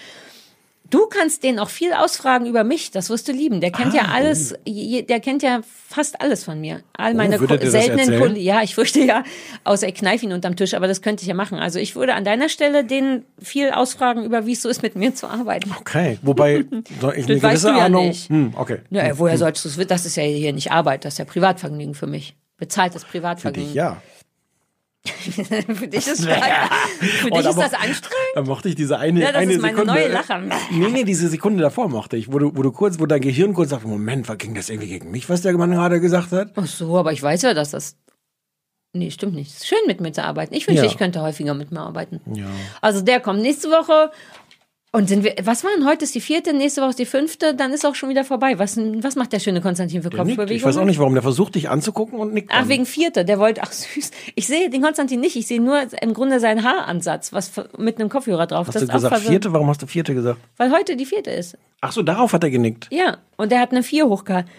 [0.89, 3.61] Du kannst den auch viel ausfragen über mich, das wirst du lieben.
[3.61, 6.81] Der kennt ja Ah, alles, je- der kennt ja fast alles von mir.
[6.97, 8.19] All meine Oh, Ko- seltenen?
[8.19, 8.41] Kollegen.
[8.41, 9.23] Ja, ich fürchte ja,
[9.65, 11.59] außer ich kneif ihn unterm Tisch, aber das könnte ich ja machen.
[11.59, 14.95] Also ich würde an deiner Stelle den viel ausfragen über, wie es so ist, mit
[14.95, 15.71] mir zu arbeiten.
[15.79, 16.65] Okay, wobei
[17.15, 18.07] ich eine gewisse ja Ahnung.
[18.07, 18.29] nicht.
[18.29, 18.79] Hm, okay.
[18.89, 19.87] Ja, woher sollst du es?
[19.87, 22.35] Das ist ja hier nicht Arbeit, das ist ja Privatvergnügen für mich.
[22.57, 23.67] Bezahltes Für Privatvergnügen.
[23.69, 24.01] dich, ja.
[25.05, 28.31] für dich ist, für Oh, dich ist das anstrengend?
[28.35, 29.93] Da mochte ich diese eine, Ja, das eine ist meine Sekunde.
[29.93, 30.41] neue Lache.
[30.71, 33.53] Nee, nee, diese Sekunde davor mochte ich, wo du, wo du kurz, wo dein Gehirn
[33.53, 36.51] kurz sagt, Moment, was ging das irgendwie gegen mich, was der Mann gerade gesagt hat?
[36.55, 37.95] Ach so, aber ich weiß ja, dass das.
[38.91, 39.51] Nee, stimmt nicht.
[39.51, 40.53] Es ist schön, mit mir zu arbeiten.
[40.55, 40.91] Ich wünschte, Ja.
[40.91, 42.19] ich könnte häufiger mit mir arbeiten.
[42.33, 42.47] Ja.
[42.81, 44.11] Also der kommt nächste Woche.
[44.91, 47.53] Und sind wir, was war denn heute ist die vierte, nächste Woche ist die fünfte,
[47.53, 48.57] dann ist auch schon wieder vorbei.
[48.57, 50.09] Was, was macht der schöne Konstantin für.
[50.09, 50.49] Kopfbewegungen?
[50.49, 51.13] Ich weiß auch nicht, warum.
[51.13, 52.49] Der versucht dich anzugucken und nickt.
[52.51, 52.69] Ach, dann.
[52.69, 54.09] wegen vierte, der wollte, ach süß.
[54.33, 58.09] Ich sehe den Konstantin nicht, ich sehe nur im Grunde seinen Haaransatz, was mit einem
[58.09, 58.65] Kopfhörer drauf.
[58.65, 59.53] Hast das du gesagt vierte?
[59.53, 60.39] Warum hast du vierte gesagt?
[60.57, 61.55] Weil heute die vierte ist.
[61.81, 62.87] Ach so, darauf hat er genickt.
[62.89, 64.49] Ja, und der hat eine vier hochgehalten.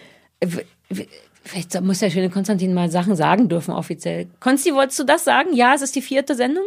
[1.43, 4.27] Vielleicht muss der schöne Konstantin mal Sachen sagen dürfen offiziell.
[4.39, 5.53] Konsti, wolltest du das sagen?
[5.53, 6.63] Ja, es ist die vierte Sendung?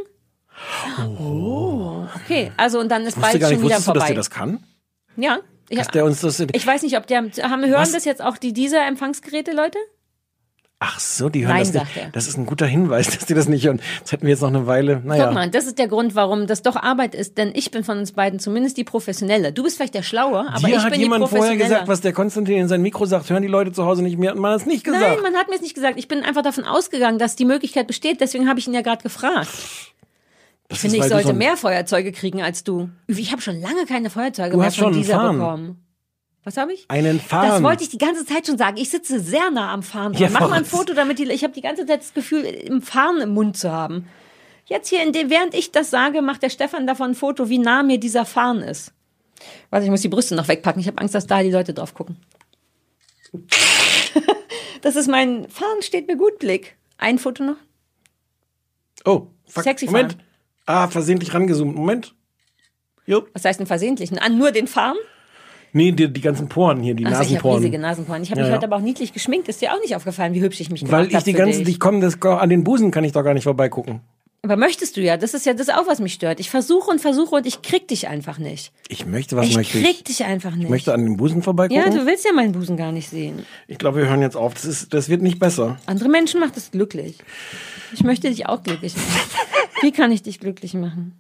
[1.19, 2.05] Oh.
[2.25, 4.07] Okay, also und dann ist bald gar nicht, schon wieder wusstest du, dass vorbei.
[4.09, 4.65] der das kann?
[5.17, 5.39] ja,
[5.71, 6.41] ich, Dass der uns das.
[6.41, 7.93] ich weiß nicht, ob der haben hören Was?
[7.93, 9.79] das jetzt auch die dieser Empfangsgeräte Leute?
[10.79, 11.97] Ach so, die hören Nein, das nicht.
[11.97, 12.11] er.
[12.11, 13.81] Das ist ein guter Hinweis, dass die das nicht hören.
[14.01, 15.01] Jetzt hätten wir jetzt noch eine Weile.
[15.03, 15.27] Naja.
[15.27, 17.99] Guck mal, das ist der Grund, warum das doch Arbeit ist, denn ich bin von
[17.99, 19.53] uns beiden zumindest die Professionelle.
[19.53, 21.65] Du bist vielleicht der Schlaue, aber Dir ich hat bin jemand die vorher Professionelle.
[21.65, 24.33] gesagt, was der Konstantin in sein Mikro sagt, hören die Leute zu Hause nicht mehr.
[24.33, 25.03] Hat man das nicht gesagt.
[25.03, 25.99] Nein, man hat mir es nicht gesagt.
[25.99, 28.21] Ich bin einfach davon ausgegangen, dass die Möglichkeit besteht.
[28.21, 29.49] Deswegen habe ich ihn ja gerade gefragt.
[30.69, 32.89] Das Ich finde, ich sollte so mehr Feuerzeuge kriegen als du.
[33.07, 35.39] Ich habe schon lange keine Feuerzeuge Du mehr hast von schon dieser Farn.
[35.39, 35.81] bekommen.
[36.43, 36.85] Was habe ich?
[36.89, 37.49] Einen Farn.
[37.49, 38.77] Das wollte ich die ganze Zeit schon sagen.
[38.77, 40.13] Ich sitze sehr nah am Farn.
[40.13, 40.23] dran.
[40.23, 40.65] Ja, Mach mal ein?
[40.65, 41.31] Foto, damit die.
[41.31, 44.07] Ich habe die ganze Zeit das Gefühl, im Farn im Mund zu haben.
[44.67, 47.59] Jetzt hier, in dem, während ich das sage, macht der Stefan davon ein Foto, wie
[47.59, 48.93] nah mir dieser Farn ist.
[49.71, 50.81] Warte, ich muss die Brüste noch wegpacken.
[50.81, 52.17] Ich habe Angst, dass da die Leute drauf gucken.
[54.83, 56.77] das ist mein Fahren steht mir gut Blick.
[56.99, 57.57] Ein Foto noch.
[59.05, 59.65] Oh, fuck.
[59.65, 60.13] Sexy Moment.
[60.13, 60.23] fahren.
[60.67, 61.77] Ah, versehentlich rangezoomt.
[61.77, 62.15] Moment.
[63.07, 63.27] Jo.
[63.35, 64.11] Was heißt denn versehentlich?
[64.21, 64.97] An nur den Farm?
[65.73, 67.57] Nee, die, die ganzen Poren hier, die Also ich habe Nasenporen.
[67.59, 68.23] riesige Nasenporen.
[68.23, 68.57] Ich habe Ja, mich ja.
[68.59, 69.49] heute aber auch niedlich geschminkt.
[69.49, 71.65] Ist dir auch nicht aufgefallen, wie hübsch ich mich gemacht Weil ich hab die ganzen,
[71.65, 71.75] dich.
[71.75, 72.09] ich komme,
[72.41, 74.01] an den Busen kann ich doch gar nicht vorbeigucken.
[74.45, 75.17] Aber möchtest du ja.
[75.17, 76.39] Das ist ja das auch, was mich stört.
[76.39, 78.73] Ich versuche und versuche und ich krieg dich einfach nicht.
[78.89, 80.05] Ich möchte, was ich möchte krieg ich?
[80.05, 80.65] dich einfach nicht.
[80.65, 81.83] Ich möchte an den Busen vorbeigucken.
[81.83, 83.47] ja, du willst ja meinen Busen gar nicht sehen.
[83.69, 84.53] ich glaube, wir hören jetzt auf.
[84.53, 85.79] Das, ist, das wird nicht besser.
[85.87, 87.17] Andere Menschen macht es glücklich.
[87.95, 89.31] Ich möchte dich auch glücklich machen.
[89.81, 91.19] Wie kann ich dich glücklich machen?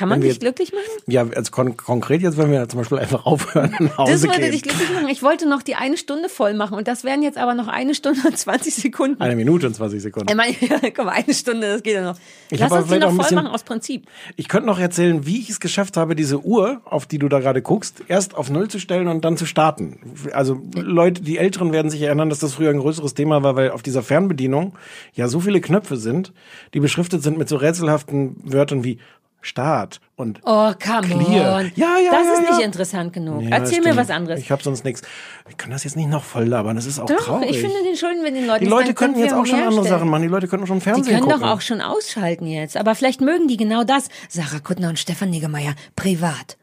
[0.00, 0.82] Kann man dich glücklich machen?
[1.06, 4.40] Ja, also kon konkret jetzt, wenn wir zum Beispiel einfach aufhören, nach Hause Das würde
[4.40, 4.50] gehen.
[4.52, 5.08] dich glücklich machen.
[5.10, 7.94] Ich wollte noch die eine Stunde voll machen und das wären jetzt aber noch eine
[7.94, 9.20] Stunde und 20 Sekunden.
[9.20, 10.30] Eine Minute und 20 Sekunden.
[10.30, 10.54] Ich meine,
[11.04, 12.16] mal, eine Stunde, das geht ja noch.
[12.50, 14.06] Ich Lass uns die noch voll bisschen- machen aus Prinzip.
[14.36, 17.38] Ich könnte noch erzählen, wie ich es geschafft habe, diese Uhr, auf die du da
[17.40, 19.98] gerade guckst, erst auf Null zu stellen und dann zu starten.
[20.32, 23.70] Also Leute, die Älteren werden sich erinnern, dass das früher ein größeres Thema war, weil
[23.72, 24.72] auf dieser Fernbedienung
[25.12, 26.32] ja so viele Knöpfe sind,
[26.72, 28.98] die beschriftet sind mit so rätselhaften Wörtern wie
[29.42, 31.56] Start und Oh, come Clear.
[31.56, 31.72] on.
[31.74, 32.50] Ja, ja, das ja, ist ja.
[32.56, 33.42] nicht interessant genug.
[33.42, 34.40] Ja, Erzähl mir was anderes.
[34.40, 35.02] Ich habe sonst nichts.
[35.48, 37.50] Ich kann das jetzt nicht noch voll labern, das ist auch Doch, traurig.
[37.50, 39.88] ich finde den Schulden, wenn den Leuten die Leute könnten jetzt auch schon mehr andere.
[39.88, 40.22] Sachen machen.
[40.22, 41.40] Die Leute könnten schon Die Fernsehen können gucken.
[41.40, 42.76] doch auch schon ausschalten jetzt.
[42.76, 44.08] Aber vielleicht mögen die genau das.
[44.28, 46.58] Sarah Kuttner und Stefan Niggemeier, privat.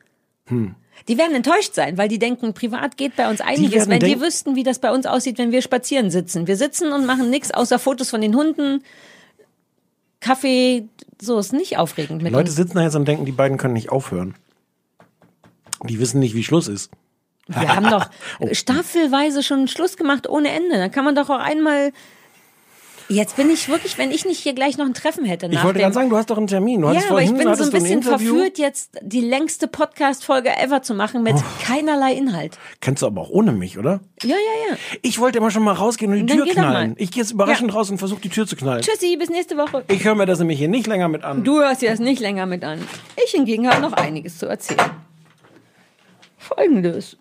[0.45, 0.75] Hm.
[1.07, 3.87] Die werden enttäuscht sein, weil die denken, privat geht bei uns einiges.
[3.87, 6.47] werden Wenn die wüssten, wie das bei uns aussieht, wenn wir spazieren sitzen.
[6.47, 8.83] Wir sitzen und machen nichts außer Fotos von den Hunden,
[10.27, 10.87] Kaffee,
[11.21, 13.89] so ist nicht aufregend mit Leute sitzen da jetzt und denken, die beiden können nicht
[13.89, 14.35] aufhören.
[15.83, 16.91] Die wissen nicht, wie Schluss ist.
[17.47, 18.09] Wir haben doch
[18.39, 18.49] Oh.
[18.53, 20.77] staffelweise schon Schluss gemacht ohne Ende.
[20.77, 21.91] Dann kann man doch auch einmal.
[23.09, 25.47] Jetzt bin ich wirklich, wenn ich nicht hier gleich noch ein Treffen hätte.
[25.47, 26.81] Ich wollte gerade sagen, du hast doch einen Termin.
[26.81, 28.35] Du Ja, aber ich bin so ein bisschen Interview.
[28.35, 31.43] verführt, jetzt die längste Podcast-Folge ever zu machen mit Oh.
[31.63, 32.57] keinerlei Inhalt.
[32.81, 34.01] Kennst du aber auch ohne mich, oder?
[34.23, 34.77] Ja, ja, ja.
[35.03, 36.95] Ich wollte immer schon mal rausgehen und die Dann Tür knallen.
[36.97, 38.81] Ich gehe jetzt überraschend raus und versuche die Tür zu knallen.
[38.81, 39.85] Tschüssi, bis nächste Woche.
[39.87, 41.45] Ich höre mir das nämlich hier nicht länger mit an.
[41.45, 42.85] Du hörst dir das nicht länger mit an.
[43.23, 44.81] Ich hingegen habe noch einiges zu erzählen.
[46.37, 47.15] Folgendes.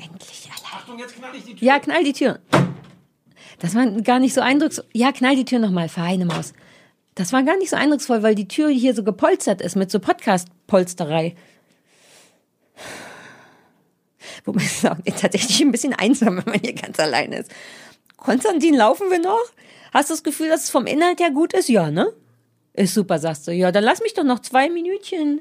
[0.00, 0.80] Endlich allein.
[0.80, 1.66] Achtung, jetzt knall ich die Tür.
[1.66, 2.38] Ja, knall die Tür.
[3.58, 4.86] Das war gar nicht so eindrucksvoll.
[4.92, 6.52] Ja, knall die Tür nochmal, feine Maus.
[7.14, 9.98] Das war gar nicht so eindrucksvoll, weil die Tür hier so gepolstert ist mit so
[9.98, 11.34] Podcast-Polsterei.
[14.44, 17.50] Wobei es auch tatsächlich ein bisschen einsam, wenn man hier ganz allein ist.
[18.16, 19.44] Konstantin, laufen wir noch?
[19.92, 21.68] Hast du das Gefühl, dass es vom Inhalt her gut ist?
[21.68, 22.12] Ja, ne?
[22.74, 23.52] Ist super, sagst du.
[23.52, 25.40] Ja, dann lass mich doch noch zwei Minütchen.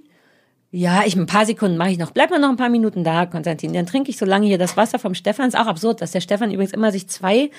[0.71, 2.11] Ja, ich ein paar Sekunden mache ich noch.
[2.11, 3.73] Bleib mal noch ein paar Minuten da, Konstantin.
[3.73, 5.47] Dann trinke ich so lange hier das Wasser vom Stefan.
[5.47, 7.51] Ist auch absurd, dass der Stefan übrigens immer sich zwei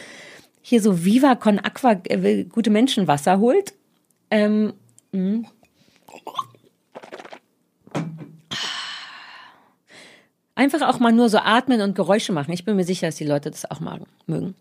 [0.69, 3.73] hier so Viva Con Aqua äh, gute Menschenwasser holt.
[4.31, 4.75] Ähm,
[5.12, 5.49] mh.
[10.55, 12.53] Einfach auch mal nur so atmen und Geräusche machen.
[12.53, 14.55] Ich bin mir sicher, dass die Leute das auch magen, mögen.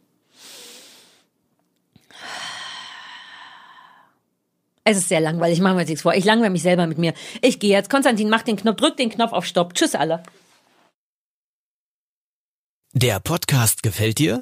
[4.86, 6.14] Es ist sehr langweilig, machen wir uns nichts vor.
[6.14, 7.14] Ich langweile mich selber mit mir.
[7.42, 7.90] Ich gehe jetzt.
[7.90, 9.74] Konstantin, mach den Knopf, drück den Knopf auf Stopp.
[9.74, 10.24] Tschüss alle.
[12.94, 14.42] Der Podcast gefällt dir?